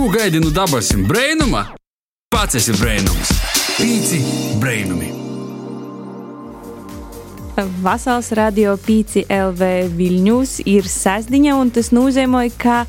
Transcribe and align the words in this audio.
Ko 0.00 0.08
gaidi 0.08 0.40
no 0.40 0.48
dabasim 0.48 1.02
brainuma? 1.04 1.60
Pats 2.32 2.56
esi 2.56 2.72
brainums. 2.72 3.34
Pīci 3.76 4.20
brainumi. 4.56 5.10
Vasals 7.84 8.30
radio 8.38 8.78
pīci 8.80 9.26
LV 9.28 9.68
Viļņūs 9.98 10.54
ir 10.72 10.88
sasdiņa, 10.88 11.52
un 11.60 11.68
tas 11.76 11.92
nozīmē, 11.92 12.46
ka 12.56 12.86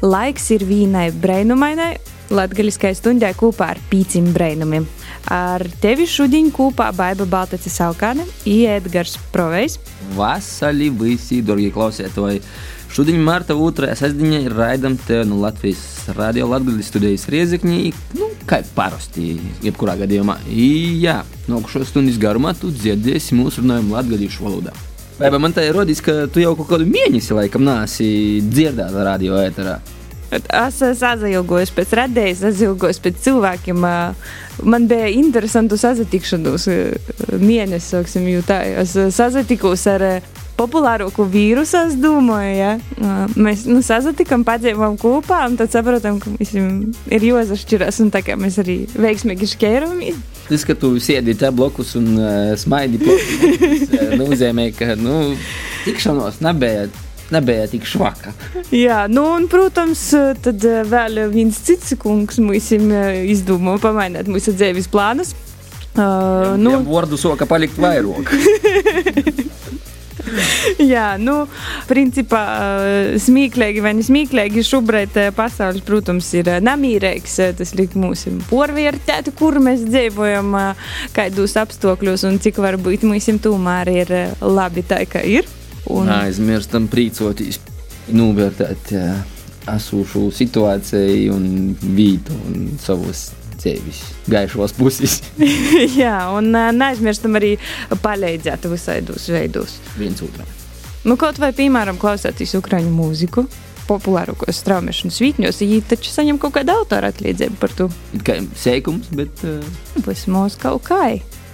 laiks 0.00 0.48
ir 0.56 0.64
vīnai 0.64 1.10
brainumainai, 1.12 1.98
latgaļiskai 2.32 2.94
stundai 2.96 3.34
kopā 3.36 3.74
ar 3.74 3.82
pīcim 3.92 4.32
brainumiem. 4.32 4.88
Ar 5.36 5.66
tevi 5.84 6.08
šodien 6.08 6.48
kopā 6.48 6.94
Baiba 6.96 7.28
Baltaci 7.28 7.68
Saukāne, 7.68 8.24
Iedgars 8.48 9.18
Provejs. 9.36 9.76
Vasarī 10.16 10.88
visi, 10.88 11.44
darbie 11.44 11.68
klausētāji! 11.76 12.40
Šodien, 12.94 13.24
Marta 13.26 13.56
2. 13.58 13.88
sestdienā, 13.98 14.44
ir 14.44 14.52
raidām 14.54 14.94
te 14.94 15.16
no 15.26 15.40
Latvijas 15.42 16.04
radio 16.14 16.46
Latvijas 16.46 16.92
studijas 16.92 17.24
Riezekņī, 17.26 17.78
nu, 18.20 18.28
kā 18.46 18.60
parasti, 18.76 19.32
jebkurā 19.66 19.96
gadījumā. 19.98 20.36
I, 20.46 20.68
jā, 21.02 21.16
nākušo 21.50 21.82
stundas 21.88 22.20
garumā 22.22 22.52
tu 22.54 22.70
dzirdēsi 22.70 23.34
mūsu 23.34 23.64
runājumu 23.64 23.96
latviešu 23.96 24.46
valodā. 24.46 24.76
Vai 25.18 25.32
man 25.42 25.56
tā 25.56 25.64
ir 25.66 25.74
rodis, 25.74 25.98
ka 26.06 26.28
tu 26.30 26.38
jau 26.38 26.52
kaut 26.60 26.70
kādu 26.70 26.86
mēnesi 26.86 27.34
laikam 27.34 27.66
nāsi 27.66 28.06
dzirdēt 28.46 28.94
radio 28.94 29.42
ēterā? 29.42 29.74
Es 30.30 30.78
sazilgojos 30.78 31.74
pēc 31.74 31.96
radējas, 31.98 32.44
sazilgojos 32.46 33.02
pēc 33.02 33.18
cilvēkiem. 33.26 33.82
Man 34.70 34.86
bija 34.86 35.10
interesantu 35.10 35.74
sazatikšanos 35.82 36.70
mēnesis, 37.42 38.16
jo 38.22 38.46
tā. 38.46 38.62
Es 38.86 38.94
sazatikos 39.18 39.82
ar 39.90 40.08
populārāko 40.58 41.26
vīrusu, 41.30 41.80
es 41.88 41.96
domāju, 42.00 42.52
ja. 42.56 42.72
Mēs 43.36 43.64
nu, 43.70 43.80
sazatikām, 43.84 44.44
padzīvojam 44.46 44.98
kopā, 45.00 45.44
un 45.48 45.58
tad 45.60 45.72
saprotam, 45.74 46.20
ka 46.22 46.32
mums 46.32 46.54
ir 46.54 47.26
jāsašķirās, 47.30 48.02
un 48.04 48.12
tā 48.14 48.24
kā 48.26 48.38
mēs 48.40 48.60
arī 48.62 48.82
veiksmīgi 48.94 49.50
šķēramies. 49.54 50.20
Tas, 50.48 50.66
ka 50.68 50.76
tu 50.76 50.92
sēdi 51.00 51.32
te 51.40 51.48
blokus 51.54 51.94
un 51.96 52.10
uh, 52.18 52.52
smaidi 52.60 53.00
blokus, 53.00 53.88
uh, 53.96 54.12
nozīmē, 54.20 54.68
ka, 54.76 54.92
nu, 55.00 55.32
tikšanos 55.86 56.42
nebija 56.44 56.86
nebija 57.32 57.64
tik 57.66 57.86
švaka. 57.88 58.34
Jā, 58.68 59.04
nu, 59.10 59.24
un, 59.38 59.48
protams, 59.50 60.02
tad 60.44 60.64
vēl 60.90 61.24
viens 61.32 61.56
cits 61.66 61.96
kungs 61.98 62.38
mums 62.42 62.68
izdomāja 62.74 63.80
pamainīt 63.82 64.28
mūsu 64.30 64.54
dzīves 64.54 64.90
plānus. 64.92 65.32
Uh, 65.94 66.56
nu, 66.58 66.72
vārdu 66.88 67.14
soka 67.14 67.46
palikt 67.46 67.78
vairāk. 67.78 68.32
Jā, 70.94 71.14
nu, 71.20 71.44
principā 71.88 72.42
smieklīgi 73.22 73.82
vai 73.84 73.94
nesmieklīgi 73.98 74.64
šobrīd 74.66 75.18
pasaules, 75.36 75.84
protams, 75.86 76.30
ir 76.38 76.50
namīrīgs. 76.64 77.36
Tas 77.58 77.74
liek 77.78 77.96
mums 77.98 78.26
porvērtēt, 78.50 79.32
kur 79.38 79.60
mēs 79.62 79.84
dzīvojam, 79.88 80.56
kādos 81.16 81.56
apstākļos 81.60 82.26
un 82.30 82.40
cik 82.42 82.60
varbūt 82.64 83.06
mums 83.08 83.30
tomēr 83.44 83.92
ir 83.92 84.16
labi 84.40 84.84
tā, 84.86 85.04
kā 85.10 85.22
ir. 85.26 85.48
Un... 85.92 86.08
Aizmirstam 86.08 86.88
prīcoties, 86.88 87.60
novērtēt 88.14 88.94
esošu 89.70 90.28
situāciju 90.34 91.34
un 91.34 91.46
vītu 91.96 92.36
un 92.48 92.68
savus 92.80 93.30
dzīves 93.64 94.02
gaišos 94.30 94.76
puses. 94.78 95.18
Jā, 96.00 96.16
un 96.36 96.52
neaizmirstam 96.52 97.40
arī 97.40 97.56
palīdzēt 98.04 98.68
visādos 98.70 99.28
veidos. 99.32 99.78
Viens 99.98 100.22
otram. 100.24 100.48
Nu, 101.04 101.18
kaut 101.20 101.38
vai, 101.40 101.52
piemēram, 101.56 102.00
klausēties 102.00 102.56
ukraiņu 102.60 102.92
mūziku. 102.94 103.48
Populārākos 103.84 104.62
straumēšanas 104.62 105.18
vītņos, 105.20 105.58
viņi 105.60 105.82
taču 105.90 106.08
saņem 106.08 106.38
kaut 106.40 106.54
kādu 106.54 106.72
autora 106.72 107.10
atlīdzību 107.12 107.58
par 107.60 107.74
to. 107.76 107.90
Kā 108.24 108.38
sēkums, 108.56 109.10
bet. 109.12 109.44
Uh... 109.44 109.60
Vismaz 110.06 110.56
kaut 110.60 110.86
kā. 110.88 111.02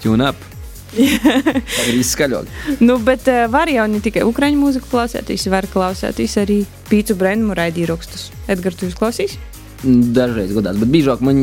Tune 0.05 0.31
up! 0.31 0.47
Ir 0.98 1.98
izskaļot. 1.98 2.50
Nu, 2.83 2.98
bet 3.03 3.26
uh, 3.31 3.44
var 3.50 3.70
jau 3.70 3.87
ne 3.91 3.99
tikai 4.03 4.22
ukraiņu 4.26 4.62
mūziku 4.62 4.91
klausēties, 4.91 5.50
var 5.50 5.66
klausēties 5.70 6.38
arī 6.43 6.62
pīcu 6.91 7.19
brēnumu 7.19 7.59
raidījumus. 7.59 8.31
Edgars, 8.50 8.78
tu 8.78 8.91
klausīsies? 8.94 9.38
Dažreiz 9.81 10.51
gadās, 10.53 10.77
bet 10.77 10.91
biežāk 10.93 11.23
man, 11.25 11.39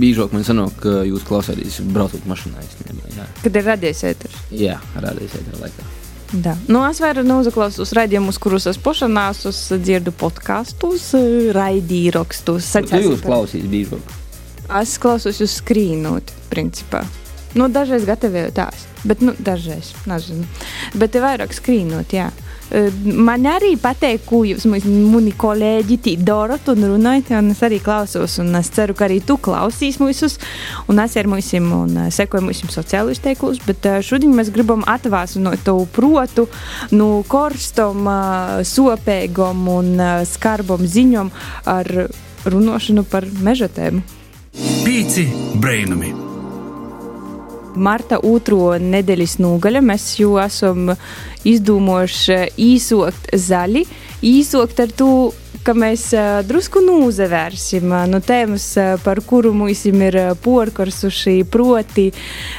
biežāk 0.00 0.32
man 0.32 0.44
sanāk, 0.46 0.78
ka 0.80 1.02
jūs 1.04 1.26
klausāties 1.28 1.82
braucot 1.92 2.24
mašīnā. 2.28 2.62
Kad 3.42 3.58
ir 3.58 3.66
radies 3.66 4.00
ēteris? 4.08 4.38
Jā, 4.56 4.78
radies 4.96 5.36
ēteris 5.36 5.60
laikā. 5.60 5.90
Da. 6.32 6.54
Nu, 6.64 6.80
es 6.88 6.96
varu 7.04 7.20
noklausīties 7.28 7.92
raidījumus, 7.92 8.38
kurus 8.40 8.64
es 8.70 8.78
pašanās, 8.80 9.44
es 9.50 9.58
dzirdu 9.84 10.14
podkāstus, 10.16 11.10
raidījumus. 11.52 12.40
Kā 12.88 13.02
jūs 13.04 13.20
klausāties 13.20 13.68
biežāk? 13.68 14.14
Es 14.80 14.96
klausos 14.96 15.42
uz 15.44 15.58
skrīnot, 15.60 16.32
principā. 16.48 17.02
Nu, 17.52 17.66
dažreiz 17.68 18.06
gatavoju 18.08 18.54
tās, 18.56 18.86
bet 19.04 19.20
nu, 19.20 19.34
dažreiz 19.36 19.92
nezinu. 20.08 20.48
Bet 20.96 21.20
vairāk 21.20 21.52
skrīnot, 21.52 22.16
jā. 22.16 22.30
Man 23.04 23.44
arī 23.50 23.74
patīk, 23.80 24.22
ko 24.24 24.42
jūs, 24.48 24.64
mani 24.70 25.32
kolēģi, 25.36 26.16
darāt 26.24 26.70
un 26.72 26.86
runājat. 26.94 27.34
Un 27.36 27.52
es 27.52 27.60
arī 27.66 27.82
klausos, 27.84 28.38
un 28.40 28.54
es 28.56 28.70
ceru, 28.72 28.96
ka 28.96 29.06
arī 29.08 29.20
tu 29.26 29.36
klausīs 29.36 30.00
mūsus, 30.00 30.38
un 30.88 31.02
es 31.02 31.16
ar 31.20 31.28
mums 31.28 31.52
un 31.52 32.00
sekoju 32.14 32.46
mūsu 32.48 32.70
sociālajos 32.72 33.22
teiklus. 33.24 33.60
Bet 33.66 33.84
šodien 34.06 34.32
mēs 34.36 34.52
gribam 34.54 34.86
atvēst 34.88 35.40
no 35.42 35.52
tavu 35.60 35.86
protu, 35.92 36.48
no 36.96 37.22
korstam, 37.28 38.08
sopīgam 38.64 39.68
un 39.68 39.94
skarbam 40.28 40.88
ziņam 40.88 41.32
ar 41.68 42.08
runāšanu 42.48 43.04
par 43.04 43.28
meža 43.44 43.68
tēmu. 43.72 44.04
Pīci 44.82 45.28
brainami! 45.60 46.31
Marta 47.76 48.18
otro 48.22 48.72
nedēļas 48.78 49.38
nogaļa 49.42 49.82
mēs 49.84 50.08
jau 50.20 50.36
esam 50.42 50.92
izdomājuši 51.48 52.40
īsokt 52.60 53.32
zaļi, 53.38 53.86
īsokt 54.22 54.82
ar 54.84 54.92
to, 54.96 55.12
ka 55.62 55.74
mēs 55.78 56.08
drusku 56.48 56.82
nūzevērsim. 56.82 57.92
No 58.10 58.18
tēmas, 58.24 58.66
par 59.04 59.22
kuru 59.26 59.52
mums 59.54 59.84
ir 59.86 60.18
porkarsuši, 60.42 61.36
proti 61.50 62.08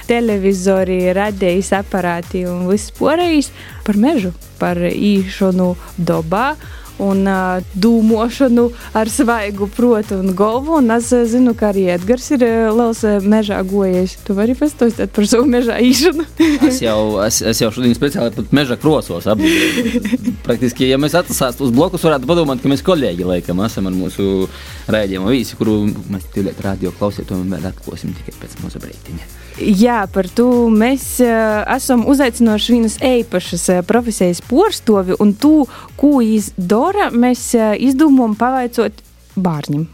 televizori, 0.07 1.01
radijas 1.15 1.73
aparāti 1.81 2.45
un 2.47 2.67
viss 2.69 2.93
porējis 2.95 3.51
par 3.83 3.99
mežu, 3.99 4.31
par 4.59 4.79
īšanu 4.79 5.73
dobā 5.97 6.53
un 7.01 7.23
uh, 7.29 7.63
dūmošanu 7.79 8.67
ar 8.97 9.09
svaigu 9.09 9.67
protu 9.73 10.19
un 10.21 10.33
galvu. 10.37 10.77
Un 10.79 10.93
es 10.95 11.09
zinu, 11.31 11.55
ka 11.57 11.71
arī 11.71 11.87
Edgars 11.95 12.29
ir 12.35 12.45
liels 12.73 13.03
mežā 13.25 13.61
gojies. 13.67 14.17
Tu 14.25 14.35
vari 14.37 14.55
pastāstīt 14.57 15.13
par 15.15 15.29
savu 15.29 15.47
mežā 15.49 15.79
īšanu. 15.83 16.25
es, 16.69 16.81
jau, 16.83 16.97
es, 17.25 17.41
es 17.53 17.63
jau 17.63 17.71
šodien 17.73 17.95
speciāli 17.97 18.35
pat 18.37 18.53
meža 18.55 18.77
krosos 18.81 19.29
apgādāju. 19.31 20.33
Praktiski, 20.47 20.89
ja 20.91 20.99
mēs 21.01 21.17
atsāstu 21.17 21.67
uz 21.67 21.73
blokus, 21.75 22.03
varētu 22.05 22.29
padomāt, 22.29 22.63
ka 22.63 22.71
mēs 22.71 22.85
kolēģi 22.85 23.29
laikam 23.29 23.63
esam 23.65 23.89
ar 23.89 23.97
mūsu 23.97 24.49
rēģējumu 24.93 25.33
vīsi, 25.33 25.57
kuru 25.59 25.79
mēs 26.13 26.29
tūlīt 26.35 26.61
radio 26.65 26.93
klausītājiem 26.99 27.57
vēl 27.57 27.71
atklāsim 27.71 28.13
tikai 28.19 28.37
pēc 28.41 28.59
mūsu 28.63 28.83
breitiņa. 28.83 29.42
Jā, 29.61 30.03
par 30.09 30.25
to 30.33 30.47
mēs 30.73 31.03
uh, 31.21 31.61
esam 31.75 32.07
uzaicinājuši 32.09 32.73
vienas 32.73 32.95
īpašas 33.05 33.67
uh, 33.69 33.81
profesijas 33.85 34.41
porstovi, 34.41 35.17
un 35.21 35.35
to, 35.37 35.67
ko 35.99 36.15
viņš 36.23 36.53
dara, 36.57 37.11
mēs 37.13 37.51
uh, 37.59 37.73
izdomājam 37.77 38.33
pavaicot 38.39 39.03
bērniem 39.35 39.85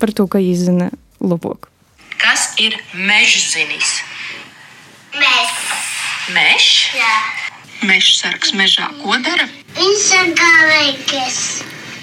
par 0.00 0.12
to, 0.12 0.26
ka 0.28 0.42
viņš 0.42 0.66
zina 0.68 0.90
labāk. 1.24 1.70
Kas 2.20 2.50
ir 2.60 2.76
mežzinis? 2.92 4.00
Mēs. 5.16 5.56
Mežs? 6.36 6.72
Jā. 6.96 7.14
Mežs 7.86 8.18
sargs 8.20 8.52
mežā 8.56 8.88
ko 9.00 9.16
dara? 9.24 9.46
Viņš 9.76 10.04
sargā 10.10 10.52
eglis. 10.82 11.40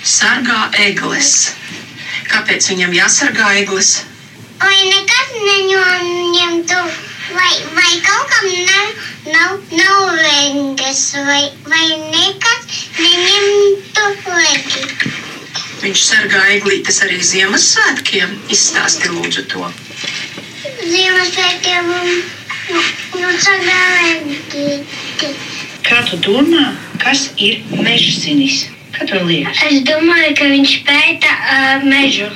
Sargā 0.02 0.60
eglis. 0.86 1.54
Kāpēc 2.32 2.70
viņam 2.72 2.94
jāsargā 2.96 3.54
eglis? 3.62 3.96
Vai 4.62 4.80
nekad 4.88 5.34
neņemtu, 5.44 6.80
vai, 7.34 7.54
vai 7.74 7.92
kaut 8.06 8.30
kam 8.34 8.48
nav, 8.70 8.88
nav, 9.36 9.52
nav 9.80 10.16
vengas, 10.22 11.02
vai, 11.28 11.44
vai 11.68 11.88
nekad 12.14 12.78
neņemtu 13.00 14.06
vegi. 14.28 14.84
Viņš 15.84 16.04
sargā 16.08 16.42
eglītes 16.56 17.02
arī 17.04 17.20
Ziemassvētkiem. 17.28 18.38
Izstāsti 18.54 19.10
lūdzu 19.12 19.46
to. 19.52 19.72
Ziemassvētkiem 20.84 21.90
nu, 21.92 22.84
nu 23.20 23.34
sargā 23.44 23.82
eglīti. 24.12 25.34
Kā 25.84 26.00
tu 26.08 26.20
domā, 26.24 26.70
kas 27.04 27.28
ir 27.36 27.60
mežzinis? 27.84 28.64
Kā 28.96 29.08
tev 29.10 29.26
liekas? 29.28 29.60
Es 29.68 29.82
domāju, 29.90 30.36
ka 30.40 30.48
viņš 30.54 30.76
pēta 30.88 31.34
uh, 31.34 31.88
mežu. 31.90 32.30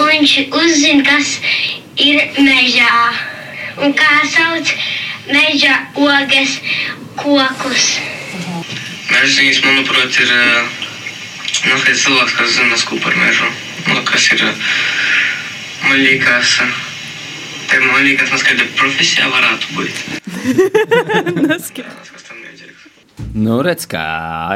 Un 0.00 0.08
viņš 0.08 0.32
uzzina, 0.58 1.04
kas 1.06 1.36
ir 2.00 2.24
mežā 2.40 2.90
un 3.80 3.94
kā 3.96 4.12
sauc 4.28 4.72
meža 5.28 5.74
ogas 5.94 6.58
kokus. 7.16 7.88
Mežģīnis, 9.12 9.60
manuprāt, 9.64 10.16
ir 10.22 10.30
nu, 11.68 11.76
cilvēks, 12.04 12.36
kas 12.38 12.56
zina, 12.56 12.78
ko 12.88 12.96
par 13.04 13.16
mežu. 13.16 13.50
nu, 13.88 14.00
kas 14.08 14.30
ir, 14.32 14.40
liekas, 16.00 16.56
te 17.68 17.80
man 17.84 18.02
liekas, 18.06 18.32
nu, 18.32 18.40
kāda 18.48 18.64
profesija 18.78 19.28
varētu 19.32 19.66
būt. 19.76 19.94
Nu, 23.32 23.62
redz, 23.64 23.86
kā, 23.88 24.02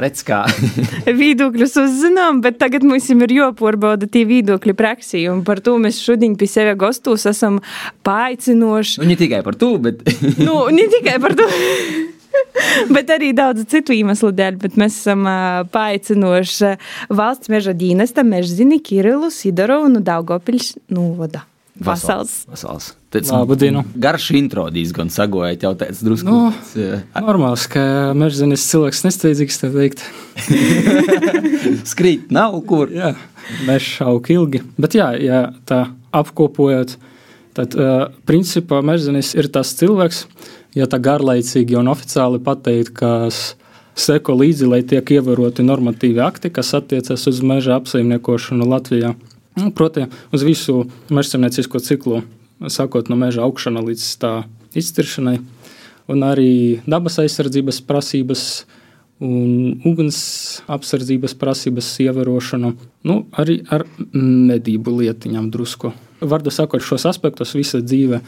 redz, 0.04 0.20
kā. 0.26 0.42
Viedokļus 1.20 1.78
uzzinām, 1.80 2.42
bet 2.44 2.58
tagad 2.60 2.84
mums 2.84 3.08
ir 3.08 3.32
jāpārbauda 3.32 4.08
tie 4.12 4.26
viedokļi 4.28 4.74
praksī. 4.76 5.22
Un 5.32 5.40
par 5.46 5.62
to 5.64 5.78
mēs 5.80 6.02
šodien 6.04 6.34
pie 6.36 6.48
sevis 6.50 6.76
gastos 6.76 7.24
esam 7.30 7.62
paaicinoši. 8.04 9.00
Nu, 9.00 9.08
ne 9.08 9.16
tikai 9.16 9.40
par 9.46 9.56
to, 9.56 9.72
bet 9.80 10.04
nu, 10.46 10.58
ne 10.76 10.86
tikai 10.92 11.16
par 11.22 11.36
to. 11.38 11.48
Bet 12.92 13.08
arī 13.08 13.30
daudz 13.32 13.64
citu 13.70 13.94
iemeslu 13.96 14.28
dēļ, 14.36 14.58
bet 14.60 14.74
mēs 14.76 14.98
esam 14.98 15.24
uh, 15.24 15.62
paaicinoši 15.72 16.74
valsts 17.08 17.48
meža 17.48 17.72
dienesta 17.72 18.24
mežzini 18.28 18.76
Kirilu 18.84 19.30
Sidorovu 19.32 19.88
no 19.94 20.04
Daugopils 20.04 20.74
novada. 20.92 21.46
Vasals. 21.82 22.46
Vasals. 22.48 22.94
Tāds 23.12 23.30
Labu 23.32 23.56
dienu. 23.58 23.82
Garš 24.00 24.30
intro 24.38 24.66
diezgan 24.72 25.10
sagojāt, 25.12 25.64
jau 25.66 25.72
tāds 25.78 26.00
drusku. 26.04 26.28
Nu, 26.28 26.52
Nu, 26.76 27.00
Normāls, 27.26 27.66
ka 27.70 28.14
mežzinis 28.16 28.64
cilvēks 28.70 29.04
nesteidzīgs, 29.06 29.60
tā 29.60 29.70
teikt. 29.74 30.04
Skrīt 31.92 32.32
nav 32.34 32.56
kur. 32.68 32.92
Jā, 32.92 33.12
mežs 33.68 34.00
aug 34.04 34.30
ilgi. 34.32 34.62
Bet 34.80 34.96
jā, 34.96 35.10
ja 35.20 35.42
tā 35.68 35.86
apkopojot, 36.16 36.96
tad 37.56 37.76
uh, 37.76 38.08
principā 38.28 38.80
mežzinis 38.84 39.34
ir 39.36 39.50
tas 39.52 39.74
cilvēks, 39.76 40.24
ja 40.76 40.88
tā 40.88 41.00
garlaicīgi 41.02 41.76
un 41.76 41.92
oficiāli 41.92 42.40
pateikt, 42.44 42.94
kas 42.96 43.54
seko 43.96 44.36
līdzi, 44.40 44.68
lai 44.68 44.82
tiek 44.84 45.16
ievēroti 45.16 45.64
normatīvi 45.64 46.20
akti, 46.24 46.52
kas 46.52 46.74
attiecas 46.76 47.24
uz 47.30 47.40
meža 47.44 47.78
apsaimniekošanu 47.80 48.68
Latvijā. 48.68 49.14
Nu, 49.56 49.70
Proti, 49.72 50.04
uz 50.36 50.42
visu 50.44 50.82
mežsaimniecisko 51.08 51.80
ciklu, 51.80 52.20
sākot 52.60 53.08
no 53.08 53.16
meža 53.16 53.40
augšana 53.46 53.80
līdz 53.86 54.08
tā 54.20 54.32
izciršanai, 54.76 55.38
un 56.12 56.24
arī 56.26 56.82
dabas 56.84 57.16
aizsardzības 57.22 57.80
prasības 57.88 58.42
un 59.24 59.80
uguns 59.88 60.18
apsardzības 60.68 61.32
prasības 61.40 61.88
ievērošanu, 62.04 62.74
nu, 63.08 63.16
arī 63.32 63.62
ar 63.72 63.86
medību 64.12 64.98
lietiņām 64.98 65.48
drusku. 65.54 65.94
Vardu 66.20 66.52
sakot, 66.52 66.84
šos 66.84 67.08
aspektus 67.08 67.56
visa 67.56 67.80
dzīve, 67.80 68.20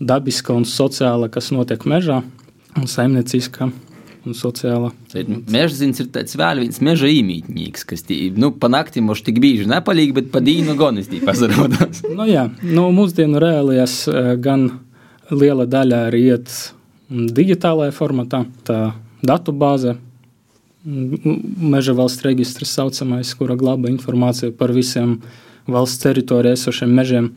dabiska 0.00 0.56
un 0.56 0.64
sociāla, 0.64 1.28
kas 1.28 1.52
notiek 1.52 1.84
mežā, 1.84 2.22
un 2.80 2.88
saimnieciska 2.88 3.68
un 4.26 4.36
sociāla. 4.36 4.90
Mežzins 5.50 6.00
ir 6.02 6.10
tāds 6.12 6.36
vēl 6.38 6.62
viens 6.64 6.80
meža 6.84 7.08
īmītņīgs, 7.10 7.86
kas 7.88 8.04
tī, 8.06 8.18
nu, 8.36 8.52
pa 8.52 8.70
nakti 8.72 9.02
moš 9.04 9.22
tik 9.26 9.40
bieži 9.42 9.68
nepalīg, 9.70 10.12
bet 10.16 10.30
pa 10.34 10.42
dīnu 10.44 10.76
gan 10.80 11.00
es 11.00 11.10
tī 11.10 11.22
pazarodās. 11.24 12.04
Nu, 12.20 12.26
jā, 12.28 12.48
nu, 12.60 12.88
mūsdienu 12.92 13.40
reālajās 13.40 13.94
eh, 14.10 14.32
gan 14.42 14.66
liela 15.32 15.64
daļa 15.70 16.00
arī 16.10 16.24
iet 16.34 16.50
mm, 17.08 17.30
digitālajā 17.36 17.94
formatā, 17.96 18.42
tā 18.66 18.78
datu 19.24 19.54
bāze, 19.56 19.94
mm, 20.84 21.38
meža 21.72 21.94
valsts 21.96 22.26
registrs 22.26 22.74
saucamais, 22.76 23.32
kura 23.38 23.56
glabā 23.60 23.88
informāciju 23.92 24.52
par 24.58 24.74
visiem 24.76 25.20
valsts 25.70 26.02
teritorijā 26.04 26.58
esošiem 26.58 26.92
mežiem. 26.92 27.30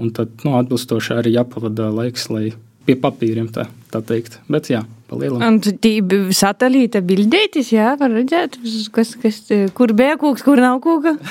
Un 0.00 0.12
tad 0.16 0.44
nu, 0.44 0.54
atbilstoši 0.58 1.16
arī 1.16 1.34
jāpavada 1.38 1.88
laiks, 1.92 2.28
lai 2.32 2.50
pie 2.86 2.96
papīriem 3.00 3.48
tā, 3.52 3.66
tā 3.96 4.02
teikt. 4.12 4.38
Bet 4.52 4.68
jā, 4.70 4.84
palielam. 5.10 5.42
Un 5.42 5.58
tī 5.64 5.96
bi- 6.04 6.30
satelīta 6.36 7.00
bildētis, 7.06 7.72
jā, 7.74 7.92
var 8.00 8.12
redzēt, 8.14 8.56
kas, 8.94 9.14
kas, 9.22 9.40
kur 9.76 9.92
bija 9.96 10.16
kūks, 10.20 10.44
kur 10.46 10.60
nav 10.62 10.78
kūka. 10.84 11.16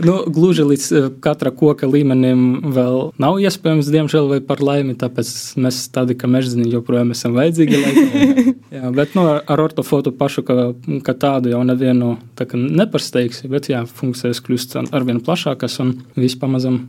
Nu, 0.00 0.14
gluži 0.32 0.64
līdz 0.64 0.84
eh, 0.96 1.06
katra 1.20 1.50
koka 1.52 1.84
līmenim 1.90 2.70
vēl 2.72 3.10
nav 3.20 3.34
iespējams, 3.42 3.90
diemžēl, 3.92 4.30
vai 4.30 4.38
par 4.40 4.62
laimi. 4.64 4.94
Tāpēc 4.96 5.28
mēs 5.60 5.80
tādi, 5.92 6.16
ka 6.16 6.30
mežziņi 6.30 6.70
joprojām 6.72 7.10
esam 7.12 7.34
vajadzīgi. 7.36 7.80
laikam. 7.82 8.46
jā, 8.78 8.92
bet 8.96 9.12
nu, 9.18 9.26
ar- 9.34 9.60
ortofotu 9.66 10.14
pašu, 10.16 10.44
ka, 10.48 10.56
ka 11.04 11.12
tādu 11.20 11.52
jau 11.52 11.60
nevienu 11.68 12.14
tā 12.38 12.46
kā 12.48 12.56
nepasteigsi. 12.60 13.50
Bet 13.52 13.68
jā, 13.68 13.82
funkcijas 14.00 14.40
kļūst 14.46 14.78
arvien 14.88 15.20
plašākas 15.26 15.76
un 15.84 15.92
viss 16.16 16.38
pamazam, 16.40 16.86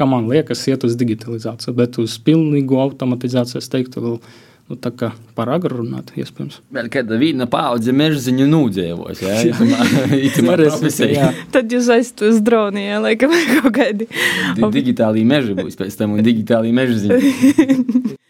kā 0.00 0.08
man 0.08 0.24
liekas, 0.32 0.64
iet 0.72 0.88
uz 0.88 0.96
digitalizāciju. 0.98 1.76
Bet 1.76 2.00
uz 2.00 2.16
pilnīgu 2.24 2.80
automatizāciju 2.86 3.60
es 3.60 3.68
teiktu, 3.70 4.00
vēl 4.08 4.16
nu, 4.70 4.76
tā 4.80 4.90
kā 4.96 5.10
par 5.36 5.50
agru 5.52 5.82
runāt, 5.82 6.12
iespējams. 6.16 6.60
Vēl 6.72 6.88
kāda 6.92 7.18
viena 7.20 7.44
paudze 7.50 7.92
mežziņu 7.96 8.46
nūdzēvos, 8.48 9.22
jā, 9.26 9.36
itimā, 9.50 9.86
itimā 10.18 10.56
profesijā. 10.60 11.10
jā. 11.18 11.30
Tad 11.54 11.72
jūs 11.74 11.90
aiztu 11.94 12.30
uz 12.32 12.40
droni, 12.44 12.86
jā, 12.88 13.00
laikam, 13.04 13.34
kaut 13.60 13.72
kādi. 13.76 14.08
Di- 14.56 14.70
Digitālī 14.80 15.24
meži 15.28 15.56
būs 15.58 15.76
pēc 15.80 15.96
tam 16.00 16.16
un 16.16 16.24
digitālī 16.26 16.72
mežziņi. 16.76 18.14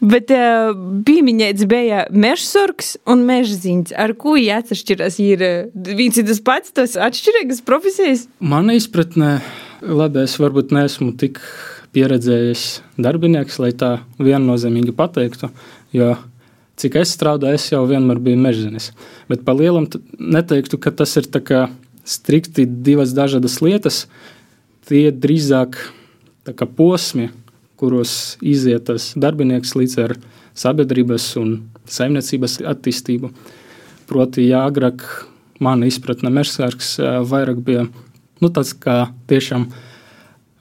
Bet 0.00 0.30
uh, 0.32 0.70
pieminēts 1.04 1.66
bija 1.68 2.06
mežsorgs 2.08 2.94
un 3.12 3.20
mežziņš. 3.28 3.90
Ar 4.00 4.14
ko 4.16 4.32
viņi 4.38 4.52
atšķiras? 4.56 5.18
Ir 5.20 5.42
eh, 5.44 5.58
viens 5.98 6.16
ir 6.16 6.24
tas 6.30 6.40
pats, 6.40 6.72
tas 6.72 6.94
atšķirīgas 6.96 7.60
profesijas. 7.68 8.22
Manā 8.40 8.78
izpratnē, 8.80 9.34
labi, 9.84 10.22
es 10.24 10.38
varbūt 10.40 10.72
neesmu 10.72 11.12
tik 11.20 11.36
pieredzējis 11.94 12.64
darbinieks, 13.02 13.58
lai 13.62 13.72
tā 13.76 13.98
viennozīmīgi 14.22 14.94
pateiktu. 14.96 15.50
Jo 15.96 16.14
cik 16.80 16.96
es 17.02 17.14
strādāju, 17.16 17.58
es 17.58 17.68
jau 17.72 17.82
vienmēr 17.88 18.20
biju 18.22 18.40
mežzinis. 18.40 18.90
Bet 19.28 19.44
par 19.44 19.58
lielam 19.58 19.88
t- 19.90 20.00
neteiktu, 20.18 20.78
ka 20.80 20.92
tas 20.94 21.16
ir 21.20 21.28
strikti 22.04 22.64
divas 22.66 23.12
dažādas 23.14 23.60
lietas. 23.60 24.06
Tie 24.88 25.10
drīzāk 25.12 25.76
kā 26.56 26.66
posmi, 26.66 27.28
kuros 27.80 28.36
iziet 28.42 28.88
tas 28.88 29.12
darbinieks 29.16 29.76
līdz 29.76 29.98
ar 30.04 30.16
sabiedrības 30.56 31.36
un 31.40 31.52
saimniecības 31.90 32.60
attīstību. 32.70 33.30
Proti, 34.10 34.48
jā, 34.48 34.64
agrāk 34.66 35.04
mana 35.62 35.86
izpratne 35.86 36.32
mežsārgs 36.34 36.96
ā, 36.98 37.20
vairāk 37.26 37.60
bija 37.64 37.86
nu, 38.40 38.48
tāds 38.48 38.72
kā 38.74 39.12
tiešām 39.30 39.68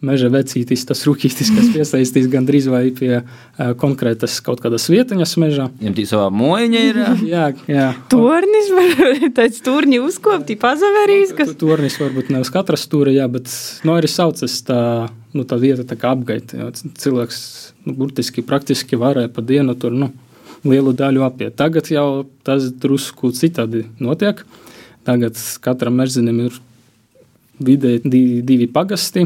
meža 0.06 0.30
vecītis, 0.32 0.86
tas 0.88 1.02
rūkītis, 1.08 1.52
kas 1.56 1.70
piesaistīs 1.76 2.30
gandrīz 2.32 2.70
vai 2.72 2.84
pie 2.96 3.12
uh, 3.20 3.72
konkrētas 3.80 4.40
kaut 4.46 4.64
kādas 4.64 4.88
vietiņas 4.92 5.36
mežā. 5.42 5.68
Viņam 5.82 5.98
tī 5.98 6.06
savā 6.10 6.30
mojiņa 6.34 6.84
ir. 6.90 7.02
jā. 7.34 7.50
Jā. 7.72 7.90
Tornis 8.12 8.72
var 8.76 9.12
tāds 9.42 9.64
turņi 9.66 10.02
uzkopti, 10.06 10.58
pazavērīs, 10.60 11.36
kas. 11.38 11.52
Tornis 11.60 12.00
varbūt 12.02 12.32
ne 12.34 12.44
uz 12.46 12.54
katra 12.54 12.80
stūra, 12.80 13.14
jā, 13.16 13.28
bet 13.32 13.52
nu, 13.88 13.98
arī 13.98 14.12
saucas 14.12 14.56
tā, 14.68 14.82
nu, 15.36 15.46
tā 15.48 15.60
vieta 15.62 15.86
tā 15.88 16.00
kā 16.00 16.14
apgaita. 16.16 16.72
Cilvēks 17.04 17.44
nu, 17.88 17.98
burtiski 18.00 18.46
praktiski 18.46 19.00
varēja 19.00 19.34
pa 19.36 19.44
dienu 19.46 19.76
tur 19.80 19.96
nu, 19.96 20.14
lielu 20.68 20.96
daļu 20.96 21.28
apiet. 21.28 21.60
Tagad 21.60 21.92
jau 21.92 22.08
tas 22.48 22.72
drusku 22.72 23.34
citādi 23.36 23.86
notiek. 24.00 24.42
Tagad 25.08 25.40
katram 25.64 25.96
mežzinim 26.00 26.44
ir 26.48 26.58
vidēji 27.64 28.42
divi 28.46 28.68
pagasti 28.72 29.26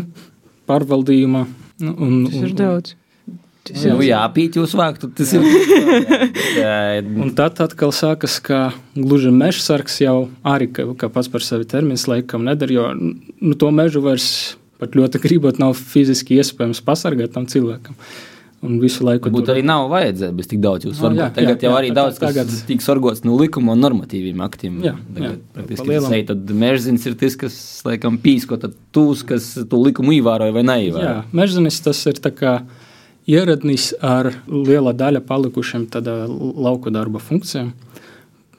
pārvaldījuma. 0.70 1.46
nu, 1.84 1.96
Un, 1.98 2.20
Tas 2.30 2.44
ir 2.44 2.54
daudz. 2.58 2.96
Tas 3.64 3.86
Nu, 3.88 3.96
ir 4.04 4.10
jā, 4.10 4.20
pīt 4.36 4.58
jūs 4.60 4.74
vāktu, 4.76 5.08
tas 5.16 5.30
ir. 5.38 5.46
Jā, 6.60 7.00
Un 7.00 7.32
tad 7.38 7.62
atkal 7.64 7.94
sākas, 7.96 8.36
ka 8.44 8.74
gluži 8.92 9.32
mežsargs 9.32 10.02
jau 10.04 10.18
arī, 10.44 10.68
kā, 10.76 10.84
kā 11.00 11.08
pats 11.08 11.32
par 11.32 11.46
sevi 11.46 11.64
termins, 11.72 12.04
laikam 12.12 12.44
nedara, 12.44 12.76
jo 12.76 12.90
nu, 13.00 13.56
to 13.56 13.72
mežu 13.72 14.04
vairs 14.04 14.28
pat 14.84 14.98
ļoti 15.00 15.22
gribot, 15.24 15.62
nav 15.64 15.78
fiziski 15.80 16.42
iespējams 16.42 16.84
pasargāt 16.84 17.32
tam 17.38 17.48
cilvēkam. 17.48 17.96
Un 18.64 18.78
visu 18.80 19.04
laiku 19.04 19.28
Varbūt 19.28 19.50
arī 19.52 19.62
nav 19.68 19.90
vajadzēja 19.92 20.32
bez 20.38 20.48
tik 20.48 20.60
daudz 20.64 20.86
jūs 20.88 20.96
Nu, 21.02 21.10
varbūt. 21.10 21.20
jā, 21.20 21.28
Tagad 21.36 21.58
jā, 21.60 21.66
jau 21.68 21.72
jā, 21.74 21.80
arī 21.82 21.90
tā- 21.92 21.96
daudz 21.98 22.20
kas 22.20 22.30
tagad- 22.34 22.54
tiek 22.68 22.82
sorgots 22.82 23.24
no 23.26 23.36
likuma 23.36 23.74
un 23.74 23.82
normatīviem 23.84 24.40
aktiem. 24.46 24.78
Jā, 24.82 24.94
Tagad 25.14 25.32
jā, 25.34 25.40
praktiski 25.54 25.88
tas 25.92 26.12
ir. 26.12 26.26
Tad 26.30 26.46
mežzins 26.64 27.06
ir 27.06 27.16
tas, 27.20 27.36
kas 27.36 27.58
laikam 27.84 28.18
pīsko 28.18 28.60
tad 28.62 28.74
tūs, 28.94 29.26
kas 29.28 29.54
to 29.70 29.78
likumu 29.84 30.16
ievēroja 30.16 30.54
vai 30.56 30.64
neievēroja. 30.64 31.12
Jā, 31.12 31.24
mežzinis 31.34 31.82
tas 31.84 32.06
ir 32.08 32.14
tā 32.24 32.32
kā 32.32 32.62
ieradnis 33.28 33.94
ar 34.02 34.32
liela 34.48 34.94
daļa 34.94 35.22
palikušiem 35.28 35.88
tādā 35.92 36.16
lauku 36.30 36.92
darba 36.92 37.20
funkcijām, 37.20 37.74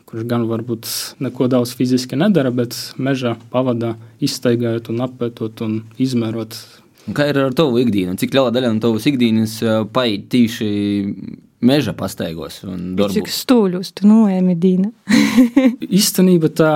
kurš 0.06 0.26
gan 0.28 0.46
varbūt 0.48 0.86
neko 1.20 1.48
daudz 1.48 1.72
fiziski 1.76 2.16
nedara, 2.16 2.50
bet 2.54 2.76
mežā 2.98 3.36
pavadā 3.52 3.94
izstaigājot 4.20 4.88
un 4.92 4.98
apētot 5.08 5.60
un 5.64 5.82
izmērot. 5.98 6.54
Un 7.04 7.16
Kā 7.16 7.28
ir 7.28 7.38
ar 7.40 7.54
tavu 7.56 7.80
ikdienu? 7.82 8.16
Cik 8.20 8.32
liela 8.36 8.52
daļa 8.54 8.72
no 8.72 8.80
tavas 8.82 9.06
ikdienas 9.10 9.58
paiet 9.92 10.28
tīši 10.32 10.68
meža 11.64 11.94
pastaigos 11.96 12.62
un 12.68 12.94
Cik 12.96 13.30
stūļus 13.32 13.92
tu 13.98 14.08
noēmi, 14.08 14.56
Dīna? 14.60 14.92
Īstenībā 16.00 16.52
tā 16.56 16.74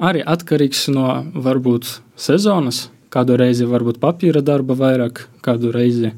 arī 0.00 0.24
atkarīgs 0.24 0.88
no 0.92 1.20
varbūt 1.34 2.00
sezonas. 2.20 2.88
Kādu 3.10 3.34
reizi 3.40 3.66
varbūt 3.66 3.98
papīra 3.98 4.42
darba 4.44 4.76
vairāk, 4.78 5.24
kādu 5.42 5.72
reizi 5.74 6.12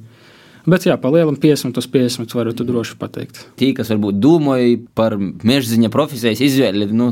Bet 0.63 0.85
jā, 0.87 0.95
pa 1.01 1.11
lielam 1.11 1.35
50 1.43 1.79
uz 1.81 1.87
50 1.91 2.35
varu 2.39 2.53
tu 2.55 2.63
droši 2.67 2.95
pateikt. 3.01 3.41
Tī, 3.59 3.73
kas 3.75 3.89
varbūt 3.91 4.21
domāja 4.23 4.77
par 4.95 5.17
mežziņa 5.19 5.91
profesijas 5.91 6.43
izvēli, 6.45 6.87
nu, 6.95 7.09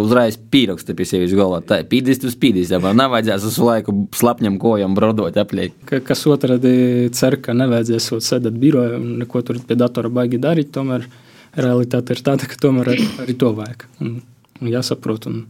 uzreiz 0.00 0.38
pieraksta 0.50 0.96
pie 0.98 1.06
sevis 1.06 1.34
galvā. 1.38 1.60
Tā 1.66 1.78
ir 1.82 1.86
pīdīs, 1.92 2.18
tu 2.24 2.32
spīdīs, 2.32 2.72
ja 2.74 2.80
man 2.82 2.98
nav 2.98 3.14
vajadzēs 3.14 3.46
uz 3.46 3.60
laiku 3.62 3.94
slapņam 4.18 4.58
kojam 4.62 4.96
brodot 4.98 5.38
apliek. 5.38 5.76
Ka, 5.86 6.02
kas 6.02 6.26
otrādi 6.26 6.74
cer, 7.14 7.38
ka 7.44 7.54
nevajadzēs 7.54 8.10
sēdēt 8.18 8.58
birojā 8.58 8.98
un 8.98 9.08
neko 9.22 9.44
tur 9.46 9.62
pie 9.62 9.78
datora 9.78 10.10
baigi 10.10 10.42
darīt, 10.42 10.74
tomēr 10.74 11.06
realitāte 11.54 12.16
ir 12.16 12.26
tāda, 12.26 12.50
ka 12.50 12.58
tomēr 12.58 12.96
arī, 12.96 13.08
arī 13.22 13.38
to 13.38 13.54
vajag. 13.54 13.86
Un, 14.02 14.18
un 14.58 14.74
jāsaprot. 14.74 15.30
Un... 15.30 15.44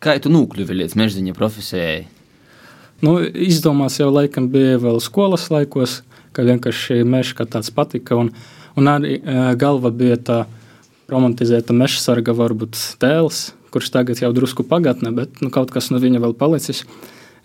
Kā 0.00 0.16
tu 0.24 0.32
nokļuvi 0.32 0.80
līdz 0.80 0.96
mežziņa 0.96 1.36
profesijai? 1.36 2.06
Nu, 3.04 3.18
izdomās 3.20 3.98
jau 4.00 4.08
laikam 4.08 4.48
bija 4.48 4.78
vēl 4.80 5.02
skolas 5.04 5.50
laikos, 5.52 6.00
ka 6.36 6.44
vienkārši 6.46 7.00
mežs 7.08 7.34
kā 7.36 7.46
tāds 7.48 7.72
patika. 7.74 8.18
Un, 8.20 8.32
un 8.76 8.92
arī 8.92 9.16
uh, 9.18 9.50
galva 9.58 9.92
bija 9.94 10.20
tā 10.20 10.38
romantizēta 11.10 11.74
meža 11.76 12.02
sarga, 12.02 12.34
varbūt 12.36 12.76
tēls, 13.00 13.50
kurš 13.74 13.92
tagad 13.94 14.20
jau 14.22 14.32
drusku 14.36 14.66
pagatne, 14.66 15.12
bet 15.16 15.40
nu, 15.44 15.50
kaut 15.54 15.72
kas 15.74 15.90
no 15.92 16.00
viņa 16.02 16.22
vēl 16.24 16.36
palicis. 16.38 16.84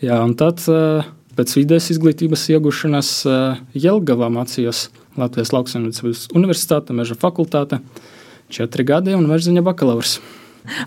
Jā, 0.01 0.17
un 0.25 0.35
tad 0.39 0.63
uh, 0.71 1.07
pēc 1.37 1.55
vides 1.59 1.91
izglītības 1.93 2.47
iegūšanas 2.55 3.13
uh, 3.29 3.61
Jelgavā 3.77 4.31
mācījos 4.33 4.89
Latvijas 5.19 5.51
Lauksaimniecības 5.55 6.29
universitāte, 6.35 6.95
meža 6.95 7.17
fakultāte, 7.19 7.81
četri 8.51 8.87
gadi 8.87 9.15
un 9.15 9.27
mežziņa 9.29 9.63
bakalaurs. 9.65 10.19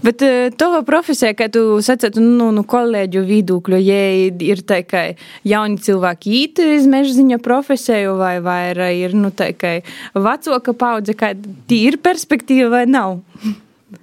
Bet 0.05 0.23
uh, 0.23 0.49
tava 0.59 0.83
profesija, 0.87 1.35
kā 1.37 1.49
tu 1.53 1.81
sacītu, 1.85 2.23
nu, 2.23 2.51
nu 2.55 2.65
kolēģu 2.69 3.25
vidūkļu, 3.27 3.81
ja 3.83 4.01
ir 4.47 4.63
tā, 4.67 4.81
ka 4.87 5.05
jauni 5.47 5.81
cilvēki 5.83 6.35
īt 6.41 6.63
iz 6.65 6.89
mežziņa 6.91 7.41
profesiju, 7.45 8.17
vai, 8.21 8.37
vai 8.45 8.91
ir, 9.01 9.17
nu, 9.19 9.33
tā, 9.35 9.51
ka 9.59 9.77
vecāka 10.15 10.77
paudze, 10.79 11.17
kā 11.19 11.35
tī 11.71 11.85
ir 11.91 11.99
perspektīva 12.05 12.71
vai 12.79 12.85
nav? 12.91 13.19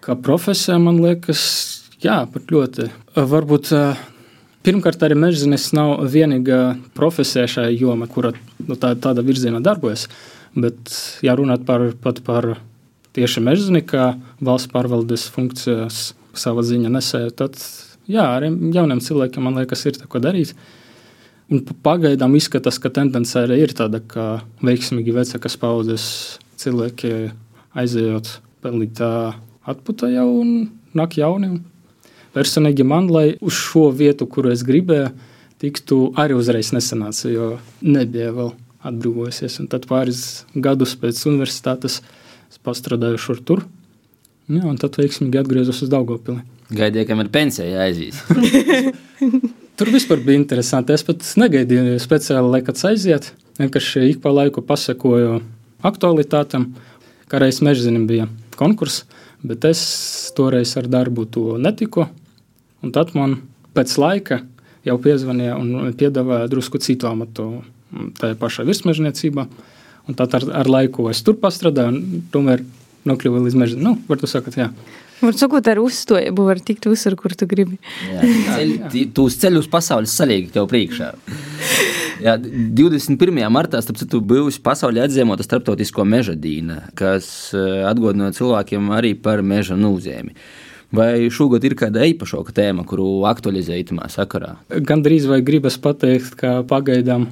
Kā 0.04 0.16
profesija, 0.20 0.78
man 0.82 1.02
liekas, 1.04 1.44
jā, 2.04 2.22
pat 2.32 2.52
ļoti. 2.52 2.90
Varbūt 3.32 3.72
pirmkārt 4.66 5.04
arī 5.06 5.18
mežzinis 5.20 5.72
nav 5.78 6.04
vienīgā 6.12 6.62
profesija 6.98 7.48
šajā 7.50 7.74
jomā, 7.80 8.08
kura 8.12 8.34
nu, 8.68 8.78
tā, 8.78 8.94
tāda 9.00 9.24
virzienā 9.26 9.62
darbojas. 9.64 10.08
Bet, 10.52 10.92
ja 11.24 11.36
runāt 11.40 11.64
par, 11.68 11.94
pat 12.04 12.20
par 12.28 12.58
tieši 13.18 13.44
mežzini, 13.44 13.82
kā 13.86 14.16
valsts 14.44 14.72
pārvaldes 14.72 15.28
funkcijas 15.34 16.12
savā 16.38 16.64
ziņā 16.66 16.92
nesēja, 16.92 17.34
tad 17.44 17.58
jā, 18.10 18.24
arī 18.38 18.52
jauniem 18.76 19.02
cilvēkiem, 19.04 19.44
man 19.46 19.60
liekas, 19.60 19.86
ir 19.90 20.00
ko 20.12 20.22
darīt. 20.24 20.54
Un 21.52 21.66
pagaidām 21.84 22.38
izskatās, 22.40 22.80
ka 22.80 22.92
tendence 22.94 23.36
arī 23.36 23.60
ir 23.66 23.74
tāda, 23.76 24.00
ka 24.00 24.46
veiksmīgi 24.64 25.12
vecākas 25.16 25.58
paudzes 25.60 26.06
cilvēki 26.62 27.12
aizejot 27.76 28.38
pelnīt 28.64 29.02
atpūtā 29.02 30.12
jau 30.14 30.30
un 30.40 30.72
nāk 30.96 31.18
jauni. 31.20 31.60
Personīgi 32.32 32.86
man, 32.88 33.10
lai 33.12 33.34
uz 33.44 33.58
šo 33.60 33.90
vietu, 33.92 34.30
kuru 34.32 34.54
es 34.54 34.64
gribēju, 34.64 35.12
tiktu 35.62 35.98
arī 36.18 36.38
uzreiz 36.40 36.72
nesanāca, 36.74 37.28
jo 37.30 37.48
nebija 37.84 38.32
vēl 38.34 38.54
atbrīvojusies. 38.88 39.60
Un 39.62 39.70
tad 39.72 39.86
pāris 39.90 40.46
gadus 40.56 40.96
pēc 40.98 41.20
universitātes 41.28 42.00
pastrādāju 42.60 43.22
šur 43.22 43.44
tur. 43.46 43.64
Jā, 44.52 44.66
un 44.68 44.76
tad 44.82 44.98
veiksmīgi 45.00 45.40
atgriezos 45.40 45.84
uz 45.86 45.92
Daugopili. 45.92 46.42
Gaidīju, 46.76 47.08
kamēr 47.08 47.30
pensija 47.32 47.86
aizies. 47.86 48.20
tur 49.80 49.92
vispār 49.94 50.22
bija 50.26 50.40
interesanti. 50.40 50.96
Es 50.96 51.06
pat 51.08 51.24
negaidīju 51.40 52.00
speciāli, 52.02 52.52
lai 52.52 52.62
kāds 52.66 52.84
aiziet. 52.88 53.32
Vienkārši 53.60 54.08
ik 54.12 54.22
pa 54.24 54.34
laiku 54.34 54.64
pasakoju 54.66 55.40
aktualitātēm. 55.88 56.68
Kā 57.32 57.40
reiz 57.40 57.62
mežzinim 57.64 58.08
bija 58.10 58.28
konkurss, 58.60 59.06
bet 59.42 59.66
es 59.70 59.82
toreiz 60.36 60.76
ar 60.80 60.90
darbu 60.92 61.26
to 61.32 61.58
netiku. 61.62 62.10
Un 62.84 62.94
tad 62.96 63.16
man 63.16 63.40
pēc 63.76 63.96
laika 64.02 64.42
jau 64.88 64.98
piezvanīja 65.02 65.58
un 65.60 65.94
piedāvāja 65.98 66.50
drusku 66.52 66.82
citu 66.82 67.08
amatu 67.10 67.48
tajā 68.20 68.38
pašā 68.40 68.66
virsmežniecībā. 68.68 69.48
Un 70.10 70.18
tad 70.18 70.34
ar, 70.38 70.48
ar 70.64 70.70
laiku 70.72 71.10
es 71.12 71.22
tur 71.26 71.38
pastrādāju, 71.42 71.94
un 71.94 72.26
tomēr 72.34 72.64
nokļuvu 73.08 73.46
līdz 73.46 73.58
mežam. 73.58 73.84
Nu, 73.86 73.96
var 74.10 74.22
tu 74.22 74.30
sakot, 74.30 74.58
jā. 74.58 74.72
Var 75.22 75.38
sakot, 75.38 75.68
ar 75.70 75.78
uzstojību 75.78 76.46
var 76.48 76.62
tikt 76.66 76.88
uzsver, 76.90 77.14
kur 77.20 77.36
tu 77.38 77.46
gribi. 77.50 77.78
Jā, 78.10 78.22
ceļ, 78.58 78.72
tu 79.14 79.28
uz 79.30 79.38
ceļu 79.42 79.62
uz 79.62 79.70
pasaules 79.70 80.14
salīgi 80.18 80.50
tev 80.56 80.66
priekšā. 80.72 81.12
Jā, 82.22 82.36
21. 82.42 83.38
martā, 83.54 83.82
starp 83.82 83.98
citu, 84.02 84.22
bijusi 84.26 84.62
pasaulē 84.66 85.06
atzīmota 85.06 85.46
starptautisko 85.46 86.06
meža 86.10 86.36
dīna, 86.38 86.80
kas 86.98 87.30
atgādināja 87.54 88.38
cilvēkiem 88.38 88.92
arī 88.98 89.14
par 89.18 89.42
meža 89.46 89.78
nūzēmi. 89.78 90.34
Vai 90.98 91.30
šogad 91.32 91.64
ir 91.66 91.78
kāda 91.80 92.04
īpašāka 92.10 92.54
tēma, 92.58 92.84
kuru 92.90 93.22
aktualizēt 93.30 93.94
tajā 93.94 94.10
sakarā? 94.12 94.56
Gan 94.90 95.06
drīz 95.06 95.30
vai 95.30 95.40
gribas 95.46 95.78
pateikt, 95.82 96.34
ka 96.42 96.60
pagaidām 96.68 97.30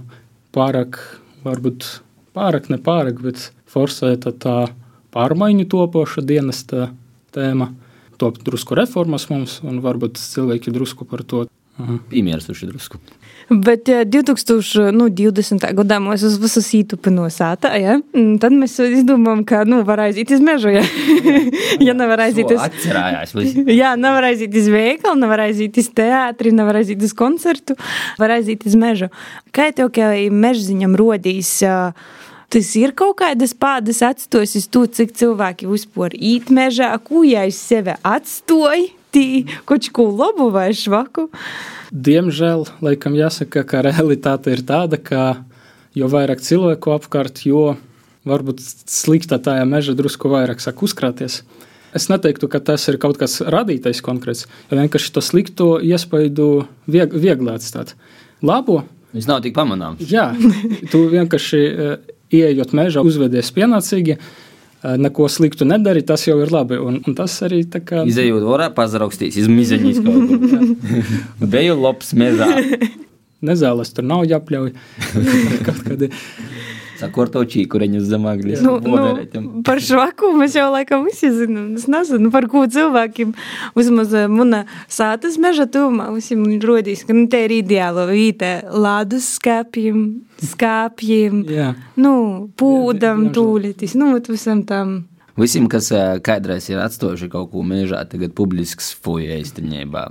pārāk 0.55 1.01
varbūt 1.43 1.89
pārāk, 2.35 2.69
ne 2.71 2.79
pārāk, 2.81 3.21
bet 3.23 3.49
forsēta 3.69 4.33
tā 4.33 4.57
pārmaiņu 5.15 5.67
topoša 5.69 6.25
dienesta 6.25 6.89
tēma. 7.35 7.71
Top 8.19 8.41
drusku 8.43 8.75
reformas 8.75 9.29
mums, 9.31 9.61
un 9.63 9.79
varbūt 9.79 10.19
cilvēki 10.19 10.73
drusku 10.75 11.07
par 11.07 11.23
to 11.23 11.45
Piemērsuši 11.79 12.67
drusku. 12.67 12.99
Bet 13.49 13.87
2020. 13.87 14.91
Nu, 14.93 15.07
gadā 15.79 15.97
mēs 16.03 16.25
uz 16.27 16.35
visu 16.41 16.61
sītu 16.61 16.99
pinosāta, 17.01 17.71
ja? 17.79 17.95
tad 18.41 18.53
mēs 18.53 18.75
izdomājam, 18.83 19.45
ka, 19.47 19.63
nu, 19.65 19.79
var 19.87 20.03
aiziet 20.03 20.33
iz 20.35 20.43
mežu, 20.43 20.73
ja, 20.75 20.83
ja 21.87 21.95
nevar 21.97 22.25
aiziet 22.27 22.51
uz... 22.51 22.59
Atcerājās. 22.67 23.33
Jā, 23.79 23.95
nevar 23.97 24.27
aiziet 24.29 24.59
iz 24.59 24.69
veikalu, 24.69 25.17
nevar 25.23 25.45
aiziet 25.47 25.79
iz 25.81 25.89
teātri, 25.95 26.53
nevar 26.53 26.81
aiziet 26.81 27.01
uz 27.07 27.15
koncertu, 27.17 27.79
var 28.19 28.35
aiziet 28.37 28.67
iz 28.69 28.77
mežu. 28.77 29.09
Kā 29.55 29.71
tev, 29.73 29.93
ka 29.95 30.13
mežziņam 30.29 30.99
rodīs... 30.99 31.57
Uh, 31.65 32.17
tas 32.49 32.69
ir 32.77 32.93
kaut 32.97 33.19
kādas 33.21 33.53
pādas 33.57 34.01
atstojis 34.05 34.55
uz 34.59 34.69
to, 34.73 34.85
cik 34.85 35.13
cilvēki 35.17 35.69
vispār 35.69 36.15
īt 36.15 36.49
mežā, 36.53 36.91
ko 37.03 37.23
ja 37.27 37.45
es 37.49 37.59
sevi 37.61 37.95
atstoju, 38.03 38.89
tī 39.13 39.45
kaut 39.69 39.89
ko 39.93 40.09
labu 40.13 40.49
vai 40.53 40.69
švaku. 40.75 41.29
Diemžēl, 41.89 42.67
laikam 42.85 43.15
jāsaka, 43.17 43.63
ka 43.65 43.83
realitāte 43.85 44.53
ir 44.53 44.61
tāda, 44.65 44.99
ka 45.01 45.41
jo 45.97 46.09
vairāk 46.11 46.43
cilvēku 46.45 46.93
apkārt, 46.93 47.41
jo 47.49 47.73
varbūt 48.29 48.61
sliktā 48.89 49.39
tajā 49.41 49.65
meža 49.69 49.95
drusku 49.97 50.29
vairāk 50.29 50.61
sāk 50.61 50.83
uzkrāties. 50.85 51.41
Es 51.95 52.05
neteiktu, 52.11 52.45
ka 52.51 52.61
tas 52.61 52.83
ir 52.91 52.99
kaut 53.01 53.17
kas 53.17 53.39
radītais 53.41 54.03
konkrēts, 54.05 54.45
vienkārši 54.69 55.13
to 55.15 55.23
slikto 55.25 55.69
iespaidu 55.81 56.67
vieg, 56.85 57.13
viegli 57.13 57.49
atstāt. 57.55 57.95
Labo. 58.45 58.83
Viņš 59.09 59.25
nav 59.25 59.39
tik 59.41 59.55
pamanāms. 59.55 60.03
Jā, 60.05 60.27
tu 60.91 61.07
vienkārši 61.09 61.61
ieejot 62.33 62.75
mežā, 62.77 63.03
uzvedies 63.05 63.51
pienācīgi. 63.55 64.19
Neko 64.79 65.27
sliktu 65.27 65.65
nedari, 65.67 66.05
tas 66.07 66.23
jau 66.23 66.37
ir 66.39 66.53
labi. 66.55 66.77
Un, 66.79 67.01
un 67.03 67.15
tas 67.17 67.33
arī 67.43 67.65
tā 67.67 67.81
kā. 67.83 68.05
Izejot 68.07 68.45
orā, 68.47 68.69
pazarakstīs, 68.75 69.35
izmiziņīs 69.41 69.99
kaut 70.05 70.29
ko. 70.31 71.47
Beju 71.51 71.75
labs 71.81 72.13
mežā. 72.15 72.47
Nezāles 73.43 73.91
tur 73.95 74.07
nav 74.07 74.23
jāpļauj. 74.27 74.71
kaut 75.67 75.83
kādi. 75.83 76.09
Saku 76.99 77.23
ar 77.23 77.29
to 77.31 77.43
čīkureņu 77.47 78.01
uz 78.01 78.07
zemagļa. 78.11 78.59
Nu, 78.65 78.75
nu, 78.83 79.61
par 79.67 79.79
švaku 79.83 80.33
mēs 80.39 80.57
jau 80.57 80.67
laikam 80.73 81.05
visi 81.07 81.29
zinām. 81.31 81.71
Es 81.79 81.87
nezinu, 81.91 82.31
par 82.33 82.49
ko 82.51 82.65
cilvēkiem 82.67 83.31
vismaz 83.77 84.15
muna 84.31 84.65
sātas 84.91 85.37
meža 85.41 85.69
tūmā 85.71 86.09
visiem 86.15 86.43
rodīs, 86.63 87.05
ka 87.07 87.15
nu, 87.15 87.27
te 87.31 87.45
ir 87.47 87.55
ideāla 87.61 88.07
vīta 88.09 88.57
lādus 88.67 89.29
skāpjiem, 89.37 90.01
skāpjiem, 90.51 91.43
Jā. 91.47 91.69
nu, 91.99 92.15
pūdam, 92.59 93.29
tūlītis, 93.35 93.95
nu, 93.99 94.11
visam 94.27 94.65
tam. 94.67 94.99
Visiem, 95.39 95.69
kas 95.71 95.87
kādreiz 96.25 96.67
ir 96.67 96.81
atstājuši 96.83 97.29
kaut 97.31 97.53
ko 97.53 97.63
mežā, 97.63 98.01
tagad 98.11 98.35
publisks 98.35 98.91
fuja 98.99 99.39
īstenībā. 99.39 100.09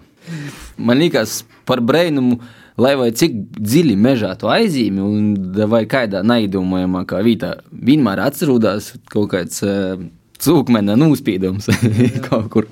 Man 0.81 1.01
liekas, 1.03 1.43
par 1.69 1.83
brainumu 1.85 2.41
lai 2.79 2.95
vai 2.99 3.09
cik 3.17 3.35
dziļi 3.59 3.97
mežā 3.99 4.35
to 4.39 4.51
aizīmi, 4.53 5.03
un 5.03 5.67
vai 5.71 5.85
kādā 5.91 6.23
neiedomājamā 6.27 7.05
kā 7.09 7.23
vietā 7.27 7.57
vienmēr 7.73 8.23
atcerās 8.29 8.95
kaut 9.13 9.33
kāds 9.35 9.63
uh, 9.67 9.99
cūkmena 10.43 10.97
nūspīdums 10.99 11.71
kaut 12.29 12.49
kur. 12.55 12.69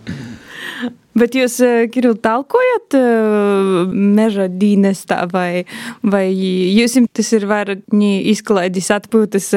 Bet 1.16 1.32
jūs, 1.32 1.54
Kirill, 1.94 2.18
talkojat 2.20 2.94
uh, 2.98 3.88
meža 3.88 4.50
dīnestā, 4.52 5.22
vai, 5.32 5.64
vai 6.04 6.26
jūs 6.28 6.98
tas 7.16 7.32
ir 7.32 7.46
vairāk 7.48 7.86
izklaidis 7.96 8.90
atpūtas 8.92 9.48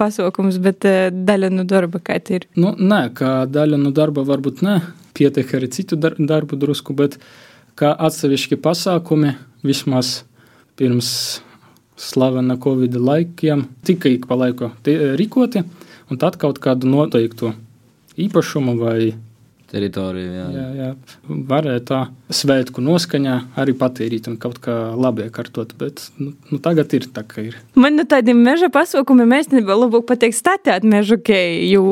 pasaukums, 0.00 0.56
bet 0.64 0.88
daļa 1.12 1.52
no 1.52 1.66
darba 1.68 2.00
kā 2.00 2.16
tā 2.24 2.40
ir? 2.40 2.48
Nu, 2.56 2.72
nē, 2.72 3.04
kā 3.18 3.42
daļa 3.52 3.82
no 3.84 3.92
darba 3.92 4.24
varbūt 4.24 4.64
ne, 4.64 4.80
pietiek 5.12 5.52
arī 5.58 5.68
citu 5.76 6.00
dar 6.00 6.16
darbu 6.16 6.56
drusku, 6.56 6.96
bet 6.96 7.18
kā 7.76 7.92
atsevišķi 8.08 8.56
pasākumi, 8.64 9.36
vismaz 9.62 10.22
pirms 10.76 11.40
slavena 11.96 12.56
Covid 12.56 12.96
laikiem 12.96 13.66
tika 13.84 14.10
ik 14.10 14.26
pa 14.26 14.38
laiku 14.38 14.72
rīkoti, 14.84 15.62
un 16.10 16.18
tad 16.18 16.38
kaut 16.40 16.58
kādu 16.62 16.90
noteiktu 16.90 17.52
īpašumu 18.18 18.76
vai 18.80 19.12
Teritorija. 19.72 20.32
Jā. 20.32 20.48
jā, 20.52 20.66
jā, 20.76 20.88
varēja 21.48 21.82
tā 21.88 22.00
svētku 22.32 22.82
noskaņā 22.84 23.36
arī 23.60 23.72
patīrīt 23.78 24.28
un 24.28 24.36
kaut 24.40 24.58
kā 24.64 24.74
labi 24.98 25.24
iekārtot, 25.26 25.72
bet 25.80 26.02
nu, 26.20 26.32
nu, 26.50 26.58
tagad 26.62 26.92
ir 26.96 27.06
tā, 27.14 27.24
ka 27.28 27.44
ir. 27.46 27.56
Man 27.78 27.96
no 27.96 28.04
tādiem 28.08 28.42
meža 28.44 28.68
pasaukumiem 28.72 29.32
īstenībā 29.38 29.76
labāk 29.78 30.04
pateikt 30.10 30.36
statēt 30.36 30.84
mežu 30.88 31.16
keju, 31.24 31.62
jo, 31.70 31.84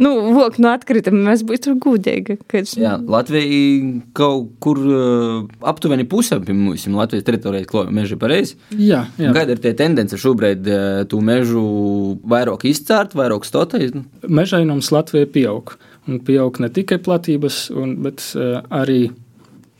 nu, 0.00 0.12
vok 0.36 0.58
no 0.60 0.74
atkritumi 0.74 1.22
mēs 1.30 1.46
būtu 1.48 1.78
gudīgi. 1.80 2.36
Kad... 2.50 2.68
Jā, 2.76 2.98
Latvija 3.00 4.02
kaut 4.16 4.52
kur 4.64 4.82
uh, 4.84 5.48
aptuveni 5.64 6.04
pusē 6.08 6.40
pie 6.44 6.56
mums 6.56 6.84
Latvijas 6.92 7.24
teritorijā 7.24 7.68
klāja 7.70 7.94
meža 7.94 8.20
pareizi. 8.20 8.58
Jā, 8.76 9.06
jā. 9.20 9.32
Kāda 9.36 9.56
ir 9.56 9.64
tie 9.64 9.72
tendence 9.78 10.20
šobrīd 10.20 10.68
uh, 10.68 11.00
tu 11.08 11.24
mežu 11.24 11.64
vairāk 12.28 12.68
izcērt, 12.68 13.16
vairāk 13.16 13.48
stotēt? 13.48 13.96
Mežainums 14.28 14.92
Latvijā 14.92 15.30
pieaug. 15.30 15.76
Un 16.04 16.20
pieaug 16.20 16.58
ne 16.60 16.68
tikai 16.68 16.98
platības, 17.00 17.68
un, 17.72 17.94
bet 18.04 18.22
uh, 18.36 18.58
arī 18.74 19.08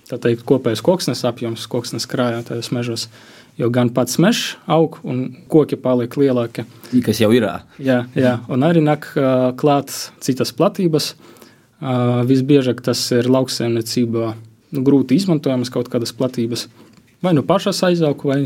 teikt, 0.09 0.45
kopējais 0.49 0.83
koksnes 0.85 1.25
apjoms, 1.29 1.67
koksnes 1.71 2.07
krājātajos 2.09 2.71
mežos. 2.73 3.09
Jo 3.61 3.69
gan 3.71 3.93
pats 3.95 4.17
mežs 4.19 4.57
aug, 4.67 4.97
un 5.07 5.29
koki 5.53 5.77
paliek 5.79 6.17
lielāki. 6.19 6.65
Kas 7.07 7.21
jau 7.23 7.31
ir? 7.37 7.47
Jā, 7.79 8.01
jā. 8.19 8.39
un 8.51 8.67
arī 8.67 8.83
nāk 8.83 9.07
uh, 9.15 9.53
klāt 9.59 9.93
citas 10.25 10.51
platības. 10.57 11.13
Uh, 11.85 12.25
visbiežāk 12.27 12.81
tas 12.83 13.01
ir 13.15 13.29
lauksaimniecībā 13.31 14.33
nu, 14.75 14.83
grūti 14.87 15.19
izmantojamas 15.19 15.71
kaut 15.71 15.91
kādas 15.93 16.15
platības. 16.17 16.67
Vai 17.23 17.35
nu 17.37 17.45
pašas 17.47 17.83
aizaugu, 17.87 18.31
vai 18.33 18.41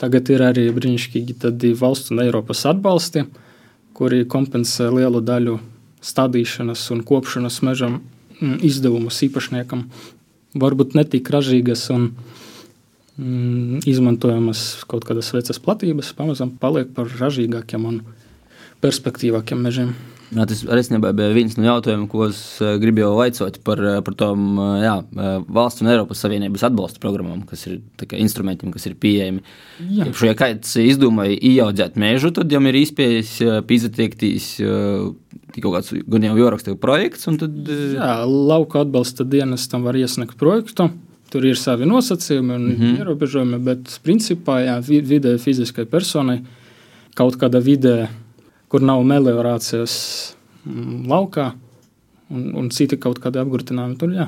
tagad 0.00 0.28
ir 0.30 0.44
arī 0.44 0.68
brīnišķīgi 0.74 1.74
valsts 1.80 2.12
un 2.14 2.22
Eiropas 2.24 2.64
atbalsti, 2.70 3.24
kuri 3.94 4.24
kompensē 4.30 4.90
lielu 4.92 5.22
daļu 5.24 5.58
stādīšanas 6.04 6.84
un 6.94 7.02
kopšanas 7.06 7.60
mežam 7.64 8.00
mm, 8.40 8.58
izdevumus 8.66 9.22
īpašniekam. 9.26 9.86
Varbūt 10.54 10.94
netik 10.98 11.30
ražīgas 11.34 11.86
un 11.94 12.10
mm, 13.16 13.84
izmantojamas 13.88 14.84
kaut 14.90 15.06
kādas 15.08 15.32
vecas 15.34 15.60
platības, 15.62 16.12
pamazām 16.16 16.54
paliek 16.60 16.92
par 16.94 17.10
ražīgākiem 17.20 17.88
un 17.88 18.02
perspektīvākiem 18.84 19.64
mežiem. 19.64 19.94
Jā, 20.34 20.46
tas 20.50 20.64
arī 20.66 20.98
bija 20.98 21.30
viens 21.34 21.56
no 21.56 21.66
jautājumiem, 21.68 22.08
ko 22.10 22.24
es 22.26 22.38
uh, 22.62 22.74
gribēju 22.82 23.12
vaicāt 23.14 23.60
par, 23.66 23.78
uh, 23.78 23.98
par 24.02 24.16
tām 24.18 24.58
uh, 24.58 24.70
jā, 24.82 24.94
valsts 25.46 25.84
un 25.84 25.90
Eiropas 25.92 26.24
Savienības 26.24 26.64
atbalsta 26.66 27.02
programmām, 27.02 27.44
kas 27.46 27.66
ir 27.68 27.80
kā, 28.02 28.18
instrumentiem, 28.18 28.72
kas 28.74 28.88
ir 28.90 28.96
pieejami. 28.98 29.44
Jā. 29.94 30.08
Ja 30.26 30.34
kāds 30.38 30.74
izdomāja 30.82 31.38
ieaudzēt 31.38 31.98
mežu, 32.00 32.32
tad 32.34 32.50
jau 32.50 32.62
ir 32.66 32.80
iespējas 32.80 33.36
pīzatiektīs 33.68 34.48
uh, 34.64 35.12
kaut 35.62 35.76
kāds 35.76 35.94
gan 36.10 36.26
jau 36.26 36.34
jāraksta 36.38 36.74
projekts. 36.80 37.28
Tad, 37.40 37.56
Jā, 37.94 38.16
lauka 38.26 38.82
atbalsta 38.82 39.26
dienestam 39.28 39.86
var 39.86 39.98
iesniegt 39.98 40.38
projektu. 40.40 40.90
Tur 41.34 41.46
ir 41.48 41.58
savi 41.58 41.86
nosacījumi 41.88 42.54
un 42.54 42.66
mm 42.66 42.74
-hmm. 42.78 42.98
ierobežojumi, 43.02 43.58
bet 43.58 44.00
principā 44.04 44.60
jā, 44.62 44.76
vi- 44.88 45.02
vidē 45.02 45.38
fiziskai 45.38 45.84
personai 45.84 46.42
kaut 47.14 47.36
kāda 47.36 47.60
vidē, 47.62 48.08
kur 48.74 48.82
nav 48.82 49.04
meliorācijas 49.06 49.92
mm, 50.66 51.04
laukā 51.06 51.52
un, 52.34 52.48
un 52.58 52.70
citi 52.74 52.98
kaut 52.98 53.20
kādi 53.22 53.38
apgrūtinājumi, 53.38 53.94
tur 54.00 54.16
jā, 54.16 54.24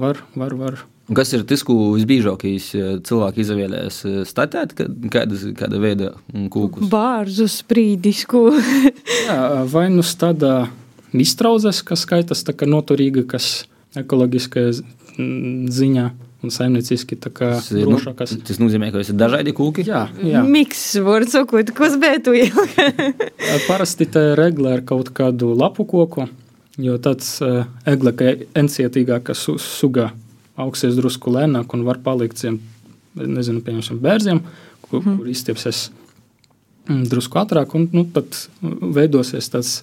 var, 0.00 0.22
var, 0.32 0.54
var. 0.56 0.78
Kas 1.12 1.34
ir 1.36 1.44
tas, 1.48 1.60
ko 1.68 1.74
visbiežākais 1.92 2.70
uh, 2.78 2.86
cilvēki 3.04 3.44
izvēlējās 3.44 3.98
uh, 4.08 4.16
statēt, 4.28 4.72
kad, 4.78 4.94
kādas, 5.12 5.44
kāda 5.58 5.82
veida 5.84 6.14
mm, 6.32 6.46
kūkus? 6.54 6.88
Bārzus 6.88 7.58
brīdisku. 7.68 8.46
Jā, 9.28 9.66
vai 9.68 9.90
nu 9.92 10.04
tāda 10.16 10.70
iztraudzes, 11.12 11.82
kas 11.84 12.06
skaitas 12.08 12.48
tā 12.48 12.56
kā 12.56 12.68
noturīga, 12.68 13.26
kas 13.28 13.66
ekoloģiskajā 14.00 14.72
mm, 14.80 15.68
ziņā 15.76 16.08
un 16.42 16.52
saimnieciski 16.54 17.16
ir, 17.18 17.22
nu, 17.82 17.96
drošākas. 17.96 18.36
tas 18.46 18.60
nozīmē, 18.62 18.92
ka 18.94 19.02
ir 19.02 19.18
dažādi 19.18 19.54
kūki. 19.56 19.84
Jā, 19.88 20.04
jā. 20.22 20.42
Miks, 20.46 20.82
var 21.02 21.26
sakot, 21.30 21.72
kas 21.74 21.96
bētu 21.98 22.34
ilgi. 22.38 22.86
Parasti 23.66 24.06
tā 24.06 24.30
regla 24.38 24.76
ar 24.78 24.84
kaut 24.86 25.10
kādu 25.16 25.50
lapu 25.58 25.86
koku, 25.88 26.28
jo 26.78 26.98
tāds 27.02 27.36
uh, 27.42 27.64
egle, 27.90 28.14
ka 28.14 28.36
encietīgāka 28.58 29.34
su, 29.34 29.56
suga 29.58 30.12
augsies 30.58 30.98
drusku 30.98 31.32
lēnāk 31.34 31.74
un 31.74 31.86
var 31.86 31.98
palikt 32.04 32.38
zem, 32.38 32.60
nezinu, 33.18 33.62
pieņemsim, 33.66 33.98
bērziem, 34.02 34.42
kur, 34.86 35.02
mm. 35.02 35.18
kur 35.18 35.32
izstiepsies 35.34 35.88
drusku 36.88 37.42
ātrāk, 37.42 37.74
un 37.76 37.88
nu, 37.92 38.06
tad 38.14 38.38
veidosies 38.62 39.50
tāds 39.52 39.82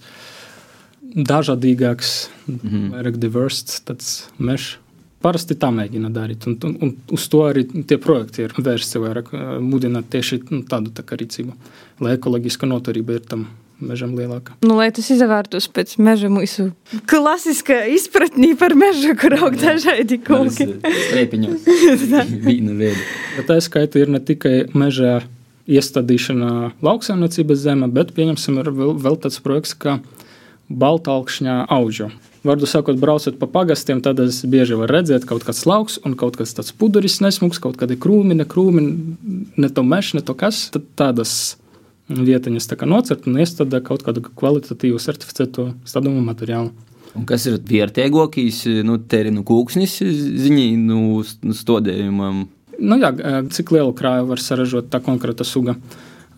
dažādīgāks, 1.16 2.16
mm 2.48 2.58
-hmm. 2.64 2.88
vairāk 2.96 3.20
diversts 3.22 3.84
tāds 3.86 4.28
mežs. 4.38 4.78
Parasti 5.26 5.58
tā 5.58 5.72
mēģina 5.74 6.12
darīt, 6.14 6.46
un, 6.46 6.58
un, 6.68 6.78
un 6.86 7.18
uz 7.18 7.26
to 7.34 7.42
arī 7.48 7.66
tie 7.90 7.98
projekti 8.02 8.46
ir 8.46 8.54
vērsti 8.54 9.02
vairāk, 9.02 9.32
mudināt 9.64 10.12
tieši 10.14 10.44
nu, 10.52 10.64
tādu 10.70 10.94
tā 10.94 11.06
rīcību, 11.18 11.56
lai 12.06 12.18
ekoloģiska 12.20 12.70
noturība 12.70 13.18
ir 13.18 13.24
tam 13.26 13.48
mežam 13.80 14.14
lielāka. 14.16 14.56
Nu, 14.64 14.78
lai 14.80 14.88
tas 14.96 15.08
izvērtos 15.12 15.68
pēc 15.74 15.96
meža 16.04 16.30
mūsu 16.32 16.70
klasiskā 17.10 17.82
izpratnī 17.96 18.54
par 18.60 18.76
mežu, 18.78 19.16
kur 19.20 19.36
aug 19.40 19.58
dažādi 19.60 20.20
koki. 20.24 20.70
Strēpiņos. 20.86 21.66
Vīna 22.48 22.76
veida. 22.78 23.02
Bet 23.36 23.50
tā 23.50 23.60
skaita 23.64 24.02
ir 24.02 24.14
ne 24.14 24.22
tikai 24.24 24.68
meža 24.78 25.24
iestādīšana 25.66 26.76
lauksaimniecības 26.86 27.64
zemē, 27.66 27.90
bet, 27.94 28.14
pieņemsim, 28.16 28.62
ir 28.62 28.70
vēl, 28.76 28.94
vēl 29.02 29.18
tāds 29.24 29.42
projekts 29.44 29.74
kā 29.74 29.98
Baltālkšņā 30.70 31.66
auģu. 31.70 32.10
Vārdu 32.46 32.68
sakot, 32.70 32.98
braucot 33.02 33.38
pa 33.42 33.48
pagastiem, 33.50 34.02
tad 34.06 34.20
es 34.22 34.44
bieži 34.46 34.78
varu 34.78 35.00
redzēt 35.00 35.26
kaut 35.30 35.46
kāds 35.46 35.64
lauks 35.66 35.98
un 36.06 36.14
kaut 36.18 36.38
kas 36.38 36.54
tāds 36.58 36.74
puderis 36.78 37.18
nesmugs, 37.22 37.62
kaut 37.62 37.78
kādi 37.80 37.98
krūmi, 37.98 38.38
ne 38.38 38.46
krūmi, 38.50 38.84
ne 39.58 39.70
to 39.74 39.84
mežs, 39.86 40.14
ne 40.18 40.22
to 40.26 40.36
kas. 40.38 40.68
Tad 40.74 40.86
tādas 40.98 41.56
vietiņas 42.10 42.70
tā 42.70 42.78
kā 42.78 42.90
nocert 42.90 43.26
un 43.26 43.40
iestādē 43.42 43.82
kaut 43.86 44.06
kādu 44.06 44.22
kvalitatīvu 44.28 45.02
certificēto 45.02 45.72
stadumu 45.90 46.22
materiālu. 46.26 46.74
Un 47.16 47.26
kas 47.30 47.46
ir 47.48 47.58
vērtīgākais, 47.64 48.66
nu, 48.86 49.00
terinu 49.10 49.46
kūksnis 49.48 49.98
ziņā, 50.04 50.68
nu, 50.82 51.22
nu, 51.24 51.56
stodējumam? 51.56 52.44
Nu, 52.76 52.98
jā, 53.00 53.14
cik 53.56 53.72
lielu 53.72 53.94
krāju 53.96 54.28
var 54.34 54.42
saražot 54.44 54.90
tā 54.92 55.00
konkrēta 55.02 55.48
suga? 55.48 55.78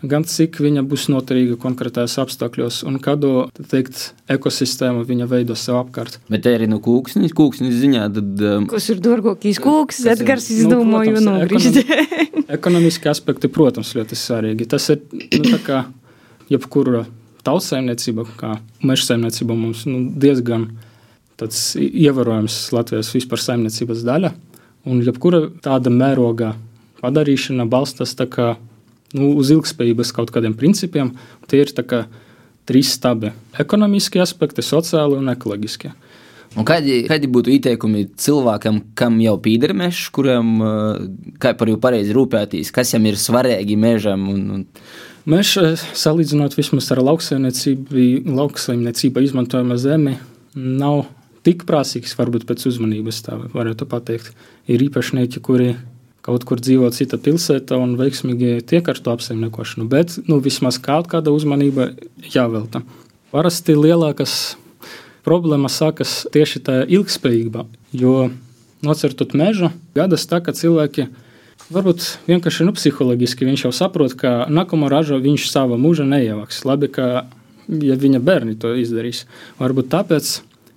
Gan 0.06 0.28
cik 0.30 0.60
viņa 0.62 0.84
būs 0.86 1.08
noturīga 1.10 1.56
konkrētajos 1.58 2.20
apstākļos, 2.22 2.84
un 2.86 3.00
kādu 3.02 3.48
tā 3.58 3.64
teikt, 3.72 4.12
ekosistēmu 4.30 5.02
viņa 5.10 5.26
veidos 5.32 5.64
sev 5.66 5.80
apkārt. 5.80 6.20
Bet 6.30 6.44
terinu 6.46 6.78
kūksnis, 6.86 7.34
kūksnis 7.34 7.74
ziņā, 7.82 8.04
tad 8.14 8.44
um, 8.46 8.68
Kas 8.70 8.92
ir 8.94 9.02
dārgākais 9.02 9.58
ir- 9.58 10.12
Edgars 10.14 10.52
nu, 10.52 10.58
izdomāja 10.62 11.16
protams, 11.16 11.26
nogriezt. 11.26 11.82
Ekonomiski 12.58 13.10
aspekti, 13.10 13.50
protams, 13.50 13.96
ļoti 13.98 14.20
svarīgi. 14.22 14.68
Tas 14.70 14.86
ir 14.94 15.02
nu, 15.18 15.42
tā 15.50 15.58
kā 15.66 15.80
jebkura 16.54 17.08
tautsēmniecība, 17.48 18.28
kā 18.38 18.54
meža 18.86 19.10
saimniecība, 19.14 19.58
mums 19.58 19.88
nu, 19.90 20.04
diezgan 20.14 20.70
ievērojams 21.42 22.56
Latvijas 22.74 23.12
vispār 23.16 23.42
saimniecības 23.42 24.06
daļa. 24.08 24.32
Un 24.88 25.02
jebkura 25.04 25.48
tāda 25.64 25.92
mēroga 25.92 26.54
padarīšana 27.02 27.66
balstās 27.70 28.16
tā 28.18 28.26
kā, 28.32 28.56
nu, 29.16 29.32
uz 29.40 29.52
ilgspējības 29.54 30.14
kaut 30.16 30.32
kādiem 30.34 30.56
principiem. 30.58 31.14
Tie 31.48 31.62
ir 31.64 31.72
kā 31.72 32.06
trīs 32.68 32.92
stabi- 32.98 33.32
ekonomiskie 33.64 34.22
aspekti, 34.22 34.62
sociāli 34.62 35.18
un 35.18 35.30
ekoloģiskie. 35.30 35.94
un 36.58 36.66
kādi, 36.66 37.06
kādi 37.08 37.28
būtu 37.28 37.52
ieteikumi 37.54 38.10
cilvēkam, 38.18 38.82
kam 38.96 39.20
jau 39.20 39.38
pīdara 39.38 39.76
mežs, 39.76 40.10
kuram, 40.10 40.58
kā 41.38 41.56
par 41.58 41.68
jau 41.68 41.78
pareizi 41.78 42.14
rūpētīs, 42.14 42.72
kas 42.72 42.94
jam 42.94 43.06
ir 43.06 43.14
svarīgi 43.14 43.78
mežam? 43.78 44.30
Un, 44.30 44.50
un, 44.50 44.66
eh, 45.58 45.76
salīdzinot 45.76 46.56
vismaz 46.56 46.92
ar 46.92 46.98
lauksaimniecību, 46.98 47.92
izmantojama 49.22 49.78
zeme, 49.78 50.18
nav 50.56 51.06
tik 51.44 51.66
prasīgs, 51.68 52.16
varbūt 52.16 52.48
pēc 52.48 52.66
uzmanības, 52.72 53.22
tā 53.28 53.38
varētu 53.54 53.86
pateikt. 53.86 54.32
Ir 54.68 54.80
īpašnieki, 54.80 55.42
kuri 55.42 55.76
kaut 56.28 56.44
kur 56.48 56.60
dzīvo 56.60 56.90
cita 56.92 57.20
pilsētā 57.24 57.80
un 57.80 57.96
veiksmīgi 58.00 58.60
tiek 58.68 58.88
ar 58.92 59.00
to 59.00 59.14
apsaimniekošanu, 59.16 59.88
bet 59.92 60.18
nu, 60.28 60.42
vismaz 60.44 60.80
kaut 60.84 61.08
kāda 61.12 61.32
uzmanība 61.32 61.94
jāvelta. 62.34 62.84
Parasti 63.32 63.76
lielākas 63.78 64.58
problēmas 65.28 65.80
sākas 65.80 66.20
tieši 66.34 66.64
tajā 66.68 66.90
ilgspējībā, 67.00 67.64
jo 67.96 68.28
nocertot 68.84 69.34
mežu, 69.40 69.72
gadās 69.96 70.28
tā, 70.28 70.44
ka 70.44 70.56
cilvēki 70.56 71.08
Varbūt 71.68 72.04
vienkārši 72.30 72.64
nu, 72.64 72.72
psiholoģiski 72.72 73.44
viņš 73.44 73.66
jau 73.66 73.74
saprot, 73.76 74.14
ka 74.16 74.46
nākamo 74.48 74.88
ražu 74.88 75.18
viņš 75.20 75.50
sava 75.52 75.76
mūža 75.76 76.06
neievāks. 76.08 76.62
Labi, 76.64 76.88
ka 76.88 77.26
ja 77.68 77.98
viņa 78.00 78.22
bērni 78.24 78.56
to 78.56 78.72
izdarīs. 78.80 79.26
Varbūt 79.60 79.90
tāpēc 79.92 80.30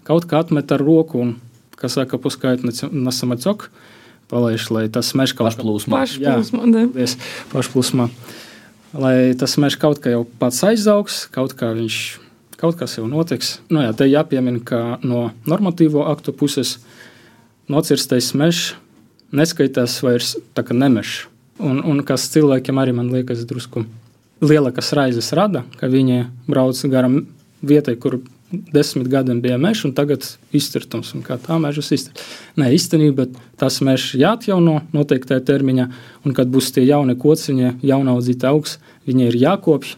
kaut 0.09 0.27
kā 0.27 0.41
atmet 0.43 0.73
ar 0.75 0.83
roku 0.83 1.21
un, 1.23 1.37
kā 1.79 1.87
saka, 1.93 2.19
puskait 2.19 2.65
nesamacok, 2.67 3.69
palaiž, 4.31 4.69
lai 4.75 4.87
tas 4.93 5.13
mežs 5.19 5.35
kaut 5.37 5.51
kā 5.51 5.59
Pašplūsmā. 5.59 6.03
Pašplūsmā. 6.03 6.65
Paldies, 6.65 7.17
pašplūsmā. 7.53 8.09
lai 9.05 9.15
tas 9.39 9.57
mežs 9.61 9.79
kaut 9.81 10.03
kā 10.03 10.15
jau 10.15 10.25
pats 10.41 10.63
aizaugs, 10.67 11.25
kaut 11.35 11.57
kā 11.59 11.75
viņš. 11.77 12.01
Kaut 12.61 12.77
kas 12.77 12.99
jau 12.99 13.07
notiks. 13.09 13.55
Nu, 13.73 13.81
jā, 13.81 13.95
te 13.97 14.05
jāpiemina, 14.05 14.61
ka 14.61 14.99
no 15.01 15.31
normatīvo 15.49 16.03
aktu 16.11 16.35
puses 16.37 16.75
nocirstais 17.73 18.35
mežs 18.37 18.75
neskaitās 19.33 19.97
vairs 20.05 20.35
tā 20.53 20.65
kā 20.67 20.77
nemešs. 20.77 21.27
Un, 21.61 21.81
un 21.85 22.03
kas 22.05 22.29
cilvēkiem 22.33 22.79
arī 22.81 22.93
man 22.97 23.11
liekas 23.13 23.45
drusku 23.49 23.85
lielākas 24.41 24.93
raizes 24.97 25.33
rada, 25.37 25.65
ka 25.77 25.91
viņi 25.93 26.25
brauc 26.49 26.79
garam 26.93 27.23
vietai, 27.61 27.97
kur 28.01 28.21
desmit 28.51 29.09
gadiem 29.11 29.41
bija 29.43 29.59
mežs, 29.61 29.85
un 29.87 29.95
tagad 29.97 30.27
izcirtums, 30.57 31.13
un 31.15 31.23
kā 31.27 31.39
tā 31.41 31.59
mežus 31.63 31.91
izcirt. 31.95 32.21
Nē, 32.59 32.71
īstenībā 32.77 33.29
tas 33.61 33.81
mežs 33.87 34.15
jāatjauno 34.19 34.81
noteiktajā 34.97 35.43
termiņā, 35.47 35.89
un 36.27 36.37
kad 36.37 36.51
būs 36.51 36.73
tie 36.75 36.85
jaunie 36.89 37.17
kociņi, 37.19 37.77
jaunaudzīgi 37.87 38.49
augs, 38.51 38.79
viņi 39.09 39.29
ir 39.31 39.41
jākopj. 39.47 39.97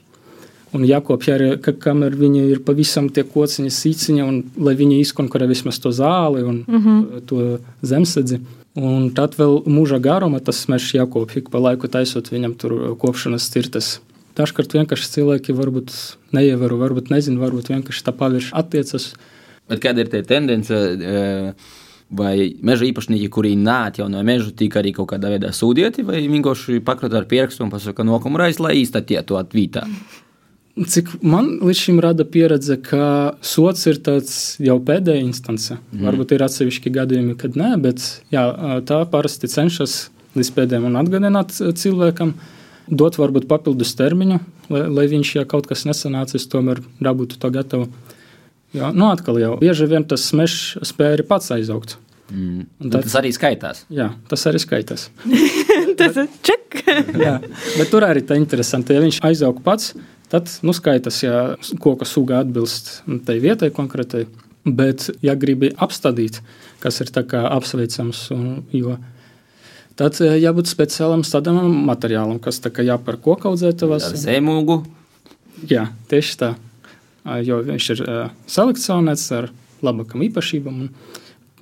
Un 0.72 0.86
jākopja 0.88 1.34
arī, 1.36 1.48
ka, 1.60 1.74
kamēr 1.76 2.14
viņi 2.16 2.46
ir 2.48 2.62
pavisam 2.64 3.10
tie 3.12 3.26
kociņi, 3.28 3.68
sīciņi, 3.68 4.22
un 4.24 4.38
lai 4.56 4.72
viņi 4.78 5.02
izkonkurē 5.02 5.44
vismaz 5.50 5.76
to 5.84 5.92
zāli 5.92 6.40
un 6.48 6.62
mm 6.64 6.78
-hmm. 6.78 7.26
to 7.28 7.58
zemsedzi. 7.82 8.40
Un 8.74 9.10
tad 9.12 9.34
vēl 9.36 9.66
mūža 9.68 10.00
garumā 10.00 10.40
tas 10.40 10.64
mežs 10.68 10.94
jākopja, 10.94 11.44
pa 11.50 11.58
laiku 11.58 11.88
taisot 11.88 12.32
viņam 12.32 12.54
tur 12.56 12.96
kopšanas 12.96 13.50
cirtas. 13.52 14.00
Dažkārt 14.38 14.72
vienkārši 14.72 15.10
cilvēki 15.18 15.54
varbūt 15.56 15.92
neievēro, 16.32 16.78
varbūt 16.80 17.12
nezina, 17.12 17.40
varbūt 17.42 17.68
vienkārši 17.74 18.04
tā 18.06 18.14
pavirši 18.16 18.54
attiecas. 18.56 19.10
Bet 19.68 19.82
kāda 19.84 20.04
ir 20.04 20.12
tā 20.12 20.22
tendence? 20.24 20.78
Vai 22.12 22.34
meža 22.64 22.84
īpašnieki, 22.88 23.28
kuri 23.32 23.54
neatjaunoja 23.56 24.24
mežu, 24.28 24.50
tika 24.56 24.80
arī 24.80 24.92
kaut 24.96 25.10
kādā 25.14 25.30
veidā 25.32 25.52
sūdieti, 25.56 26.04
vai 26.04 26.20
vienkārši 26.28 26.82
pakrata 26.84 27.20
ar 27.20 27.28
pierakstu 27.28 27.64
un 27.64 27.72
pasaka, 27.72 28.04
nokumrais, 28.04 28.60
lai 28.60 28.74
izstatietu 28.82 29.38
atvītā? 29.40 29.86
Cik 30.72 31.14
man 31.24 31.54
līdz 31.60 31.80
šim 31.86 32.00
rada 32.04 32.24
pieredze, 32.28 32.78
ka 32.84 33.36
sots 33.44 33.84
ir 33.88 34.00
tāds 34.04 34.34
jau 34.60 34.78
pēdējā 34.80 35.24
instance. 35.24 35.76
Mm. 35.92 36.06
Varbūt 36.08 36.32
ir 36.36 36.44
atsevišķi 36.44 36.92
gadījumi, 36.96 37.36
kad 37.40 37.56
nē, 37.60 37.74
bet 37.84 38.04
jā, 38.32 38.44
tā 38.88 39.02
parasti 39.12 39.52
cenšas 39.52 40.06
līdz 40.36 40.52
pēdējiem 40.56 40.88
un 40.88 41.00
atgādināt 41.00 41.56
cilvēkam. 41.56 42.32
Uh, 42.32 42.61
dot 42.88 43.18
varbūt 43.20 43.48
papildus 43.50 43.94
termiņu, 43.98 44.38
lai, 44.72 44.86
lai 44.90 45.06
viņš, 45.10 45.34
ja 45.38 45.44
kaut 45.48 45.68
kas 45.70 45.84
nesanācis, 45.88 46.48
tomēr 46.50 46.82
dabūtu 47.02 47.38
to 47.40 47.50
gatavu. 47.54 47.90
Jā, 48.72 48.88
nu 48.96 49.10
atkal 49.12 49.36
jau 49.40 49.56
bieži 49.60 49.86
vien 49.90 50.04
tas 50.08 50.24
mežs 50.36 50.78
spēja 50.88 51.18
arī 51.18 51.26
pats 51.28 51.52
aizaugt. 51.52 51.98
Mm. 52.32 52.64
Tad, 52.86 53.02
tas 53.04 53.16
arī 53.20 53.32
skaitās. 53.36 53.82
Jā, 53.92 54.08
tas 54.30 54.46
arī 54.48 54.60
skaitās. 54.62 55.10
tas 56.00 56.16
ir 56.22 56.30
ček. 56.46 56.78
jā, 57.26 57.36
bet 57.76 57.90
tur 57.92 58.06
arī 58.06 58.22
tā 58.24 58.38
interesanti. 58.40 58.96
Ja 58.96 59.02
viņš 59.04 59.20
aizaug 59.28 59.60
pats, 59.64 59.92
tad 60.32 60.48
nu, 60.64 60.72
skaitās, 60.76 61.20
ja 61.24 61.42
koka 61.82 62.08
suga 62.08 62.40
atbilst 62.42 63.02
tai 63.26 63.38
vietai 63.44 63.72
konkrētai. 63.74 64.26
Bet, 64.62 65.08
ja 65.26 65.34
gribi 65.34 65.72
apstādīt, 65.82 66.36
kas 66.78 67.00
ir 67.02 67.08
apsveicams, 67.10 68.28
un, 68.30 68.44
jo 68.70 68.94
Tad 70.02 70.18
eh, 70.24 70.34
jābūt 70.42 70.66
speciālam 70.66 71.22
tādam 71.22 71.62
materiālam, 71.86 72.42
kas 72.42 72.58
tā 72.64 72.72
kā 72.74 72.82
jāpar 72.82 73.20
koku 73.22 73.52
audzētavas. 73.52 74.10
Zemūgu. 74.18 74.80
Jā, 75.70 75.86
tieši 76.10 76.38
tā. 76.40 76.54
Jo 77.46 77.60
viņš 77.62 77.88
ir 77.94 78.00
selekcionēts 78.50 79.28
ar 79.36 79.52
labākām 79.86 80.24
īpašībām 80.26 80.80
un 80.82 80.88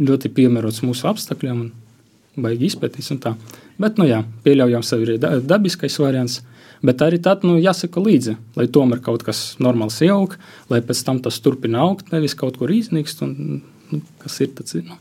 ļoti 0.01 0.31
piemērots 0.33 0.81
mūsu 0.87 1.05
apstākļiem 1.11 1.59
un 1.67 2.41
baigi 2.41 2.71
izpētīs 2.71 3.11
un 3.13 3.21
tā. 3.21 3.35
Bet, 3.81 4.01
nu 4.01 4.07
jā, 4.09 4.23
pieļaujams 4.47 4.95
arī 4.97 5.19
dabiskais 5.21 5.99
variants. 6.01 6.41
Bet 6.81 7.03
arī 7.05 7.19
tad 7.21 7.43
nu, 7.45 7.59
jāsaka 7.61 8.01
līdzi, 8.01 8.39
lai 8.57 8.65
tomēr 8.73 9.03
kaut 9.05 9.25
kas 9.27 9.59
normāls 9.61 9.99
ieaug, 10.05 10.39
lai 10.73 10.81
pēc 10.81 11.03
tam 11.05 11.21
tas 11.21 11.37
turpina 11.45 11.83
augt, 11.85 12.09
nevis 12.15 12.33
kaut 12.39 12.57
kur 12.57 12.73
iznīkst. 12.73 13.21
Un, 13.27 13.61
nu, 13.93 14.01
kas 14.23 14.39
ir 14.41 14.55
tas? 14.57 14.79
Nu, 14.81 14.97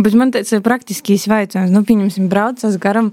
Bet 0.00 0.16
man 0.16 0.32
tāds 0.32 0.54
praktiskīs 0.64 1.26
jautājums, 1.28 1.72
nu, 1.74 1.82
pieņemsim, 1.84 2.30
braucas 2.32 2.78
garam, 2.80 3.12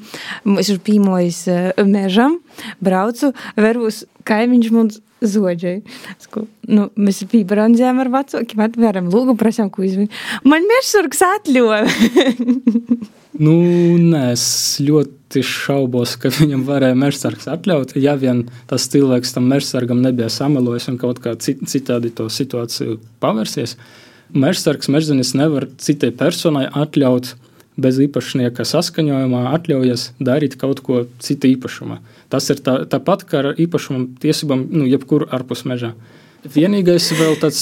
es 0.55 0.69
esmu 0.69 0.79
pīmojis 0.87 1.43
mežam, 1.89 2.39
braucu, 2.83 3.33
verūs 3.59 4.05
kaimiņš 4.29 4.71
mums 4.75 5.01
zodžai. 5.19 5.79
Nu, 6.69 6.87
mēs 6.99 7.21
pībrandzējām 7.29 8.01
ar 8.03 8.11
vecākiem, 8.13 8.63
atvēram 8.67 9.09
lūgu, 9.11 9.35
prasām, 9.39 9.71
ko 9.73 9.83
izviņ. 9.87 10.09
Man 10.47 10.67
mežsurgs 10.69 11.23
atļoja. 11.25 11.81
nu, 13.45 13.55
nē, 13.99 14.23
es 14.35 14.45
ļoti 14.83 15.43
šaubos, 15.45 16.15
ka 16.21 16.31
viņam 16.33 16.65
varēja 16.67 16.97
mežsargs 16.99 17.49
atļaut, 17.51 17.95
ja 17.99 18.15
vien 18.19 18.45
tas 18.69 18.87
cilvēks 18.91 19.35
tam 19.35 19.49
mežsargam 19.51 20.03
nebija 20.05 20.31
samelojis 20.33 20.89
un 20.93 21.01
kaut 21.01 21.21
kā 21.23 21.35
citādi 21.39 22.13
to 22.15 22.29
situāciju 22.31 22.99
pavērsies. 23.23 23.75
Mežsargs 24.33 24.89
mežzinis 24.91 25.33
nevar 25.37 25.67
citai 25.81 26.11
personai 26.15 26.67
atļaut 26.69 27.33
bez 27.79 27.99
īpašnieka 28.03 28.65
saskaņojumā 28.67 29.45
atļaujas 29.55 30.09
darīt 30.19 30.57
kaut 30.59 30.81
ko 30.85 31.03
citu 31.23 31.49
īpašumā. 31.53 31.99
Tas 32.29 32.49
ir 32.51 32.61
tā, 32.63 32.83
tāpat 32.89 33.25
kā 33.29 33.41
ar 33.41 33.51
īpašumu 33.59 34.19
tiesībām, 34.21 34.67
nu, 34.69 34.85
jebkur 34.89 35.27
ārpus 35.33 35.65
mežā. 35.69 35.93
Vienīgais 36.43 37.09
vēl 37.19 37.35
tāds 37.41 37.61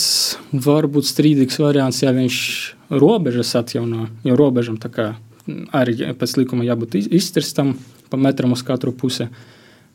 varbūt 0.54 1.08
strīdīgs 1.10 1.58
variants, 1.62 2.04
ja 2.04 2.12
viņš 2.14 2.40
robežas 2.94 3.56
atjauno, 3.58 4.10
jo 4.28 4.36
robežam 4.38 4.78
tā 4.82 4.92
kā 4.94 5.08
arī 5.74 6.12
pēc 6.18 6.36
likuma 6.42 6.68
jābūt 6.68 7.00
iztirstam 7.08 7.76
pa 8.12 8.20
metram 8.20 8.54
uz 8.54 8.64
katru 8.68 8.94
pusi. 8.94 9.30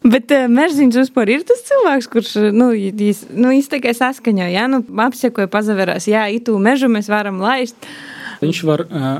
Bet 0.02 0.32
uh, 0.34 0.48
Meržģīns 0.50 0.98
vispār 0.98 1.30
ir 1.30 1.44
tas 1.46 1.62
cilvēks, 1.68 2.08
kurš 2.10 2.32
nu, 2.54 2.72
jis, 2.74 3.22
nu, 3.30 3.52
tikai 3.70 3.94
saskaņo, 3.94 4.48
ja 4.50 4.66
nu, 4.70 4.82
apsekoja, 5.04 5.50
pazaverās, 5.50 6.08
jā, 6.10 6.26
itu 6.34 6.56
mežu 6.58 6.90
mēs 6.92 7.10
varam 7.12 7.38
laist. 7.42 7.76
Viņš 8.42 8.62
var 8.66 8.84
uh, 8.88 9.10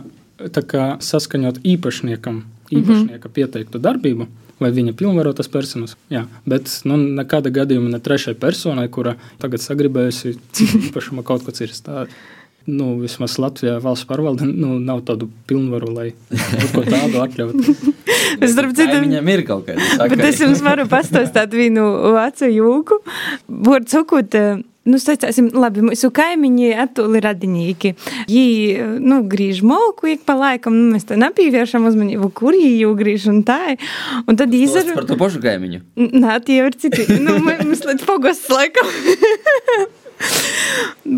kā, 0.67 0.87
saskaņot 1.03 1.63
īpašniekam, 1.63 2.43
īpašnieka 2.71 3.17
mm 3.17 3.31
-hmm. 3.31 3.35
pieteiktu 3.39 3.79
darbību. 3.79 4.29
Vai 4.63 4.71
viņa 4.71 4.93
pilnvarotas 4.95 5.49
personas? 5.49 5.97
Jā, 6.11 6.27
bet 6.47 6.71
nu, 6.85 6.97
nekāda 6.97 7.51
gadījuma 7.51 7.91
ne 7.91 7.99
trešai 7.99 8.35
personai, 8.39 8.89
kura 8.89 9.17
tagad 9.39 9.61
sagribējusi 9.61 10.37
citu 10.53 10.79
īpašumu 10.87 11.25
kaut 11.27 11.43
ko 11.43 11.51
citu 11.51 12.07
nu, 12.71 12.97
vismaz 13.03 13.39
Latvijā 13.43 13.79
valsts 13.83 14.09
pārvalde 14.09 14.47
nu, 14.49 14.77
nav 14.83 15.03
tādu 15.09 15.29
pilnvaru, 15.51 15.93
lai 15.95 16.09
kaut 16.33 16.75
ko 16.75 16.85
tādu 16.87 17.23
atļautu. 17.25 17.77
es 18.45 18.55
starp 18.55 18.75
citu, 18.79 18.99
viņam 19.05 19.33
ir 19.35 19.47
kaut 19.49 19.65
kāda 19.69 19.87
sakara. 19.95 20.11
Bet 20.17 20.27
es 20.31 20.43
jums 20.45 20.63
varu 20.65 20.89
pastāstīt 20.91 21.57
vienu 21.57 21.89
vecu 22.17 22.53
jūku. 22.53 23.01
Var 23.71 23.89
sakot, 23.91 24.39
Nu, 24.83 24.99
sacāsim, 24.99 25.47
labi, 25.55 25.79
mūsu 25.87 26.09
kaimiņi 26.11 26.73
attūli 26.83 27.21
radinīgi. 27.23 27.93
Viņi, 28.27 28.89
nu, 28.99 29.21
grīž 29.31 29.61
molku 29.63 30.11
ik 30.11 30.25
pa 30.27 30.35
laikam, 30.35 30.75
nu, 30.75 30.97
mēs 30.97 31.07
tā 31.07 31.19
nepīviešam 31.23 31.87
uzmanību, 31.87 32.33
kur 32.35 32.57
viņi 32.57 32.83
jau 32.83 32.91
grīž 32.99 33.29
un 33.31 33.41
tā. 33.47 33.61
Un 34.27 34.41
tad 34.41 34.51
izar... 34.59 34.91
Par 34.91 35.07
to 35.07 35.21
pašu 35.21 35.39
kaimiņu? 35.45 35.85
Nā, 36.19 36.41
tie 36.43 36.59
ir 36.65 36.75
citi. 36.75 37.07
nu, 37.23 37.39
mēs 37.47 37.87
līdz 37.87 38.07
pogosts 38.11 38.51
laikam. 38.51 38.91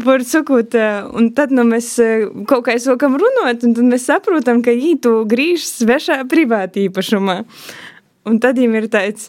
Var 0.05 0.25
sakot, 0.25 0.75
eh, 0.75 1.05
un 1.13 1.31
tad 1.37 1.53
nu, 1.55 1.65
mēs 1.69 1.89
eh, 2.03 2.27
kaut 2.49 2.65
kā 2.67 2.77
sākam 2.81 3.19
runāt, 3.21 3.65
un 3.67 3.75
tad 3.77 3.85
mēs 3.89 4.07
saprotam, 4.09 4.63
ka 4.65 4.73
ītu 4.73 5.23
grīžas 5.31 5.83
svešā 5.83 6.23
privāta 6.31 6.81
īpašumā. 6.83 7.43
Un 8.25 8.39
tad 8.41 8.57
viņam 8.57 8.79
ir 8.79 8.89
tāds 8.93 9.29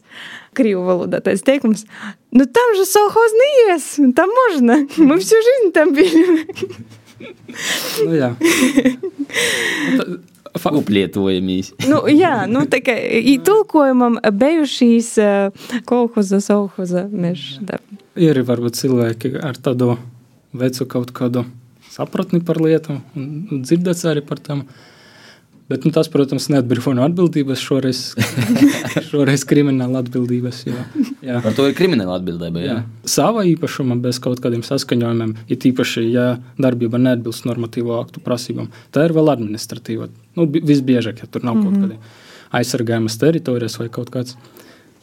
krīvu 0.55 0.85
valodā 0.87 1.19
tāds 1.23 1.43
teikums, 1.43 1.83
nu 2.31 2.45
tam 2.47 2.77
jau 2.79 2.85
sohoz 2.87 3.35
neies, 3.41 3.89
tam 4.15 4.31
možna, 4.39 4.79
mums 5.09 5.33
jau 5.33 5.41
žīni 5.49 5.73
tam 5.75 5.91
bija. 5.95 6.23
nu, 8.05 8.15
jā. 8.15 8.31
Nu, 9.95 10.03
uplietojamīs. 10.55 11.73
nu, 11.91 12.01
jā, 12.11 12.45
nu, 12.51 12.65
tā 12.69 12.81
kā 12.85 12.95
tulkojumam 13.45 14.19
bijušīs 14.23 15.11
eh, 15.21 15.69
kolhoza, 15.89 16.41
sauhoza 16.43 17.05
meža. 17.11 17.79
Ir 18.15 18.41
varbūt 18.47 18.79
cilvēki 18.79 19.35
ar 19.43 19.59
tādu 19.59 19.95
vecu 20.55 20.87
kaut 20.87 21.11
kādu 21.15 21.45
sapratni 21.91 22.41
par 22.43 22.59
lietām 22.63 23.03
un 23.15 23.63
dzirdēts 23.63 24.07
arī 24.11 24.23
par 24.25 24.39
tām. 24.43 24.65
Uh, 24.65 24.94
Bet 25.65 25.85
nu, 25.85 25.89
tas, 25.89 26.05
protams, 26.13 26.45
neatbrīvo 26.53 26.91
no 26.93 27.01
atbildības 27.07 27.61
šoreiz, 27.65 28.01
šoreiz 29.09 29.45
krimināla 29.49 30.03
atbildības. 30.03 30.59
Jā, 30.67 30.83
jā. 31.25 31.39
Par 31.41 31.55
to 31.57 31.65
ir 31.65 31.73
krimināla 31.77 32.19
atbildība. 32.19 32.61
Jā. 32.61 32.75
Jā. 32.75 33.07
Sava 33.09 33.47
īpašuma 33.49 33.97
bez 34.03 34.19
kaut 34.21 34.43
kādiem 34.43 34.61
saskaņojumiem, 34.65 35.33
ir 35.49 35.61
tīpaši, 35.63 36.05
ja 36.13 36.27
darbība 36.61 37.01
neatbilst 37.01 37.47
normatīvo 37.49 37.97
aktu 37.97 38.21
prasībām. 38.25 38.69
Tā 38.93 39.07
ir 39.07 39.15
vēl 39.17 39.33
administratīva. 39.33 40.11
Nu, 40.37 40.45
visbiežāk, 40.45 41.25
ja 41.25 41.31
tur 41.31 41.47
nav 41.47 41.57
mm 41.57 41.63
-hmm. 41.63 41.65
kaut 41.65 41.81
mhm. 41.81 41.89
kādi 41.97 42.23
aizsargājamas 42.59 43.17
teritorijas 43.19 43.79
vai 43.79 43.89
kaut 43.89 44.11
kāds. 44.13 44.37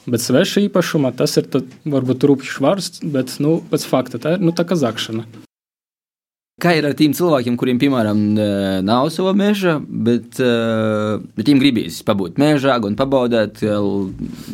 Bet 0.06 0.22
sveša 0.22 0.64
īpašuma 0.66 1.12
tas 1.16 1.36
ir 1.38 1.46
tad, 1.50 1.66
varbūt 1.86 2.26
rupjš 2.26 2.58
vārds, 2.64 3.00
bet 3.02 3.36
nu, 3.38 3.60
pēc 3.70 3.86
fakta 3.86 4.18
tā 4.18 4.36
ir 4.36 4.40
nu, 4.40 4.50
tā 4.50 4.64
kā 4.66 4.78
zakšana. 4.78 5.26
Kā 6.62 6.76
ir 6.78 6.86
ar 6.86 6.92
tiem 6.94 7.10
cilvēkiem, 7.16 7.56
kuriem, 7.58 7.78
piemēram, 7.82 8.18
nav 8.86 9.08
sava 9.10 9.32
meža, 9.34 9.80
bet, 9.82 10.38
eh, 10.38 11.18
bet 11.34 11.48
viņiem 11.48 11.62
gribīs 11.62 11.96
pabūt 12.06 12.38
mežā 12.38 12.76
un 12.86 12.94
pabaudīt, 12.94 13.58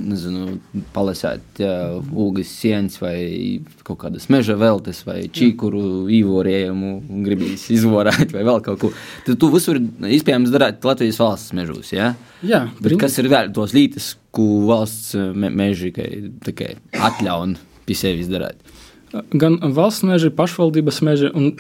nezinu, 0.01 0.57
palasīt 0.94 1.61
ūgas 1.61 2.55
sienas 2.62 2.97
vai 3.03 3.61
kaut 3.85 4.01
kādas 4.07 4.31
meža 4.33 4.57
veltes 4.57 5.03
vai 5.05 5.29
čīkuru 5.29 6.09
īvorējumu, 6.09 6.94
gribīs 7.29 7.68
izvorēt 7.77 8.33
vai 8.33 8.47
vēl 8.49 8.64
kaut 8.64 8.81
ko. 8.81 8.92
Tad 9.27 9.37
tu 9.38 9.53
visur 9.53 9.77
iespējams 9.77 10.55
darāt 10.55 10.88
Latvijas 10.88 11.21
valsts 11.21 11.53
mežos, 11.53 11.92
jā? 11.92 12.14
Jā, 12.40 12.64
bet 12.81 12.97
kas 13.03 13.21
ir 13.21 13.29
vēl 13.29 13.53
tos 13.53 13.77
lītas, 13.77 14.14
ko 14.33 14.64
valsts 14.71 15.12
me 15.37 15.53
meži 15.53 15.92
atļauj 15.92 17.59
pie 17.85 17.97
sevis 17.97 18.33
darīt? 18.33 18.78
Gan 19.12 19.59
valsts 19.75 20.05
meži, 20.07 20.31
pašvaldības 20.35 21.01
meži, 21.07 21.31
un, 21.35 21.53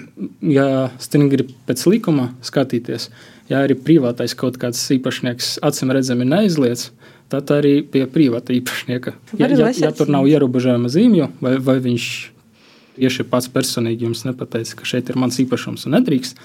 ja 0.44 0.88
stingri 1.02 1.48
pēc 1.68 1.84
likuma 1.88 2.30
skatīties, 2.44 3.08
ja 3.48 3.62
arī 3.64 3.76
privātais 3.78 4.36
kaut 4.38 4.58
kāds 4.60 4.82
īpašnieks 4.98 5.58
acīm 5.64 5.92
redzami 5.94 6.28
neizliedz, 6.28 6.90
tad 7.32 7.50
arī 7.52 7.80
pie 7.84 8.06
privāta 8.10 8.54
īpašnieka. 8.56 9.14
Ja, 9.40 9.48
ja, 9.52 9.72
ja 9.76 9.92
tur 9.92 10.10
nav 10.12 10.28
ierobežojuma 10.28 10.92
zīmju, 10.92 11.30
vai, 11.44 11.56
vai 11.60 11.78
viņš 11.84 12.08
tieši 12.98 13.26
pats 13.30 13.50
personīgi 13.52 14.08
jums 14.08 14.24
nepateica, 14.26 14.78
ka 14.78 14.88
šeit 14.88 15.10
ir 15.10 15.20
mans 15.20 15.38
īpašums 15.40 15.86
un 15.86 15.96
nedrīkst, 15.98 16.40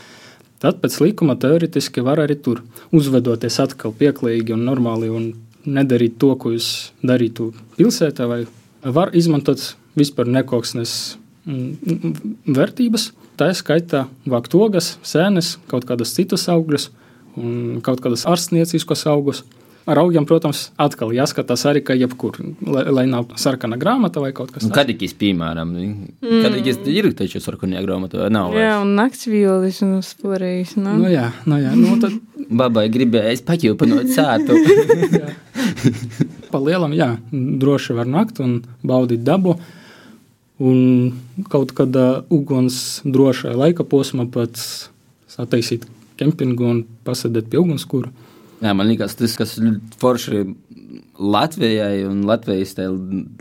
tad 0.63 0.79
pēc 0.83 0.99
likuma 1.03 1.35
teoretiski 1.39 2.03
var 2.05 2.21
arī 2.23 2.37
tur 2.39 2.61
uzvedoties 2.95 3.59
atkal 3.63 3.95
pieklājīgi 3.99 4.55
un 4.55 4.67
normāli 4.67 5.11
un 5.11 5.31
nedarīt 5.63 6.19
to, 6.19 6.33
ko 6.39 6.53
jūs 6.53 6.91
darītu 7.03 7.51
pilsētā, 7.77 8.27
vai 8.27 8.43
var 8.83 9.13
izmantot 9.15 9.73
vispār 9.99 10.29
nekoksnes 10.31 11.17
mm, 11.45 12.15
vērtības. 12.55 13.11
Tā 13.39 13.49
ir 13.49 13.57
skaitā 13.57 14.05
vākt 14.29 14.53
ogas, 14.57 14.97
sēnes, 15.05 15.57
kaut 15.71 15.87
kādas 15.89 16.13
citas 16.13 16.45
augļus 16.53 16.91
un 17.39 17.81
kaut 17.85 18.03
kādas 18.03 18.27
ārstnieciskas 18.29 19.07
augus. 19.09 19.41
Ar 19.83 19.99
augiem, 19.99 20.23
protams, 20.23 20.69
atkal 20.79 21.09
jāskatās 21.11 21.65
arī, 21.67 21.81
ka 21.83 21.95
jebkur, 21.97 22.37
lai, 22.63 22.85
lai 22.87 23.03
nav 23.09 23.33
sarkana 23.41 23.75
grāmata 23.75 24.21
vai 24.23 24.29
kaut 24.35 24.53
kas 24.53 24.63
tāds. 24.63 24.71
Kadīgis, 24.77 25.11
piemēram, 25.19 25.73
mm. 25.75 26.37
kadīgis 26.45 26.79
ir 26.87 27.09
taču 27.19 27.41
sarkanajā 27.43 27.81
grāmatā, 27.83 28.21
vai 28.21 28.29
nav? 28.31 28.55
Jā, 28.55 28.77
un 28.79 28.93
naktsviolis 28.95 29.81
un 29.83 29.97
sporējis. 30.07 30.77
Nu, 30.79 30.95
nu 31.01 31.11
jā, 31.11 31.27
nu 31.49 31.59
jā. 31.59 31.75
Nu, 31.75 31.97
tad... 31.99 32.15
Babai 32.63 32.85
gribēja, 32.91 33.35
es 33.35 33.43
paķilpanot 33.43 34.07
sātu. 34.15 34.55
pa 36.53 36.63
lielam, 36.63 36.95
jā, 36.95 37.15
droši 37.33 37.99
var 37.99 38.07
nakt 38.07 38.39
un 38.43 38.61
baudīt 38.87 39.27
dabu. 39.27 39.57
Un 40.63 41.47
kaut 41.51 41.73
kādā 41.75 42.23
uguns 42.31 43.01
drošā 43.03 43.51
laika 43.57 43.83
posmā 43.83 44.27
pat 44.31 44.59
sataisīt 45.27 45.87
kempingu 46.19 46.69
un 46.69 46.83
pasēdēt 47.07 47.49
pie 47.51 47.59
ugunskura. 47.59 48.11
Jā, 48.63 48.71
man 48.77 48.87
liekas, 48.87 49.17
tas, 49.19 49.33
kas 49.35 49.57
forši 49.99 50.45
Latvijai 51.19 52.05
un 52.07 52.21
Latvijas 52.25 52.77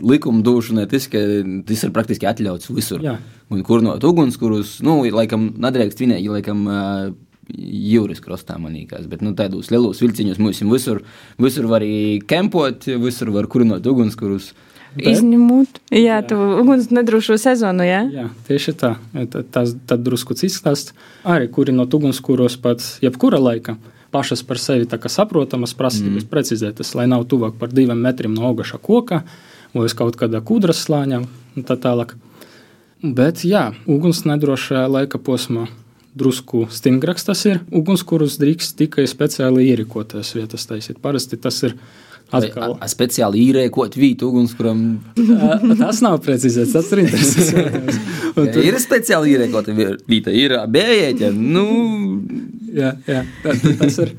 likuma 0.03 0.43
došanai, 0.45 0.87
tas, 0.91 1.07
tas 1.07 1.85
ir 1.85 1.93
praktiski 1.95 2.27
atļauts 2.27 2.73
visur. 2.73 3.03
Jā. 3.05 3.15
Un 3.53 3.61
kur 3.65 3.83
no 3.85 3.95
ugunskurus, 3.95 4.79
nu, 4.85 4.99
laikam, 5.13 5.51
nedrīkst 5.63 6.01
vinēt, 6.03 6.25
laikam, 6.27 6.65
jūras 7.53 8.21
krastā, 8.23 8.57
man 8.61 8.75
liekas. 8.77 9.07
Bet 9.11 9.23
nu, 9.25 9.33
tādos 9.37 9.71
lielos 9.73 10.01
vilciņos 10.03 10.41
mums 10.41 10.61
visur, 10.67 11.03
visur 11.41 11.67
var 11.71 11.83
arī 11.83 12.19
kempot, 12.27 12.87
visur 13.03 13.33
var 13.35 13.49
kurinot 13.51 13.85
ugunskurus. 13.89 14.51
Bet, 14.93 15.07
Izņemot, 15.09 15.79
jā, 15.97 16.19
tu 16.29 16.37
uguns 16.61 16.91
nedrošo 16.93 17.39
sezonu, 17.41 17.85
jā? 17.87 18.03
Jā, 18.13 18.27
tieši 18.45 18.75
tā. 18.77 18.91
Tas 19.53 19.73
tad 19.89 20.03
drusku 20.05 20.37
cits 20.37 20.59
stāsts. 20.61 20.93
Arī 21.25 21.47
kurinot 21.49 21.93
ugunskuros 21.97 22.59
pat 22.61 22.83
jebkura 23.01 23.41
laika 23.41 23.77
pašas 24.13 24.43
par 24.45 24.59
sevi 24.61 24.85
saprotamas 25.09 25.73
prasības, 25.73 26.23
mm. 26.23 26.29
precizētas, 26.29 26.93
lai 26.93 27.07
nav 27.09 27.25
tuvāk 27.25 27.57
par 27.57 27.73
diviem 27.73 27.97
metriem 27.97 28.35
no 28.35 28.45
augaša 28.51 28.77
koka 28.77 29.23
vai 29.73 29.87
uz 29.87 29.95
kaut 29.97 30.19
kāda 30.19 30.43
kūdras 30.45 30.85
slāņa 30.85 31.23
un 31.23 31.65
tā 31.65 31.77
tālāk. 31.81 32.13
Bet, 33.03 33.41
jā, 33.43 33.71
uguns 33.89 34.21
nedrošajā 34.29 34.85
laika 34.87 35.17
posmā 35.17 35.65
drusku 36.13 36.67
stingrāks 36.69 37.25
tas 37.25 37.41
ir. 37.49 37.63
Ugunskurus 37.73 38.37
drīkst 38.41 38.77
tikai 38.79 39.07
speciāli 39.09 39.65
ierīkoties 39.71 40.35
vietas 40.37 40.67
taisīt. 40.69 41.01
Parasti 41.01 41.39
tas 41.41 41.57
ir 41.65 41.73
Atkal. 42.33 42.75
A, 42.75 42.85
a 42.85 42.89
speciāli 42.89 43.43
īrēkot 43.47 43.97
vītu 43.99 44.31
ugunskuram. 44.31 44.83
tas 45.81 46.01
nav 46.05 46.19
precizēts, 46.25 46.73
tas 46.73 46.91
ir 46.95 47.03
interesants. 47.05 47.99
tur... 48.35 48.59
Ir 48.63 48.79
speciāli 48.81 49.35
īrēkota 49.35 49.75
vīta, 49.77 50.33
ir 50.33 50.57
bējiet, 50.73 51.27
nu... 51.37 51.65
jā, 52.73 52.95
jā, 53.09 53.23
tas 53.45 53.99
ir. 54.05 54.15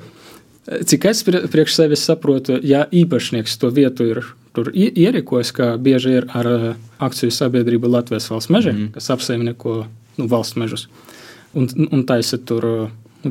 Cik 0.64 1.11
es 1.11 1.20
priekš 1.27 1.74
sevis 1.77 2.07
saprotu, 2.09 2.57
ja 2.64 2.87
īpašnieks 2.88 3.59
to 3.61 3.68
vietu 3.74 4.07
ir 4.14 4.22
tur 4.57 4.70
ierīkojis, 4.72 5.50
kā 5.53 5.74
bieži 5.83 6.14
ir 6.20 6.29
ar 6.33 6.48
akciju 7.03 7.35
sabiedrību 7.35 7.90
Latvijas 7.90 8.31
valsts 8.31 8.53
meži, 8.55 8.72
mm. 8.72 8.92
kas 8.94 9.11
apsaimnieko 9.12 9.83
nu, 10.16 10.29
valsts 10.31 10.57
mežus, 10.61 10.87
un, 11.59 11.68
un 11.90 12.05
taisa 12.09 12.38
tur 12.38 12.68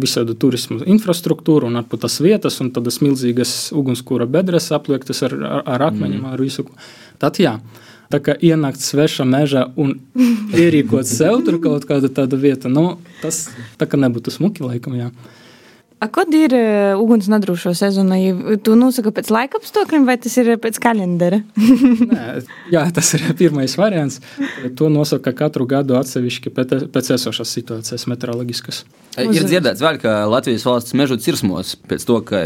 visādu 0.01 0.35
turismu 0.39 0.81
infrastruktūru 0.89 1.69
un 1.69 1.79
atpūtas 1.81 2.19
vietas, 2.23 2.59
un 2.63 2.71
tādas 2.75 2.99
milzīgas 3.03 3.71
ugunskura 3.75 4.27
bedres 4.29 4.71
apliektas 4.75 5.23
ar, 5.27 5.35
ar, 5.37 5.63
ar 5.75 5.87
akmeņiem, 5.89 6.21
mm. 6.21 6.33
ar 6.33 6.43
visu. 6.43 6.67
Tad 7.21 7.39
jā. 7.41 7.57
Tā 8.13 8.19
kā 8.21 8.35
ienākt 8.45 8.83
svešā 8.83 9.25
mežā 9.25 9.67
un 9.79 9.95
ierīkot 10.53 11.07
sev 11.09 11.39
tur 11.47 11.57
kaut 11.63 11.87
kādu 11.89 12.11
tādu 12.13 12.37
vietu, 12.37 12.69
nu, 12.69 12.99
tas 13.23 13.47
tā 13.79 13.87
kā 13.89 13.97
nebūtu 13.97 14.33
smuki 14.33 14.65
laikam. 14.65 14.97
Jā. 14.99 15.09
A, 16.03 16.07
kad 16.11 16.33
ir 16.35 16.51
uh, 16.51 16.99
uguns 16.99 17.29
nedrošo 17.31 17.71
sezona? 17.77 18.17
Tu 18.63 18.75
nosaka 18.75 19.13
pēc 19.15 19.29
laika 19.31 19.59
apstākļiem, 19.61 20.03
vai 20.09 20.17
tas 20.19 20.35
ir 20.41 20.49
pēc 20.59 20.79
kalendara? 20.83 21.39
Nē, 22.09 22.25
jā, 22.73 22.81
tas 22.95 23.13
ir 23.15 23.23
pirmais 23.39 23.77
variants. 23.79 24.19
To 24.79 24.89
nosaka 24.91 25.31
katru 25.37 25.67
gadu 25.69 25.95
atsevišķi 25.95 26.51
pēc, 26.57 26.75
pēc 26.91 27.13
esošās 27.15 27.55
situācijas 27.55 28.07
meteoroloģiskas. 28.11 28.83
Ir 29.23 29.47
dzirdēts 29.47 29.83
vēl, 29.85 30.01
ka 30.03 30.23
Latvijas 30.27 30.67
valsts 30.67 30.97
mežu 30.97 31.15
cirsmos 31.21 31.77
pēc 31.87 32.03
to, 32.09 32.19
ka 32.27 32.43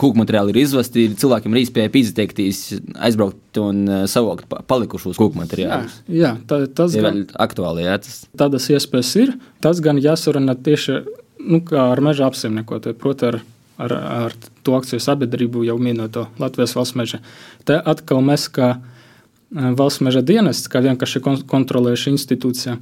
kūku 0.00 0.18
materiāli 0.18 0.50
ir 0.50 0.62
izvesti, 0.64 1.06
cilvēkiem 1.20 1.54
ir 1.54 1.62
iespēja 1.62 1.90
izteikties, 2.00 2.62
aizbraukt 3.06 3.60
un 3.62 3.84
savākt 4.10 4.48
palikušos 4.66 5.20
kūku 5.20 5.38
materiālus. 5.38 6.00
Jā, 6.08 6.16
jā 6.24 6.38
tā, 6.50 6.64
tas 6.80 6.96
ir 6.98 7.06
aktuāli. 7.38 7.86
Jā, 7.86 8.00
tas... 8.02 8.24
Tādas 8.34 8.66
iespējas 8.74 9.12
ir. 9.22 9.36
Tas 9.62 9.78
gan 9.84 10.00
jāsarunā 10.02 10.56
tieši 10.66 11.04
nu, 11.44 11.60
ar 11.78 12.00
meža 12.04 12.28
apsaimniekotāju, 12.28 12.96
proti, 13.00 13.28
ar, 13.30 13.38
ar, 13.80 13.94
ar 13.94 14.36
to 14.66 14.76
akciju 14.78 15.02
sabiedrību 15.02 15.64
jau 15.68 15.76
minēto 15.80 16.26
Latvijas 16.40 16.74
valsts 16.76 16.98
meža. 16.98 17.20
Te 17.68 17.78
atkal 17.78 18.22
mēs, 18.24 18.48
kā 18.54 18.74
e, 18.74 19.72
valsts 19.78 20.04
meža 20.04 20.24
dienests, 20.24 20.70
kā 20.72 20.82
vienkārši 20.84 21.22
kontrolējuša 21.50 22.14
institūcija, 22.14 22.78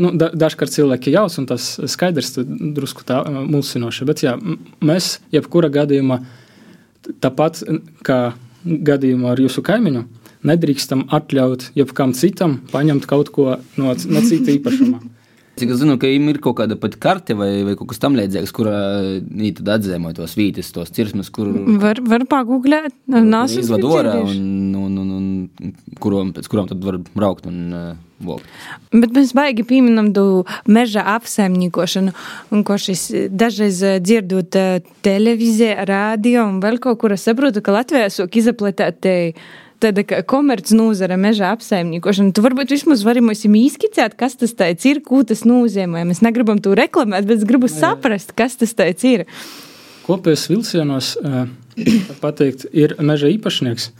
nu, 0.00 0.12
da, 0.16 0.30
dažkārt 0.34 0.74
cilvēki 0.74 1.14
jauc, 1.16 1.36
un 1.40 1.48
tas 1.50 1.72
skaidrs, 1.94 2.36
drusku 2.76 3.06
tā 3.08 3.22
e, 3.24 3.34
mulsinoši, 3.54 4.08
bet 4.08 4.24
jā, 4.26 4.36
mēs 4.84 5.18
jebkura 5.34 5.72
gadījumā, 5.80 6.22
tāpat 7.22 7.62
kā 8.06 8.22
gadījumā 8.64 9.34
ar 9.34 9.40
jūsu 9.40 9.64
kaimiņu, 9.64 10.04
nedrīkstam 10.46 11.06
atļaut 11.12 11.70
jebkam 11.76 12.12
citam 12.16 12.60
paņemt 12.72 13.08
kaut 13.08 13.32
ko 13.34 13.54
no, 13.76 13.92
no 13.92 14.26
cita 14.26 14.52
īpašuma. 14.56 15.00
Cik 15.60 15.74
es 15.74 15.80
zinu, 15.82 15.98
ka 16.00 16.08
ir 16.08 16.38
kaut 16.40 16.56
kāda 16.60 16.76
pat 16.80 16.94
karte 17.02 17.34
vai, 17.36 17.50
vai 17.66 17.76
kaut 17.76 17.90
kas 17.90 18.00
tamlīdzīgs, 18.00 18.52
kurā 18.56 18.76
viņi 19.28 19.66
atzīmē 19.74 20.14
tos 20.16 20.36
vītis, 20.38 20.70
tos 20.72 20.92
cirsmas, 20.96 21.28
kur 21.34 21.50
var, 21.82 22.00
var 22.00 22.24
pagūglēt, 22.30 22.94
nav 23.10 23.52
izved 23.52 23.84
orā 23.84 24.16
un, 24.24 24.72
un, 24.80 25.00
un, 25.02 25.10
un 25.18 25.74
kurom, 26.00 26.32
pēc 26.36 26.48
kurām 26.48 26.70
tad 26.70 26.80
var 26.86 26.96
braukt 27.12 27.50
un 27.50 27.60
uh, 27.76 27.90
vokt. 28.24 28.48
Bet 28.94 29.12
mēs 29.16 29.34
baigi 29.36 29.64
pieminam 29.68 30.12
tu 30.16 30.24
meža 30.70 31.04
apsaimniekošanu, 31.16 32.14
un 32.54 32.64
ko 32.66 32.78
šis 32.80 33.06
dažreiz 33.28 33.82
dzirdot 34.00 34.56
televīzijā, 35.04 35.84
rādio 35.88 36.46
un 36.48 36.60
vēl 36.64 36.80
kaut 36.82 37.02
kur 37.02 37.16
es 37.16 37.26
saprotu, 37.28 37.60
ka 37.64 37.76
Latvijā 37.76 38.08
sok 38.12 38.40
izapletēt 38.40 39.02
te 39.04 39.16
tāda 39.80 40.04
komerces 40.28 40.76
nozara, 40.76 41.16
meža 41.20 41.50
apsaimniekošana. 41.54 42.34
Tu 42.36 42.44
varbūt 42.44 42.74
vismaz 42.74 43.04
vari 43.06 43.22
mums 43.24 43.44
izskicēt, 43.44 44.16
kas 44.20 44.36
tas 44.40 44.54
ir, 44.88 45.02
ko 45.06 45.22
tas 45.26 45.44
nozīmē. 45.48 46.04
Mēs 46.08 46.22
negribam 46.24 46.60
to 46.62 46.76
reklamēt, 46.78 47.26
bet 47.28 47.40
es 47.40 47.48
gribu 47.48 47.70
Jā. 47.70 47.78
saprast, 47.80 48.34
kas 48.36 48.56
tas 48.60 48.74
ir. 49.04 49.26
Kopējos 50.06 50.48
vilcienos 50.50 51.16
pateikt, 52.22 52.66
ir 52.72 52.96
meža 53.00 53.30
īpašnieks, 53.30 53.90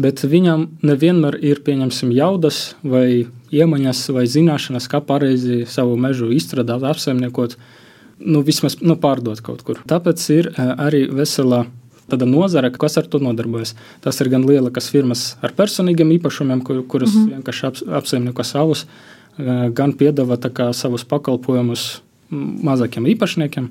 bet 0.00 0.24
viņam 0.24 0.66
nevienmēr 0.84 1.38
ir 1.44 1.62
pieņemsim 1.64 2.12
jaudas 2.16 2.74
vai 2.82 3.28
iemaņas 3.52 4.08
vai 4.16 4.24
zināšanas, 4.30 4.88
kā 4.88 5.02
pareizi 5.04 5.62
savu 5.68 5.96
mežu 6.00 6.32
izstrādāt, 6.32 6.84
apsaimniekot, 6.88 7.56
nu, 8.24 8.42
vismaz 8.46 8.78
nu, 8.80 8.96
pārdot 8.96 9.42
kaut 9.44 9.62
kur. 9.66 9.82
Tāpēc 9.88 10.24
ir 10.34 10.50
arī 10.56 11.04
vesela 11.12 11.66
tāda 12.12 12.28
nozare, 12.28 12.70
kas 12.74 12.98
ar 13.00 13.08
to 13.10 13.20
nodarbojas. 13.22 13.74
Tas 14.04 14.20
ir 14.20 14.30
gan 14.32 14.46
lielas 14.48 14.90
firmas 14.92 15.24
ar 15.42 15.54
personīgiem 15.56 16.14
īpašumiem, 16.18 16.62
kur, 16.66 16.84
kuras 16.86 17.14
mm 17.14 17.24
-hmm. 17.24 17.34
vienkārši 17.36 17.66
ap, 17.66 17.82
apsaimnieko 18.02 18.44
savus, 18.44 18.86
eh, 19.38 19.68
gan 19.70 19.92
piedāvā 19.92 20.72
savus 20.72 21.04
pakalpojumus 21.04 22.02
mazākiem 22.32 23.06
īpašniekiem. 23.14 23.68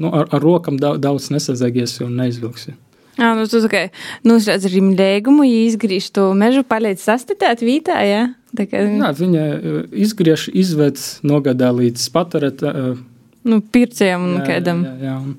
Nu, 0.00 0.12
ar, 0.14 0.28
ar 0.30 0.40
rokam 0.40 0.78
daudz, 0.78 1.30
nesazagies 1.30 2.00
un 2.00 2.16
neizvilksi. 2.16 2.74
Jā, 3.18 3.34
nu, 3.36 3.44
tu 3.50 3.60
tikai 3.60 3.90
noslēdz 4.24 4.64
ar 4.64 4.74
viņu 4.78 4.96
lēgumu, 4.96 5.44
ja 5.44 5.64
izgriež 5.68 6.08
to 6.14 6.30
mežu, 6.38 6.62
paliec 6.62 7.02
sastatēt 7.02 7.60
vītā, 7.60 7.98
jā? 8.06 8.22
Tā 8.56 8.66
kā, 8.66 8.80
Jā, 8.82 9.12
viņa 9.14 9.46
eh, 9.46 9.80
izgriež, 10.06 10.48
izved, 10.54 10.98
nogadā 11.22 11.70
līdz 11.74 12.10
patērēt. 12.14 12.64
nu, 13.44 13.60
pircējiem 13.60 14.26
un 14.26 14.40
kādam. 14.46 14.84
Jā, 14.84 14.94
jā, 15.10 15.16
un 15.18 15.36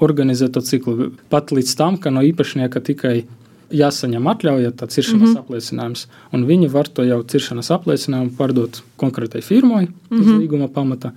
organizē 0.00 0.48
to 0.52 0.60
ciklu. 0.64 1.12
Pat 1.32 1.52
līdz 1.54 1.76
tam, 1.76 1.98
ka 2.00 2.10
no 2.10 2.24
īpašnieka 2.26 2.82
tikai 2.84 3.24
jāsaņem 3.70 4.26
atļauja, 4.32 4.72
tā 4.74 4.88
ciršanas 4.90 5.28
mm 5.30 5.34
-hmm. 5.34 5.42
apliecinājums, 5.44 6.06
un 6.32 6.46
viņi 6.46 6.70
var 6.70 6.88
to 6.88 7.04
jau 7.06 7.22
ciršanas 7.22 7.70
apliecinājumu 7.70 8.34
pārdot 8.38 8.82
konkrētai 8.98 9.42
firmai 9.42 9.86
mm 9.86 10.18
-hmm. 10.18 10.40
līguma 10.40 10.68
pamata, 10.68 11.12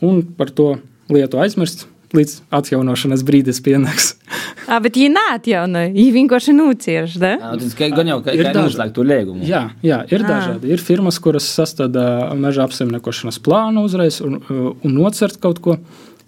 un 0.00 0.22
par 0.22 0.50
to 0.50 0.76
lietu 1.08 1.38
aizmirst. 1.38 1.86
Līdz 2.12 2.42
atjaunošanas 2.50 3.22
brīdis 3.24 3.62
pienāks. 3.64 4.14
Ah, 4.68 4.78
bet 4.78 4.94
viņi 4.94 5.08
neatjaunoja, 5.10 5.90
viņi 5.90 6.12
vienkārši? 6.12 6.52
Jā, 7.40 7.58
tas 7.58 7.74
ka- 7.74 7.88
gan 7.96 8.06
jau 8.06 8.20
kā 8.22 8.34
Ir 8.34 8.44
noslēgtu 8.54 9.02
līgumu. 9.02 9.42
Jā, 9.42 9.70
jā 9.82 10.04
ir 10.12 10.22
Ā. 10.22 10.28
dažādi. 10.28 10.70
Ir 10.70 10.78
firmas, 10.78 11.18
kuras 11.18 11.42
sastāda 11.42 12.32
meža 12.38 12.62
apsaimniekošanas 12.62 13.40
plānu 13.42 13.82
uzreiz 13.84 14.20
un, 14.20 14.40
un 14.84 14.94
nocert 14.94 15.40
kaut 15.40 15.58
ko. 15.58 15.78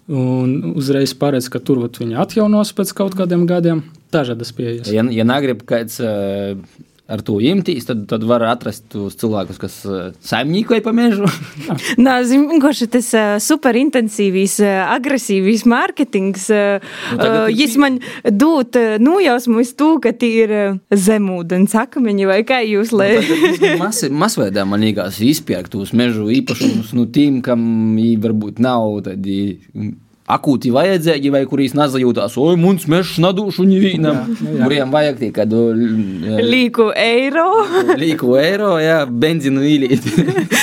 Un 0.05 0.75
uzreiz 0.77 1.15
paredz, 1.17 1.47
ka 1.49 1.61
tur 1.65 1.81
viņi 1.81 2.19
atjaunos 2.21 2.75
pēc 2.77 2.93
kaut 2.97 3.15
kādiem 3.17 3.47
gadiem. 3.49 3.81
Dažādas 4.13 4.53
pieejas. 4.53 4.91
Ja, 4.93 5.05
ja 5.09 5.25
negrib 5.25 5.65
kāds 5.69 5.97
uh, 6.05 6.59
ar 7.05 7.21
to 7.25 7.37
imtīs, 7.45 7.85
tad, 7.85 8.05
tad 8.09 8.23
var 8.25 8.43
atrast 8.49 8.87
tos 8.93 9.17
cilvēkus, 9.21 9.59
kas 9.61 9.75
uh, 9.85 10.07
saimniekoja 10.25 10.85
pa 10.85 10.95
mežu. 10.97 11.29
Nā, 12.05 12.17
zin, 12.29 12.47
vienkārši 12.49 12.89
tas 12.95 13.11
uh, 13.17 13.35
superintensīvs, 13.45 14.57
uh, 14.65 14.95
agresīvs 14.95 15.67
mārketings, 15.69 16.49
Nu, 17.15 17.29
jis 17.53 17.75
man 17.81 17.99
uh, 18.79 18.97
nojausmu 19.03 19.61
uz 19.63 19.73
to, 19.79 19.95
ka 20.03 20.15
tie 20.17 20.31
ir 20.45 20.55
zemūdens 20.91 21.75
akmeņi 21.79 22.29
vai 22.29 22.41
kā 22.47 22.61
jūs, 22.65 22.93
lai... 22.97 23.11
Mas, 23.83 24.03
masveidā 24.09 24.65
man 24.69 24.85
liekas, 24.85 25.21
izpērkt 25.25 25.75
tos 25.75 25.93
mežu 25.97 26.31
īpašumus 26.33 26.95
no 26.97 27.07
tiem, 27.13 27.41
kam 27.45 27.65
varbūt 28.25 28.63
nav 28.65 29.05
tādi 29.07 29.59
akūti 30.25 30.73
vajadzīgi, 30.73 31.31
vai 31.35 31.43
kurīs 31.49 31.75
nezajūtās, 31.77 32.37
oi, 32.41 32.55
mums 32.61 32.87
mežs 32.89 33.19
nadūšu 33.21 33.67
nevīnam, 33.69 34.23
kuriem 34.63 34.95
vajag 34.95 35.21
tie 35.21 35.31
kādu 35.37 35.67
Līku 36.45 36.89
eiro. 36.97 37.49
līku 38.03 38.33
eiro, 38.41 38.75
jā, 38.81 39.03
benzinu 39.09 39.65
īlīt. 39.69 40.09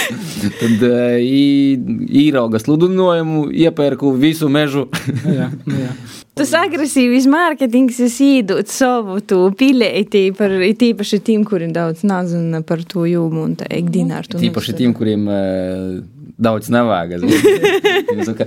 Tad 0.61 0.81
uh, 0.87 1.21
īrauga 1.21 2.61
sludinājumu, 2.61 3.45
iepērku 3.53 4.15
visu 4.17 4.49
mežu. 4.49 4.87
jā, 5.27 5.51
nu 5.67 5.83
jā. 5.83 5.93
Tas 6.39 6.53
agresīvs 6.55 7.25
mārketings 7.29 7.97
ir 8.05 8.13
iedot 8.23 8.69
savu 8.71 9.19
to 9.27 9.41
pilēti 9.57 10.29
par 10.37 10.53
tīpaši 10.79 11.19
tiem, 11.27 11.43
kuriem 11.47 11.73
daudz 11.75 12.05
nezina 12.07 12.61
par 12.63 12.85
to 12.87 13.03
jūmu 13.09 13.43
un 13.49 13.57
tā 13.59 13.67
ikdienā 13.81 14.21
ar 14.21 14.29
to. 14.31 14.39
Tīpaši 14.39 14.77
tiem, 14.79 14.95
kuriem 14.95 15.27
uh, 15.27 15.99
daudz 16.41 16.71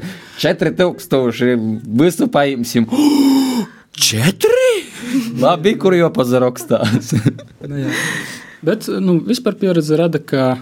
Četri 0.42 0.72
tūkstoši 0.80 1.58
visu 2.00 2.28
paimsim. 2.32 2.88
Četri? 4.08 4.72
Labi, 5.38 5.76
kur 5.78 5.94
jau 5.96 6.10
pazarokstās. 6.14 7.14
Nu, 7.64 7.78
jā. 7.80 7.88
Bet 8.60 8.84
nu, 9.00 9.14
vispār 9.24 9.54
pieredze 9.56 9.96
rada, 9.96 10.18
ka 10.20 10.58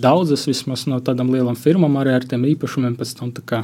daudzas 0.00 0.46
vismaz 0.48 0.86
no 0.88 1.02
tādām 1.04 1.28
lielām 1.34 1.56
firmām 1.58 1.98
arī 2.00 2.14
ar 2.16 2.24
tiem 2.24 2.46
īpašumiem 2.48 2.94
pēc 2.96 3.12
tam 3.18 3.32
tā 3.36 3.42
kā, 3.44 3.58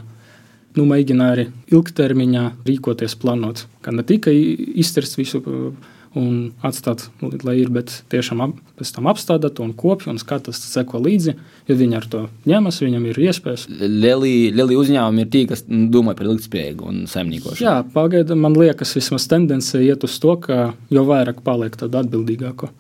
nu, 0.79 0.87
mēģina 0.89 1.33
arī 1.35 1.49
ilgtermiņā 1.73 2.45
rīkoties, 2.69 3.17
plānot. 3.21 3.67
Ka 3.85 3.95
ne 3.95 4.05
tikai 4.07 4.35
izterst 4.83 5.19
visu 5.19 5.43
uh, 5.43 5.73
un 6.19 6.53
atstāt, 6.65 7.07
lai 7.45 7.55
ir, 7.63 7.71
bet 7.73 7.93
tiešām 8.13 8.43
ap, 8.45 8.57
pēc 8.79 8.91
tam 8.97 9.09
apstādāt 9.11 9.61
un 9.65 9.73
kopju 9.77 10.13
un 10.13 10.21
skatās, 10.21 10.61
seko 10.69 11.01
līdzi, 11.03 11.35
jo 11.69 11.77
viņi 11.79 11.97
ar 11.99 12.09
to 12.13 12.23
ņemas, 12.49 12.81
viņam 12.85 13.07
ir 13.09 13.21
iespējas. 13.29 13.67
Lieli, 13.81 14.53
uzņēmumi 14.53 15.25
ir 15.25 15.31
tie, 15.33 15.45
kas 15.51 15.65
nu, 15.71 15.87
domā 15.93 16.17
par 16.19 16.29
ilgspējīgu 16.29 16.89
un 16.89 17.03
saimniekošanu. 17.11 17.65
Jā, 17.65 17.79
pagaidām 17.95 18.45
man 18.45 18.59
liekas, 18.59 18.95
vismaz 18.99 19.27
tendence 19.31 19.81
iet 19.81 20.05
uz 20.05 20.19
to, 20.23 20.37
ka 20.45 20.73
jo 20.93 21.07
vairāk 21.09 21.41
paliek 21.47 21.79
tādu 21.81 22.03
atbildīgāko. 22.03 22.73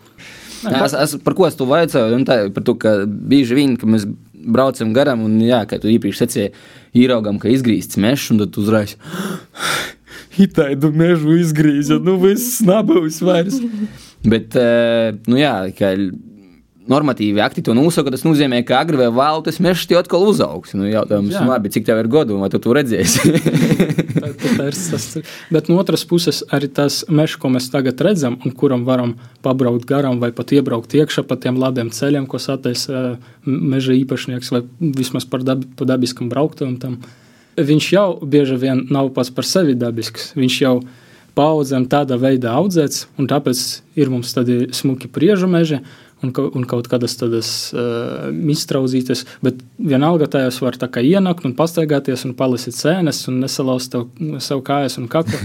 Jā, 0.62 0.84
es, 0.86 0.92
es, 0.94 1.16
par 1.24 1.34
ko 1.34 1.48
es 1.48 1.56
to 1.58 1.66
vajadzēju? 1.66 2.20
Un 2.20 2.28
Tā, 2.28 2.36
par 2.54 2.62
to, 2.66 2.76
ka 2.78 3.00
bieži 3.06 3.56
vien, 3.58 3.74
kad 3.80 3.90
mēs 3.90 4.06
braucam 4.44 4.92
garām, 4.96 5.24
un, 5.26 5.38
jā, 5.44 5.62
kā 5.68 5.78
tu 5.82 5.90
īpaši 5.92 6.22
secēji, 6.22 6.52
ieraugam, 7.04 7.38
ka 7.42 7.50
izgrīzts 7.52 8.00
mežs, 8.02 8.30
un 8.34 8.42
tad 8.44 8.58
uzreiz. 8.60 8.96
Itaidu 10.42 10.92
mežu 10.96 11.36
izgrīza, 11.36 11.98
nu 12.00 12.16
viss 12.22 12.62
nabūs 12.64 13.20
vairs. 13.24 13.58
Bet, 14.24 14.56
eh, 14.56 15.12
nu 15.28 15.40
jā, 15.40 15.56
ka 15.76 15.92
normatīvi 16.90 17.42
akti 17.42 17.62
to 17.64 17.74
nosaka, 17.76 18.10
tas 18.14 18.24
nozīmē, 18.26 18.62
ka 18.66 18.80
agri 18.82 18.98
vai 18.98 19.08
vēl 19.14 19.42
tas 19.46 19.58
mežs 19.62 19.84
tie 19.88 19.98
atkal 20.00 20.24
uzaugs. 20.26 20.74
Nu, 20.78 20.86
jautājums, 20.90 21.34
Jā. 21.34 21.44
labi, 21.46 21.70
cik 21.74 21.86
tev 21.86 22.00
ir 22.02 22.08
godu, 22.10 22.38
vai 22.40 22.50
tu 22.52 22.60
to 22.62 22.74
redzēsi? 22.76 23.32
Tā, 24.22 24.30
tā, 24.38 24.66
ir 24.70 24.76
tas, 24.76 25.06
bet 25.50 25.68
no 25.70 25.78
otras 25.82 26.04
puses, 26.08 26.42
arī 26.54 26.68
tas 26.70 27.00
mežs, 27.10 27.38
ko 27.40 27.50
mēs 27.52 27.66
tagad 27.72 27.98
redzam, 28.04 28.36
un 28.44 28.54
kuram 28.54 28.84
varam 28.86 29.16
pabraukt 29.42 29.86
garām, 29.88 30.20
vai 30.22 30.30
pat 30.36 30.54
iebraukt 30.54 30.94
iekšā 30.94 31.24
pa 31.26 31.38
tiem 31.40 31.58
labiem 31.58 31.90
ceļiem, 31.94 32.28
ko 32.30 32.38
sataisa 32.42 33.16
meža 33.46 33.96
īpašnieks, 33.98 34.52
vai 34.54 34.62
vismaz 34.78 35.26
par 35.28 35.42
dab, 35.46 35.64
pa 35.78 35.88
dabiskam 35.88 36.30
brauktuvam. 36.30 36.76
Tam. 36.82 37.00
Viņš 37.58 37.88
jau 37.92 38.08
bieži 38.22 38.58
vien 38.62 38.86
nav 38.92 39.10
pats 39.16 39.32
par 39.34 39.48
sevi 39.48 39.74
dabisks. 39.78 40.30
Viņš 40.38 40.60
jau 40.62 40.76
paudzēm 41.36 41.86
tādā 41.90 42.18
veidā 42.20 42.54
audzēts, 42.60 43.06
un 43.20 43.28
tāpēc 43.30 43.60
ir 43.98 44.12
mums 44.12 44.32
tādi 44.36 44.66
smuki 44.76 45.10
priežu 45.12 45.48
meži. 45.50 45.80
Un, 46.22 46.30
un 46.30 46.64
kaut 46.70 46.86
kādas 46.86 47.16
tādas 47.18 47.48
uh, 47.74 48.28
iztrauzītas, 48.30 49.24
bet 49.42 49.58
vienalga 49.82 50.28
tajos 50.30 50.60
var 50.62 50.76
tā 50.78 50.86
kā 50.92 51.02
ienākt 51.02 51.48
un 51.48 51.56
pastaigāties 51.58 52.22
un 52.28 52.36
palasīt 52.38 52.76
sēnes 52.78 53.24
un 53.32 53.40
nesalauzt 53.42 53.96
savu 54.38 54.62
kājas 54.62 55.00
un 55.02 55.08
kaklu. 55.10 55.40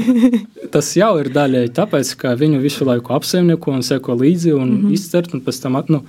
Tas 0.72 0.88
jau 0.96 1.10
ir 1.20 1.28
daļēji 1.34 1.74
tāpēc, 1.76 2.14
ka 2.22 2.32
viņu 2.40 2.62
visu 2.64 2.88
laiku 2.88 3.12
apsaimnieko 3.12 3.76
un 3.76 3.84
seko 3.84 4.16
līdzi 4.16 4.56
un 4.56 4.64
mm 4.70 4.80
-hmm. 4.80 4.96
izcert, 4.96 5.36
un 5.36 5.44
pēc 5.44 5.60
tam 5.62 5.76
at- 5.76 5.92
nu, 5.92 6.00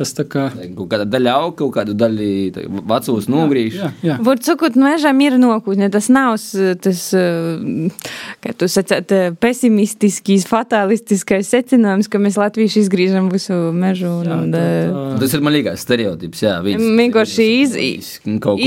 tas 0.00 0.14
tā 0.16 0.24
kā. 0.32 0.46
Kaut 0.78 0.88
kāda 0.94 1.04
daļa 1.12 1.34
auga, 1.36 1.54
kaut 1.60 1.74
kādu 1.76 1.94
daļu 2.00 2.28
tā, 2.56 2.64
vecos 2.88 3.28
nogriež. 3.30 3.76
Vārds 4.24 4.48
sakot, 4.48 4.78
mežam 4.80 5.20
ir 5.20 5.36
nākotne. 5.40 5.90
Tas 5.92 6.08
nav 6.12 6.38
s- 6.40 6.76
tas, 6.80 7.02
eh, 7.12 7.90
kā 8.42 8.54
tu 8.56 8.64
sacāt, 8.72 9.12
eh, 9.12 9.30
pesimistiskais, 9.36 10.46
fatalistiskais 10.48 11.50
secinājums, 11.52 12.08
ka 12.10 12.18
mēs 12.18 12.40
latvieši 12.40 12.80
izgriežam 12.86 13.28
visu 13.32 13.52
mežu. 13.76 14.08
Un, 14.20 14.26
Jā, 14.26 14.38
un, 14.42 14.52
tā- 14.52 14.64
eh, 14.64 14.88
tā- 14.90 15.20
Tas 15.20 15.34
ir 15.34 15.40
liekas 15.50 15.84
stereotips. 15.84 16.40
Jā, 16.40 16.56
viens- 16.64 16.80
Vienkārši 17.00 17.46
iz, 17.60 17.76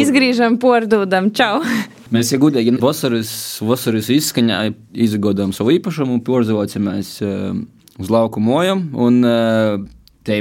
izgriežam, 0.03 0.57
pārdodam, 0.61 1.31
čau! 1.33 1.61
Mēs 2.13 2.29
jau 2.31 2.37
gudīgi 2.43 2.77
vasaras, 2.79 3.57
vasaras 3.65 4.05
izskaņā 4.13 4.73
izgodām 4.93 5.49
savu 5.51 5.71
īpašumu, 5.79 6.21
porzovamies 6.21 7.09
uh, 7.25 7.55
uz 7.97 8.09
lauku 8.13 8.39
mojam, 8.39 8.83
un 8.93 9.21
te 10.23 10.37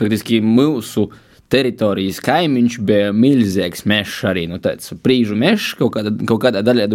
praktiski 0.00 0.40
mūsu 0.44 1.08
teritorijas 1.50 2.20
kaimiņš 2.22 2.80
bija 2.86 3.12
milzīgs 3.14 3.86
mežs 3.90 4.18
arī, 4.30 4.46
nu 4.50 4.60
tāds 4.62 4.92
prīžu 5.02 5.38
mežs, 5.38 5.72
kaut 5.78 5.96
kādā, 5.96 6.12
kaut 6.28 6.42
kādā 6.44 6.62
daļā 6.66 6.86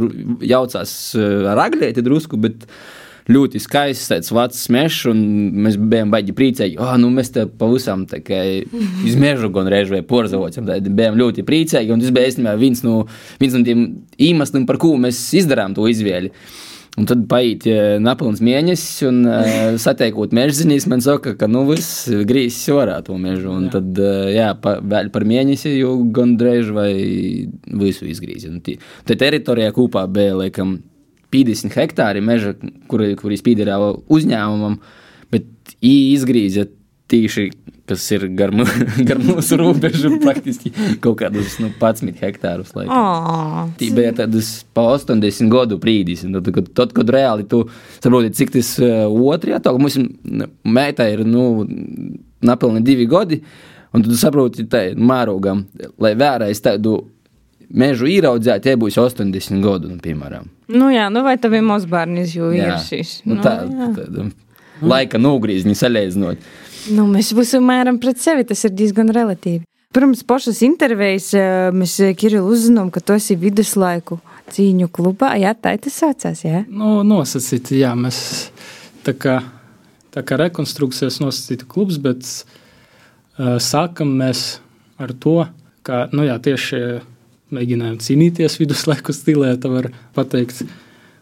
jaucās 0.48 0.94
ar 1.52 1.65
aglēti 1.68 2.04
drusku, 2.06 2.39
bet 2.39 2.63
ļoti 3.26 3.60
skaists, 3.62 4.12
tāds 4.12 4.32
vecs 4.36 4.68
mežs, 4.74 5.00
un 5.10 5.22
mēs 5.65 5.80
bijām 5.82 6.12
baigi 6.13 6.36
priecīgi. 6.38 6.78
Oh, 6.82 6.94
nu 7.02 7.10
mēs 7.13 7.34
te 7.34 7.48
pavisam 7.50 8.06
iz 9.08 9.18
mežu 9.20 9.50
gan 9.54 9.70
reiz 9.72 9.89
vai 9.91 10.04
porzavocam, 10.06 10.68
tad 10.70 10.88
bijām 10.88 11.18
ļoti 11.20 11.46
priecīgi, 11.48 11.91
un 11.94 12.04
tas 12.04 12.13
bija 12.15 12.32
īstenībā 12.32 12.56
viens 12.62 12.86
no, 12.86 13.02
viens 13.41 13.58
no 13.58 13.65
tiem 13.65 13.84
iemesliem, 14.22 14.68
par 14.70 14.80
ko 14.82 14.94
mēs 15.02 15.26
izdarām 15.41 15.76
to 15.76 15.89
izvēli. 15.89 16.32
Un 16.95 17.08
tad 17.10 17.25
paiet 17.27 17.65
nepilns 17.99 18.39
mēnesis, 18.45 19.03
un 19.10 19.25
satiekot 19.86 20.31
mežzinīs, 20.36 20.88
man 20.91 21.03
saka, 21.03 21.34
ka 21.36 21.49
nu 21.51 21.65
viss 21.67 22.08
grīzis 22.08 22.71
varā 22.71 23.01
to 23.03 23.17
mežu. 23.19 23.51
Un 23.51 23.67
jā. 23.67 23.75
tad, 23.77 24.03
jā, 24.31 24.49
pa, 24.63 24.77
vēl 24.79 25.12
par 25.12 25.27
mēnesi 25.27 25.75
jau 25.75 25.97
gandrīz 26.15 26.71
vai 26.75 26.91
visu 27.84 28.08
izgrīzi. 28.08 28.53
Te 29.05 29.20
teritorijā 29.20 29.76
kopā 29.76 30.05
bija, 30.07 30.38
laikam, 30.39 30.78
50 31.36 31.76
hektāri 31.76 32.24
meža, 32.24 32.53
kuri, 32.91 33.13
kuri 33.20 33.39
spīdēja 33.39 33.78
uzņēmumam, 34.15 34.80
bet 35.34 35.76
izgrīza 35.84 36.70
tīši, 37.11 37.49
kas 37.89 38.05
ir 38.15 38.27
gar, 38.38 38.51
gar 39.09 39.21
mūsu 39.21 39.57
robežu, 39.61 40.15
praktiski 40.23 40.71
kaut 41.03 41.19
kādus 41.21 41.57
nu, 41.61 41.69
11 41.79 42.17
hektārus. 42.21 42.73
Oh, 42.86 43.65
Tī 43.79 43.91
bija 43.95 44.13
tādas 44.21 44.51
pa 44.75 44.88
80 44.95 45.51
gadu 45.53 45.79
brīdis. 45.81 46.25
Tad, 46.25 46.51
kad, 46.55 46.71
tad, 46.77 46.95
kad 46.97 47.13
reāli 47.13 47.47
tu 47.49 47.65
saproti, 47.99 48.33
cik 48.38 48.55
tas 48.57 48.73
uh, 48.81 49.05
otrajā 49.36 49.61
tā, 49.63 49.75
mums 49.77 49.99
meitai 50.65 51.11
ir, 51.15 51.25
nu, 51.29 51.65
napilni 52.45 52.83
divi 52.86 53.07
gadi. 53.09 53.41
Un 53.95 54.03
tu 54.03 54.17
saproti, 54.19 54.65
ka 54.67 54.89
mērogam, 54.99 55.63
lai 56.03 56.15
vērais 56.19 56.59
tādu 56.63 56.97
mežu 57.71 58.09
ieraudzēt, 58.11 58.65
tie 58.65 58.75
būs 58.79 58.97
80 59.01 59.61
gadu, 59.63 59.93
nu, 59.93 60.01
piemēram. 60.03 60.49
Nu 60.73 60.89
jā, 60.93 61.07
nu 61.13 61.21
vai 61.25 61.38
tev 61.41 61.55
ir 61.57 61.63
mazbērnis, 61.65 62.33
jo 62.36 62.49
Jā. 62.53 62.73
ir 62.73 62.83
šis. 62.83 63.19
Nu, 63.29 63.38
tā, 63.43 63.59
tāda 63.69 64.29
laika 64.83 65.21
nogriezni 65.21 65.75
salīdzinot. 65.77 66.41
Nu, 66.93 67.07
mēs 67.09 67.31
būsim 67.33 67.65
mēram 67.65 67.97
pret 68.01 68.19
sevi, 68.21 68.45
tas 68.45 68.61
ir 68.67 68.73
diezgan 68.77 69.09
relatīvi. 69.13 69.63
Pirms 69.95 70.25
pašas 70.27 70.59
intervijas 70.65 71.29
eh, 71.38 71.69
mēs 71.73 71.95
eh, 72.03 72.11
Kirilu 72.19 72.51
uzzinām, 72.51 72.91
ka 72.91 73.01
tu 73.01 73.15
esi 73.15 73.38
viduslaiku 73.39 74.19
cīņu 74.51 74.89
klubā. 74.93 75.31
Jā, 75.39 75.55
tā 75.57 75.73
tas 75.81 75.97
saucās, 76.03 76.43
jā? 76.45 76.65
Nu, 76.67 76.99
nosacīt, 77.07 77.71
jā, 77.79 77.93
mēs 77.97 78.19
tā 79.07 79.15
kā, 79.17 79.39
tā 80.13 80.25
kā 80.27 80.38
rekonstrukcijas 80.43 81.21
nosacītu 81.23 81.69
klubs, 81.71 81.97
bet 82.01 82.27
uh, 82.27 83.55
sākam 83.63 84.11
mēs 84.19 84.59
ar 85.01 85.15
to, 85.15 85.39
ka, 85.88 86.05
nu 86.13 86.27
jā, 86.27 86.36
tieši 86.43 86.81
mēģinājām 87.55 87.97
cīnīties 88.03 88.59
viduslaiku 88.59 89.15
stilē, 89.15 89.55
tā 89.61 89.71
var 89.71 89.89
pateikt. 90.17 90.65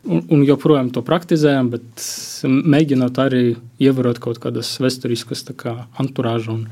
Un, 0.03 0.19
un 0.35 0.41
joprojām 0.43 0.89
to 0.91 0.99
praktizējam, 1.07 1.69
bet 1.71 2.07
mēģinot 2.43 3.19
arī 3.23 3.43
ievērot 3.79 4.19
kaut 4.23 4.41
kādas 4.43 4.73
vēsturiskas 4.83 5.45
kā 5.55 5.77
anturāžu 6.01 6.57
un 6.57 6.65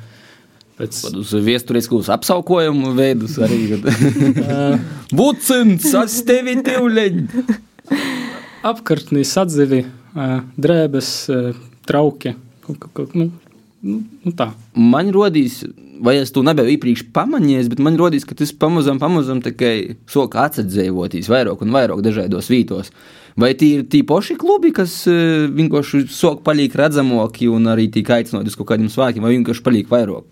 pēc 0.75 0.99
Uz 1.21 1.31
viesturiskus 1.45 2.09
apsaukojumu 2.11 2.91
veidus 2.97 3.37
arī. 3.39 3.79
Tevi 6.27 6.57
tivleņi! 6.65 7.45
apkārtnīs 8.67 9.33
atzivi, 9.41 9.83
ā, 10.15 10.41
drēbes, 10.61 11.11
trauki. 11.87 12.35
Nu, 13.17 13.29
nu, 13.85 14.01
nu 14.25 14.33
tā. 14.37 14.51
Man 14.77 15.11
rodīs, 15.13 15.61
vai 16.03 16.17
es 16.21 16.33
to 16.33 16.43
nebiju 16.45 16.75
iepriekš 16.75 17.05
pamanījis, 17.15 17.71
bet 17.71 17.81
man 17.83 17.97
rodīs, 17.99 18.25
ka 18.27 18.37
tas 18.37 18.53
pamazām, 18.53 19.01
pamazām 19.01 19.41
tikai 19.45 19.97
soka 20.09 20.45
atsadzīvotīs 20.47 21.29
vairāk 21.31 21.63
un 21.65 21.73
vairāk 21.75 22.03
dažādos 22.05 22.51
vītos. 22.51 22.93
Vai 23.39 23.53
tie 23.55 23.77
ir 23.79 23.87
tie 23.87 24.03
paši 24.03 24.35
klubi, 24.39 24.73
kas 24.75 25.05
eh, 25.07 25.47
vienkārši 25.47 26.03
sok 26.11 26.43
paliek 26.47 26.73
redzamāki 26.75 27.47
un 27.51 27.69
arī 27.71 27.87
tiek 27.93 28.09
aicināti 28.11 28.51
uz 28.51 28.57
kaut 28.59 28.73
kādiem 28.73 28.91
svēkiem, 28.91 29.23
vai 29.23 29.37
vienkārši 29.37 29.63
paliek 29.65 29.91
vairāk? 29.91 30.27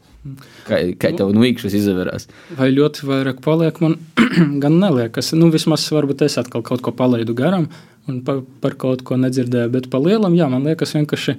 Kā, 0.67 0.81
kā 0.99 1.13
tev 1.15 1.31
no 1.31 1.45
īkšķis 1.47 1.77
izvērās? 1.79 2.27
Vai 2.57 2.73
ļoti 2.73 3.07
vairāk 3.07 3.39
paliek, 3.45 3.79
man 3.79 3.95
gan 4.63 4.75
neliekas. 4.81 5.31
Nu, 5.37 5.47
vismaz 5.53 5.87
varbūt 5.95 6.25
es 6.27 6.35
atkal 6.41 6.63
kaut 6.65 6.83
ko 6.83 6.91
palaidu 6.95 7.35
garām 7.37 7.69
un 8.09 8.19
par, 8.27 8.43
par 8.59 8.75
kaut 8.81 9.05
ko 9.07 9.15
nedzirdēju, 9.21 9.71
bet 9.77 9.87
par 9.93 10.03
lielam, 10.03 10.35
jā, 10.35 10.49
man 10.51 10.67
liekas 10.67 10.91
vienkārši 10.97 11.37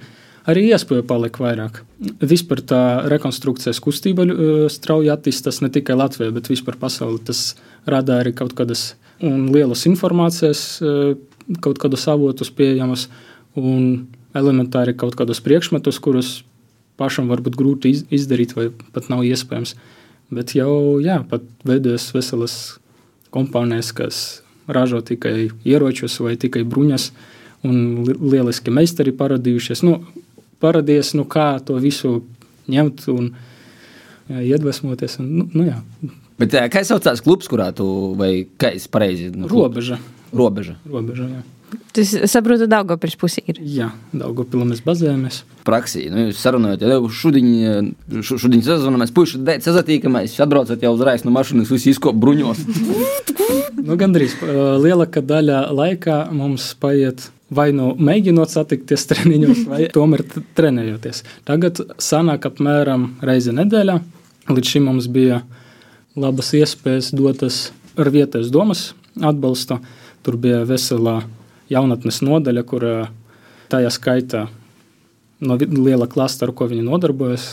arī 0.48 0.68
iespēja 0.70 1.04
paliek 1.06 1.36
vairāk. 1.40 1.82
Vispār 2.20 2.62
tā 2.64 2.82
rekonstrukcijas 3.10 3.80
kustība 3.82 4.24
ļu- 4.28 4.68
strauji 4.72 5.12
attīstās 5.12 5.60
ne 5.62 5.68
tikai 5.68 5.96
Latvijā, 5.96 6.32
bet 6.32 6.48
vispār 6.48 6.76
pasaulē. 6.76 7.24
Tas 7.24 7.54
rada 7.86 8.22
arī 8.22 8.34
kaut 8.34 8.54
kādas 8.54 8.94
lielas 9.20 9.86
informācijas, 9.86 10.80
eh, 10.82 11.16
kaut 11.60 11.78
kādus 11.78 12.06
avotus 12.08 12.50
pieejamus 12.50 13.08
un 13.56 14.06
elementāri 14.34 14.96
kaut 14.96 15.16
kādus 15.16 15.40
priekšmetus, 15.40 16.00
kurus 16.00 16.42
pašam 16.96 17.28
varbūt 17.28 17.56
grūti 17.56 17.90
iz, 17.90 18.04
izdarīt, 18.04 18.54
vai 18.54 18.70
pat 18.92 19.08
nav 19.08 19.24
iespējams. 19.24 19.74
Bet 20.30 20.54
jau 20.54 21.00
jā, 21.02 21.26
pat 21.28 21.42
veidojas 21.64 22.12
veselas 22.12 22.78
kompānijas, 23.34 23.92
kas 23.94 24.42
ražo 24.68 25.00
tikai 25.02 25.50
ieročus 25.66 26.20
vai 26.22 26.36
tikai 26.36 26.62
bruņas, 26.64 27.10
un 27.66 28.04
li 28.06 28.14
lieliski 28.14 28.70
meistari 28.70 29.12
parādījušies. 29.12 29.82
Nu, 29.82 29.98
parādījies, 30.62 31.14
nu, 31.18 31.26
kā 31.30 31.52
to 31.64 31.78
visu 31.82 32.20
ņemt 32.70 33.06
un 33.14 33.30
jā, 34.30 34.42
iedvesmoties. 34.54 35.18
Un, 35.22 35.30
nu, 35.40 35.48
nu, 35.54 35.68
jā. 35.68 35.78
Bet 36.40 36.54
kā 36.72 36.84
saucās 36.86 37.20
klubs, 37.24 37.48
kurā 37.52 37.70
tu, 37.76 37.86
vai 38.16 38.46
kā 38.60 38.72
es 38.76 38.86
pareizi? 38.88 39.30
nu, 39.34 39.48
Robeža. 39.50 39.98
Robeža. 40.32 40.76
Robeža 40.88 41.26
jā. 41.28 41.40
Tas, 41.94 42.10
saprotu, 42.30 42.66
Daugavpils 42.66 43.14
pusē 43.18 43.42
ir. 43.46 43.60
jā, 43.62 43.90
Daugopilā 44.10 44.64
mēs 44.66 44.80
bazējamies. 44.82 45.42
praksī. 45.66 46.08
Nu, 46.10 46.24
jūs 46.26 46.40
sarunājat, 46.42 46.82
jau 46.82 47.10
šodien, 47.14 47.92
šodien 48.26 48.62
sezonā 48.66 48.98
mēs 48.98 49.12
puiši 49.14 49.38
sazatīkamies, 49.62 50.34
atbraucat 50.42 50.82
jau 50.82 50.94
uzreiz 50.96 51.22
no 51.26 51.30
mašīnas, 51.34 51.70
visi 51.70 51.92
izkop 51.94 52.18
bruņos. 52.18 52.64
Nu, 53.80 53.94
gandrīz 53.98 54.34
lielākā 54.82 55.22
daļa 55.22 55.60
laika 55.74 56.24
mums 56.34 56.72
paiet 56.82 57.28
vai 57.54 57.70
nu 57.76 57.92
mēģinot 57.98 58.52
satikties 58.52 59.06
treniņos, 59.10 59.64
vai 59.70 59.82
tomēr 59.94 60.24
trenējoties. 60.58 61.24
Tagad 61.48 61.82
sanāk 62.02 62.48
apmēram 62.50 63.12
reizi 63.26 63.54
nedēļā. 63.56 63.98
Līdz 64.50 64.72
šim 64.74 64.88
mums 64.90 65.10
bija 65.12 65.42
labas 66.18 66.54
iespējas 66.58 67.12
dotas 67.14 67.68
ar 68.00 68.10
vietējas 68.12 68.50
domas 68.54 68.90
atbalstu. 69.20 69.78
Tur 70.24 70.36
bija 70.40 70.64
vesela 70.68 71.20
jaunatnes 71.72 72.20
nodaļa, 72.26 72.64
kur 72.66 72.86
tajā 73.70 73.92
skaitā 73.94 74.46
no 75.40 75.56
liela 75.56 76.08
klasta, 76.10 76.46
ar 76.46 76.54
ko 76.56 76.68
viņi 76.70 76.84
nodarbojas. 76.84 77.46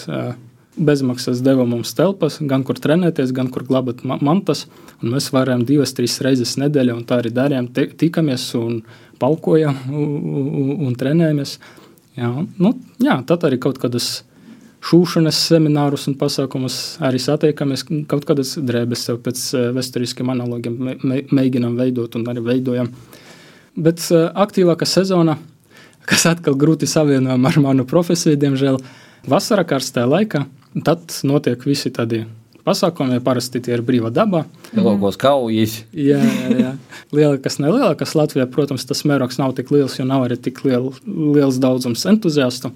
Bezmaksas 0.77 1.41
deva 1.41 1.65
mums 1.65 1.93
telpas, 1.97 2.37
gan 2.45 2.61
kur 2.63 2.77
trenēties, 2.77 3.31
gan 3.33 3.49
kur 3.53 3.63
glabāt 3.65 4.03
ma- 4.05 4.19
mantas. 4.21 4.65
Mēs 5.01 5.31
varējām 5.33 5.65
divas, 5.65 5.93
trīs 5.97 6.19
reizes 6.21 6.55
nedēļā, 6.61 6.93
un 6.93 7.05
tā 7.09 7.17
arī 7.23 7.31
darījām. 7.33 7.71
Tikamies 7.73 8.45
un 8.59 8.83
palkojam 9.21 9.77
un, 9.89 10.77
un, 10.87 10.95
trenējamies. 10.97 11.57
Jā, 12.17 12.29
nu, 12.61 12.73
jā, 13.01 13.17
tad 13.29 13.45
arī 13.49 13.59
kaut 13.61 13.77
kādas 13.81 14.21
šūšanas 14.87 15.37
seminārus 15.49 16.05
un 16.09 16.15
pasākumus 16.17 16.77
arī 17.03 17.19
satiekamies. 17.21 17.85
Kaut 18.09 18.25
kādas 18.29 18.53
drēbes 18.61 19.07
sev 19.09 19.19
pēc 19.25 19.41
eh, 19.57 19.67
vēsturiskiem 19.75 20.29
analogiem 20.33 20.77
mē- 20.77 20.99
mē- 21.01 21.23
mēģinām 21.33 21.77
veidot 21.77 22.15
un 22.19 22.25
arī 22.29 22.43
veidojam. 22.45 22.91
Bet 23.77 24.01
uh, 24.09 24.31
aktīvākā 24.33 24.87
sezona, 24.89 25.35
kas 26.09 26.23
atkal 26.25 26.55
grūti 26.57 26.87
savienojama 26.89 27.51
ar 27.51 27.59
manu 27.61 27.83
profesiju, 27.85 28.37
diemžēl, 28.41 28.79
vasarā 29.29 29.61
karstajā 29.69 30.07
laikā, 30.09 30.45
tad 30.85 31.13
notiek 31.27 31.63
visi 31.67 31.91
tādi 31.93 32.23
pasākumi, 32.67 33.21
parasti 33.23 33.61
tie 33.63 33.77
ir 33.77 33.83
brīvā 33.85 34.11
dabā. 34.13 34.43
Lielākos 34.75 35.17
kaujas. 35.21 35.79
Jā, 35.95 36.19
jā, 36.19 36.57
jā. 36.59 36.73
lielākas, 37.15 37.59
nelielākas 37.63 38.15
Latvijā, 38.17 38.47
protams, 38.51 38.85
tas 38.87 39.05
mērogs 39.07 39.39
nav 39.39 39.55
tik 39.57 39.71
liels, 39.73 39.97
jo 39.99 40.07
nav 40.07 40.27
arī 40.27 40.39
tik 40.49 40.63
liel, 40.67 40.91
liels 41.07 41.61
daudzums 41.63 42.05
entuziastu. 42.09 42.73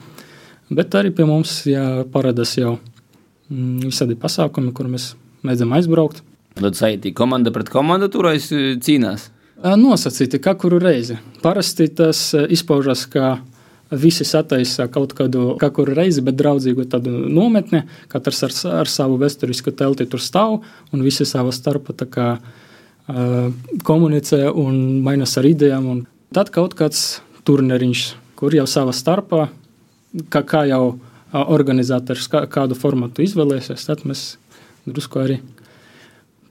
Bet 0.71 0.95
arī 0.95 1.11
pie 1.15 1.27
mums 1.27 1.61
jā, 1.67 2.05
parādās 2.13 2.55
jau 2.55 2.77
mm, 3.51 3.89
visādi 3.89 4.15
pasākumi, 4.19 4.71
kur 4.75 4.87
mēs 4.91 5.11
mēdzam 5.43 5.75
aizbraukt. 5.75 6.23
Tad 6.59 6.77
saitī 6.79 7.11
komanda 7.15 7.51
pret 7.51 7.71
komandu 7.71 8.07
turais 8.11 8.47
eh, 8.55 8.73
cīnās. 8.79 9.29
Nosacīti 9.61 10.39
katru 10.41 10.79
reizi. 10.81 11.19
Parasti 11.43 11.85
tas 11.93 12.31
ā, 12.33 12.47
izpaužas, 12.55 13.03
ka 13.11 13.35
visi 13.91 14.25
sataisa 14.27 14.87
kaut 14.91 15.13
kādu 15.17 15.55
katru 15.59 15.93
reizi, 15.95 16.23
bet 16.23 16.37
draudzīgu 16.39 16.87
tādu 16.91 17.11
nometni. 17.31 17.83
Katrs 18.11 18.43
ar, 18.47 18.55
ar 18.81 18.91
savu 18.91 19.19
vēsturisku 19.21 19.73
telti 19.75 20.07
tur 20.09 20.23
stāv 20.23 20.61
un 20.91 21.03
visi 21.05 21.27
savā 21.27 21.53
starpā 21.55 22.07
kā, 22.07 22.27
uh, 22.39 23.51
komunicē 23.87 24.47
un 24.51 25.01
mainās 25.05 25.37
ar 25.37 25.49
idejām. 25.49 25.87
Un 25.91 26.03
tad 26.33 26.53
kaut 26.55 26.75
kāds 26.79 27.21
turnīriņš, 27.47 28.05
kur 28.39 28.55
jau 28.55 28.67
savā 28.69 28.95
starpā, 28.95 29.49
kā, 30.31 30.43
kā 30.47 30.65
jau 30.71 30.99
organizators 31.31 32.27
kā, 32.31 32.45
kādu 32.51 32.75
formatu 32.75 33.23
izvēlēsies, 33.23 33.87
tad 33.87 34.03
mēs 34.07 34.35
drusku 34.87 35.21
arī 35.23 35.39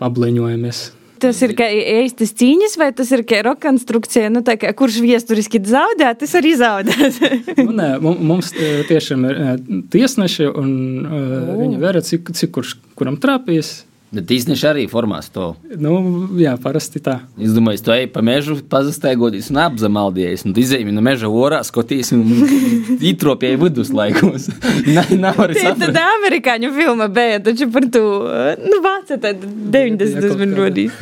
pablēņojamies. 0.01 1.00
Tas 1.21 1.41
ir 1.45 1.53
īstas 1.61 2.33
cīņas, 2.39 2.77
vai 2.81 2.91
tas 2.97 3.11
ir 3.13 3.25
rekonstrukcija? 3.29 4.31
Nu, 4.33 4.41
kā 4.45 4.73
kurš 4.77 5.01
viesturiski 5.05 5.61
zaudē, 5.69 6.15
tas 6.21 6.33
arī 6.39 6.55
zaudēs. 6.57 7.21
Nu, 7.61 7.75
nē, 7.77 7.91
mu- 8.01 8.17
mums 8.17 8.55
eh, 8.57 8.81
tiešām 8.89 9.27
ir 9.29 9.41
eh, 9.45 9.53
tiesneši, 9.93 10.49
un 10.49 10.71
uh, 11.05 11.53
viņi 11.61 11.81
vēra, 11.83 12.01
cik, 12.05 12.33
cik 12.37 12.55
kurš 12.57 12.77
kuram 12.99 13.19
trāpījis. 13.21 13.73
Bet 14.11 14.27
īstenībā 14.35 14.73
arī 14.73 14.85
formās 14.91 15.29
to. 15.31 15.53
Nu, 15.79 15.93
jā, 16.35 16.57
parasti 16.59 16.99
tā. 16.99 17.13
Es 17.39 17.53
domāju, 17.55 17.79
tu 17.87 17.93
ej 17.95 18.09
pa 18.11 18.19
mežu, 18.27 18.57
pazastaigoties 18.67 19.53
un 19.53 19.61
apzamaldies. 19.63 20.43
Tu 20.43 20.65
izēji 20.65 20.91
no 20.91 21.05
meža 21.07 21.29
orā, 21.31 21.61
skaties 21.63 22.11
un 22.17 22.25
ītropēji 23.13 23.61
viduslaikos. 23.61 24.49
Nav 25.23 25.39
arī 25.47 25.55
Tā 25.61 25.77
tad 25.77 25.85
saprast. 25.85 26.01
amerikāņu 26.17 26.73
filma 26.75 27.07
bija, 27.07 27.39
taču 27.47 27.71
par 27.71 27.87
to, 27.95 28.03
nu, 28.67 28.81
vāca 28.83 29.21
tad 29.23 29.47
90 29.47 30.43
man 30.43 30.57
rodīs. 30.59 30.99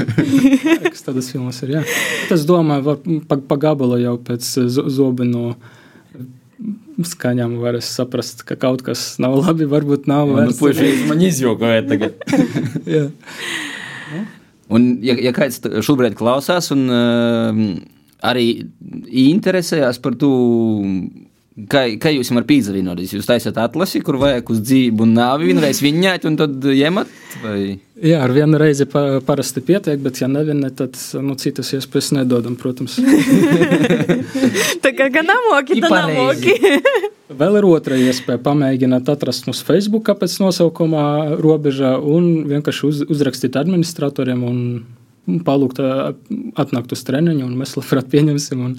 Kas 0.84 1.06
tādas 1.08 1.32
filmas 1.32 1.62
ir? 1.64 1.78
Jā. 1.78 1.84
Tas, 2.28 2.44
domāju, 2.48 2.84
var 2.90 3.00
pa, 3.30 3.40
pa 3.54 3.60
gabalu 3.64 4.02
jau 4.04 4.18
pēc 4.20 4.44
eh, 4.60 4.68
zo- 4.76 4.84
zobenu 4.92 5.54
skaņām 7.06 7.58
var 7.62 7.78
saprast, 7.84 8.42
ka 8.48 8.56
kaut 8.58 8.82
kas 8.86 9.18
nav 9.22 9.36
labi, 9.38 9.68
varbūt 9.70 10.08
nav. 10.10 10.30
Nu, 10.32 10.40
vērts. 10.40 10.58
puiši, 10.58 10.90
man 11.10 11.22
izjokoja 11.22 11.84
tagad. 11.86 12.18
Jā. 12.96 13.06
Un, 14.68 14.90
ja, 15.04 15.14
ja 15.20 15.32
kāds 15.36 15.62
šobrīd 15.84 16.16
klausās 16.18 16.72
un 16.74 16.88
uh, 16.92 17.60
arī 18.26 18.48
interesējās 19.08 20.00
par 20.04 20.16
to 20.20 20.32
Kā, 21.66 21.80
kā 21.98 22.12
jūs 22.14 22.28
varat 22.30 22.46
pīzavinoties? 22.46 23.16
Jūs 23.16 23.26
taisat 23.26 23.56
atlasi, 23.58 23.98
kur 24.06 24.20
vajag 24.20 24.50
uz 24.52 24.60
dzīvu 24.62 25.02
un 25.02 25.16
nāvi 25.16 25.48
vienreiz 25.48 25.80
viņāt, 25.82 26.28
un 26.28 26.36
tad 26.38 26.66
iemat? 26.70 27.10
Vai? 27.42 27.80
Jā, 27.98 28.20
ar 28.22 28.30
vienu 28.36 28.60
reizi 28.60 28.86
pa, 28.86 29.18
parasti 29.26 29.64
pietiek, 29.66 29.98
bet, 30.04 30.20
ja 30.22 30.28
nevienē, 30.30 30.70
tad 30.78 30.94
nu, 31.24 31.34
citas 31.40 31.72
iespējas 31.74 32.12
nedodam, 32.14 32.54
protams. 32.60 33.00
Tā 34.84 34.92
kā 34.94 35.08
gan 35.10 35.32
amoki, 35.34 35.80
tad 35.82 35.96
amoki. 36.04 36.54
Vēl 37.40 37.58
ir 37.58 37.66
otra 37.68 37.98
iespēja 37.98 38.38
pamēģināt 38.44 39.10
atrast 39.10 39.50
mūsu 39.50 39.66
Facebook 39.66 40.12
pēc 40.20 40.38
nosaukumā 40.44 41.08
robežā 41.42 41.96
un 41.98 42.46
vienkārši 42.48 42.86
uz, 42.86 43.02
uzrakstīt 43.10 43.58
administratoriem 43.58 44.46
un 44.46 45.42
palūgt 45.44 45.82
atnākt 45.82 46.94
uz 46.94 47.04
treniņu, 47.04 47.50
un 47.50 47.58
mēs 47.58 47.74
labprāt 47.76 48.08
pieņemsim 48.14 48.64
un, 48.64 48.78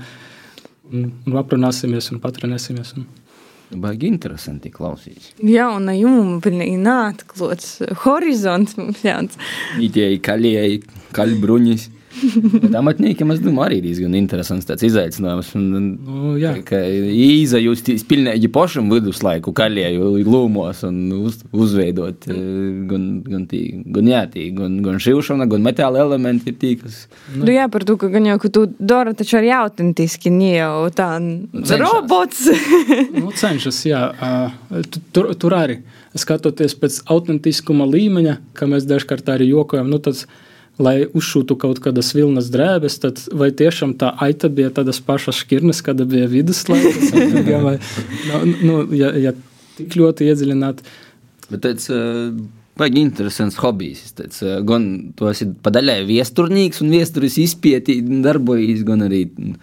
un, 0.91 1.09
un 1.25 1.39
aprunāsimies 1.41 2.11
un 2.13 2.21
patrenēsimies. 2.23 2.93
Un. 2.99 3.07
Baigi 3.69 4.07
interesanti 4.09 4.71
klausīties. 4.73 5.35
Jauna 5.45 5.93
juma, 5.93 6.39
pilnīgi 6.41 6.79
nātklots 6.81 7.75
horizonts 8.01 8.79
mums 8.79 9.03
jauns. 9.05 9.37
Itie 9.77 10.07
kaļieji, 10.25 10.81
kaļbruņis. 11.13 11.85
Bet 12.63 12.75
amatniekiem, 12.79 13.31
es 13.35 13.41
domāju, 13.43 13.67
arī 13.69 13.79
diezgan 13.83 14.15
interesants 14.17 14.67
tāds 14.69 14.85
izaicinājums. 14.87 15.51
Un, 15.59 15.67
Nu, 16.09 16.33
jā. 16.39 16.51
Ka 16.65 16.79
īza 16.81 17.59
jūs 17.61 17.83
pilnīgi 18.09 18.49
pašam 18.53 18.89
viduslaiku 18.91 19.53
kaļēju 19.55 20.09
lūmos 20.25 20.81
un 20.87 20.97
uz, 21.19 21.39
uzveidot 21.53 22.27
eh, 22.31 22.39
gan, 22.89 23.05
gan, 23.25 23.45
tī, 23.49 23.61
gan, 23.93 24.09
jā, 24.09 24.23
tī, 24.33 24.49
gan, 24.57 24.79
gan 24.85 24.99
šivšana, 25.01 25.47
gan 25.51 25.63
metāla 25.65 26.01
elementi 26.05 26.53
ir 26.53 26.57
tī, 26.61 26.73
kas 26.81 27.03
Nu, 27.35 27.47
jā, 27.53 27.67
par 27.71 27.85
to, 27.87 27.95
ka 28.01 28.09
gan 28.11 28.25
jau, 28.27 28.37
ka 28.41 28.51
tu 28.53 28.65
dari 28.79 29.13
taču 29.17 29.37
arī 29.39 29.51
autentiski, 29.59 30.31
ne 30.33 30.51
jau 30.57 30.89
tā 30.95 31.11
Cenšas. 31.19 31.77
robots. 31.83 32.43
Nu, 33.19 33.31
cenšas, 33.35 33.79
jā. 33.87 34.01
Tur, 35.15 35.31
tur 35.39 35.55
arī 35.57 35.79
skatoties 36.17 36.75
pēc 36.79 37.01
autentiskuma 37.11 37.87
līmeņa, 37.89 38.35
kā 38.57 38.67
mēs 38.69 38.87
dažkārt 38.89 39.29
arī 39.33 39.49
jokojam, 39.51 39.89
nu, 39.91 39.99
tad, 40.03 40.21
lai 40.79 40.95
uzšūtu 41.05 41.57
kaut 41.59 41.81
kādas 41.83 42.13
vilnas 42.15 42.47
drēbes, 42.53 42.95
tad 43.03 43.19
vai 43.35 43.49
tiešām 43.51 43.97
tā 43.99 44.13
aita 44.23 44.47
bija 44.49 44.71
tādas 44.79 45.01
pašas 45.03 45.41
šķirnes, 45.43 45.81
kāda 45.85 46.07
bija 46.09 46.29
viduslaikas? 46.31 47.11
vai, 47.67 47.75
nu, 48.29 48.41
nu, 48.63 48.79
ja, 48.95 49.11
ja 49.27 49.35
tik 49.79 49.99
ļoti 49.99 50.31
iedziļināt, 50.31 50.83
Bet 51.49 51.63
tāds 51.65 51.87
uh, 51.89 52.29
baigi 52.77 53.01
interesants 53.01 53.55
hobijs. 53.57 54.03
Es 54.05 54.13
Tāds, 54.13 54.43
uh, 54.45 54.59
gan 54.61 54.83
tu 55.17 55.25
esi 55.31 55.47
padaļai 55.65 56.03
viesturnīgs 56.05 56.83
un 56.85 56.91
viesturis 56.93 57.39
izpieti 57.41 57.95
darbojas, 58.21 58.83
gan 58.85 59.01
arī 59.07 59.23
s- 59.33 59.55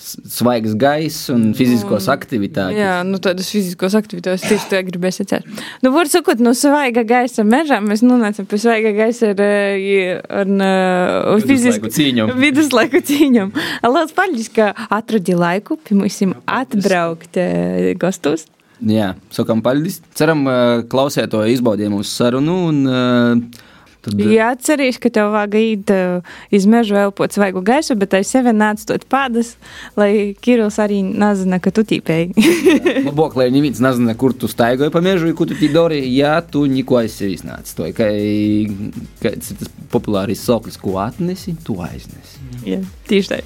svaigs 0.00 0.74
gaiss 0.80 1.30
un 1.32 1.50
fiziskos 1.56 2.08
aktivitātes. 2.12 2.78
Jā, 2.78 3.00
nu 3.06 3.20
tādas 3.22 3.50
fiziskos 3.52 3.96
aktivitātes 3.98 4.46
tieši 4.48 4.68
tā 4.72 4.82
gribēju 4.86 5.18
secēt. 5.20 5.48
Nu, 5.84 5.92
var 5.94 6.10
sakot, 6.10 6.42
no 6.42 6.54
svaiga 6.56 7.04
gaisa 7.06 7.44
mežā 7.46 7.80
mēs 7.84 8.04
nonācam 8.06 8.48
pie 8.50 8.60
svaiga 8.62 8.94
gaisa 8.96 9.32
ar, 9.34 9.42
eh, 9.44 10.20
ar, 10.24 10.54
ar 10.60 11.44
Viduslaiku 11.44 11.92
cīņām. 11.96 12.34
Viduslaiku 12.44 13.02
cīņām. 13.10 13.52
Lielas 13.86 14.14
paldies, 14.16 14.48
ka 14.54 14.72
atradi 14.88 15.36
laiku 15.38 15.78
pie 15.80 15.98
mums 15.98 16.22
atbraukt 16.46 17.40
eh, 17.40 17.92
gastos. 18.00 18.48
Jā, 18.80 19.12
sakām 19.34 19.60
paldies. 19.60 19.98
Ceram, 20.16 20.46
uh, 20.48 20.80
klausēt 20.88 21.28
to 21.34 21.42
izbaudījumu 21.52 22.00
mūsu 22.00 22.14
sarunu. 22.16 22.54
Un, 22.70 22.78
uh, 22.88 23.66
tad, 24.04 24.20
Jā, 24.20 24.50
atcerīšu, 24.54 25.00
ka 25.04 25.12
tev 25.14 25.30
vajag 25.34 25.56
iet 25.60 25.92
uh, 25.94 26.34
iz 26.54 26.66
mežu 26.70 26.98
elpot 27.00 27.32
svaigu 27.34 27.62
gaisu, 27.66 27.96
bet 28.00 28.16
aiz 28.18 28.30
sevi 28.32 28.52
nāc 28.56 28.82
pādas, 29.10 29.54
lai 29.98 30.34
Kirillis 30.40 30.78
arī 30.82 31.00
nezina, 31.04 31.60
ka 31.62 31.72
tu 31.74 31.84
tīpēji. 31.86 32.34
Labāk, 33.08 33.38
lai 33.38 33.48
neviens 33.54 33.80
nezina, 33.82 34.16
kur 34.18 34.34
tu 34.36 34.50
staigoji 34.50 34.92
pa 34.94 35.02
mežu, 35.04 35.32
ko 35.36 35.48
tu 35.48 35.58
dari, 35.60 36.02
ja 36.16 36.38
tu 36.40 36.66
neko 36.70 37.00
aiz 37.02 37.16
sevis 37.20 37.44
nāc. 37.46 37.70
To, 37.76 37.88
ka, 37.96 38.10
kāds 39.24 39.52
ir 39.54 39.60
tas 39.62 39.72
populārais 39.92 40.40
sauklis, 40.40 40.78
ko 40.80 40.98
atnesi, 41.02 41.56
tu 41.64 41.78
aiznesi. 41.84 42.40
Jā, 42.66 42.80
tieši 43.10 43.34
tā. 43.34 43.42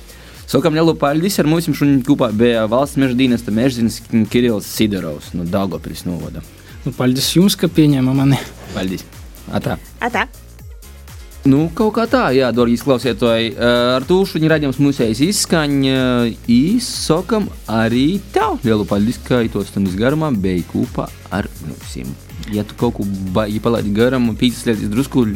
Sakām 0.51 0.77
lielu 0.77 0.93
paldies 1.01 1.39
ar 1.41 1.49
mums. 1.49 1.71
Šodien 1.73 2.03
kopā 2.05 2.29
bija 2.37 2.67
valsts 2.71 3.01
meža 3.01 3.17
dienesta 3.17 3.55
mežzinis 3.55 4.03
Kirillis 4.31 4.69
Sidorovs 4.69 5.33
no 5.37 5.49
Daugopils 5.49 6.05
novada. 6.05 6.45
nu, 6.85 6.93
paldies 6.93 7.33
jums, 7.37 7.57
ka 7.57 7.71
pieņēma 7.73 8.17
mani. 8.17 8.41
Paldies! 8.77 9.07
Atā. 9.53 9.79
Atā. 10.01 10.29
Nu, 11.45 11.67
kaut 11.77 11.93
kā 11.99 12.07
tā, 12.09 12.23
jā, 12.33 12.47
dārgi 12.57 12.79
klausītāji. 12.81 13.51
Ar 13.61 14.05
to 14.09 14.23
šodien 14.25 14.49
redzams 14.49 14.79
mūsējas 14.81 15.21
izskaņa. 15.27 15.99
Īsakam 16.49 17.51
arī 17.69 18.17
tev 18.33 18.65
lielu 18.65 18.87
paldies, 18.89 19.19
ka 19.27 19.43
tos 19.53 19.69
stundas 19.69 19.99
garumā 20.01 20.31
bija 20.33 20.65
kopā 20.71 21.11
ar 21.29 21.51
mums. 21.67 21.99
Ja 22.55 22.65
tu 22.65 22.77
kaut 22.81 22.97
ko 22.97 23.05
baigi 23.37 23.61
palaidi 23.61 23.93
garām 23.93 24.33
pīcis 24.41 24.65
lietas 24.71 24.89
drusku 24.93 25.27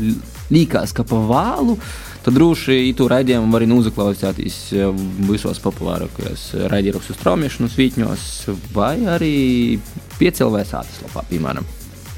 līkās, 0.48 0.96
ka 0.96 1.04
pa 1.04 1.20
vālu, 1.28 1.76
tad 2.24 2.36
droši 2.40 2.94
tu 2.96 3.08
raidījumu 3.12 3.52
var 3.52 3.66
arī 3.66 3.76
uzaklausīties 3.76 4.58
visos 5.28 5.60
populārākajos 5.64 6.54
raidījumos, 6.72 7.12
straumēšanas 7.20 7.76
vītņos 7.76 8.30
vai 8.72 8.94
arī 9.18 9.34
piecēlvēs 10.16 10.72
ātruslapā, 10.80 11.28
piemēram. 11.28 11.68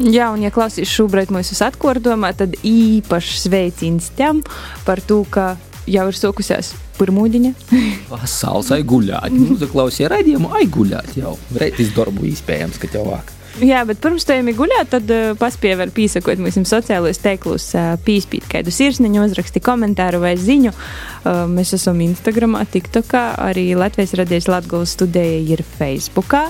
Jā, 0.01 0.30
un 0.32 0.40
ja 0.40 0.48
klausīs 0.55 0.88
šobrīd 0.88 1.32
mūsu 1.34 1.59
atkordumā, 1.61 2.32
tad 2.36 2.55
īpaši 2.64 3.40
sveiciens 3.42 4.09
tam 4.16 4.40
par 4.86 5.03
to, 5.05 5.22
ka 5.28 5.59
jau 5.90 6.07
ir 6.09 6.16
sokusies 6.16 6.72
pirmūdiņa. 6.96 7.51
Salsai 8.40 8.80
guļāt. 8.86 9.34
Nu, 9.34 9.57
Uzaklausīja 9.57 10.09
raidījumu, 10.14 10.53
ai 10.57 10.64
guļāt 10.72 11.18
jau. 11.20 11.34
Reitis 11.61 11.92
darbu 11.96 12.24
iespējams, 12.30 12.80
ka 12.80 12.88
tev 12.92 13.11
vāk. 13.11 13.34
Jā, 13.61 13.82
bet 13.84 13.98
pirms 14.01 14.24
tam 14.24 14.46
gulēt, 14.57 14.92
tad 14.92 15.11
uh, 15.11 15.32
paspēja 15.36 15.80
vēl 15.80 15.90
piesakot 15.92 16.40
mūsu 16.40 16.62
sociālajos 16.70 17.20
teiklus, 17.20 17.66
uh, 17.74 17.96
pīspīt 18.07 18.46
kādu 18.48 18.72
sirsniņu, 18.72 19.24
uzraksti 19.26 19.61
komentāru 19.64 20.22
vai 20.22 20.36
ziņu. 20.40 20.72
Uh, 20.72 21.42
mēs 21.51 21.74
esam 21.76 22.01
Instagramā, 22.07 22.62
TikTokā, 22.70 23.24
arī 23.51 23.72
Latvijas 23.76 24.14
radijas 24.22 24.48
Latgulas 24.48 24.94
studija 24.96 25.42
ir 25.57 25.64
Facebookā. 25.76 26.46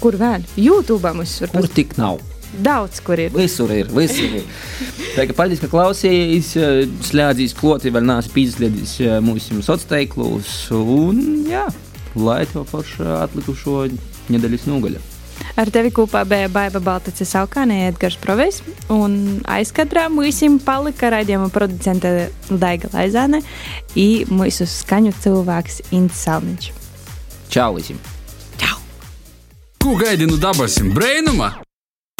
Kur 0.00 0.16
vēl? 0.20 0.46
YouTube 0.60 1.12
mums 1.16 1.36
var 1.42 1.52
Kur 1.56 1.68
tik 1.74 1.98
nav? 2.00 2.22
Daudz, 2.62 3.00
kur 3.04 3.20
ir. 3.20 3.32
Visur 3.34 3.72
ir, 3.74 3.88
visur 3.92 4.38
ir. 4.40 4.46
Tā 5.16 5.26
kā 5.28 5.36
paldies, 5.36 5.60
ka 5.62 5.70
klausījāties, 5.72 6.52
slēdzīs 7.10 7.56
kloti, 7.56 7.92
vēl 7.94 8.06
nāc 8.06 8.28
pīzslēdzīs 8.34 8.96
mūsu 9.24 9.60
sociālos 9.60 9.90
teiklus. 9.90 10.54
Un 10.72 11.44
jā, 11.50 11.66
lai 12.16 12.44
tev 12.50 12.66
forši 12.70 13.04
atlikušo 13.24 13.84
nedēļas 14.32 14.66
nogaļa. 14.70 15.04
Ar 15.60 15.68
tevi 15.72 15.92
kopā 15.92 16.22
bija 16.28 16.48
Baiva 16.52 16.80
Baltacis 16.84 17.32
Alkāne, 17.36 17.86
Edgars 17.90 18.16
Provejs, 18.20 18.62
un 18.92 19.38
aizkadrā 19.52 20.06
mūsim 20.12 20.58
palika 20.64 21.12
raidījuma 21.12 21.48
producente 21.52 22.30
Daiga 22.48 22.92
Laizāne 22.96 23.40
un 23.96 24.36
mūsu 24.40 24.68
skaņu 24.68 25.14
cilvēks 25.24 25.80
Ints 25.96 26.26
Salniņš. 26.26 26.70
Čau 27.52 27.72
visiem! 27.78 28.00
Ko 29.86 29.92
gaidi 29.94 30.26
no 30.26 30.34
dabasim 30.34 30.88
brēnuma? 30.90 31.65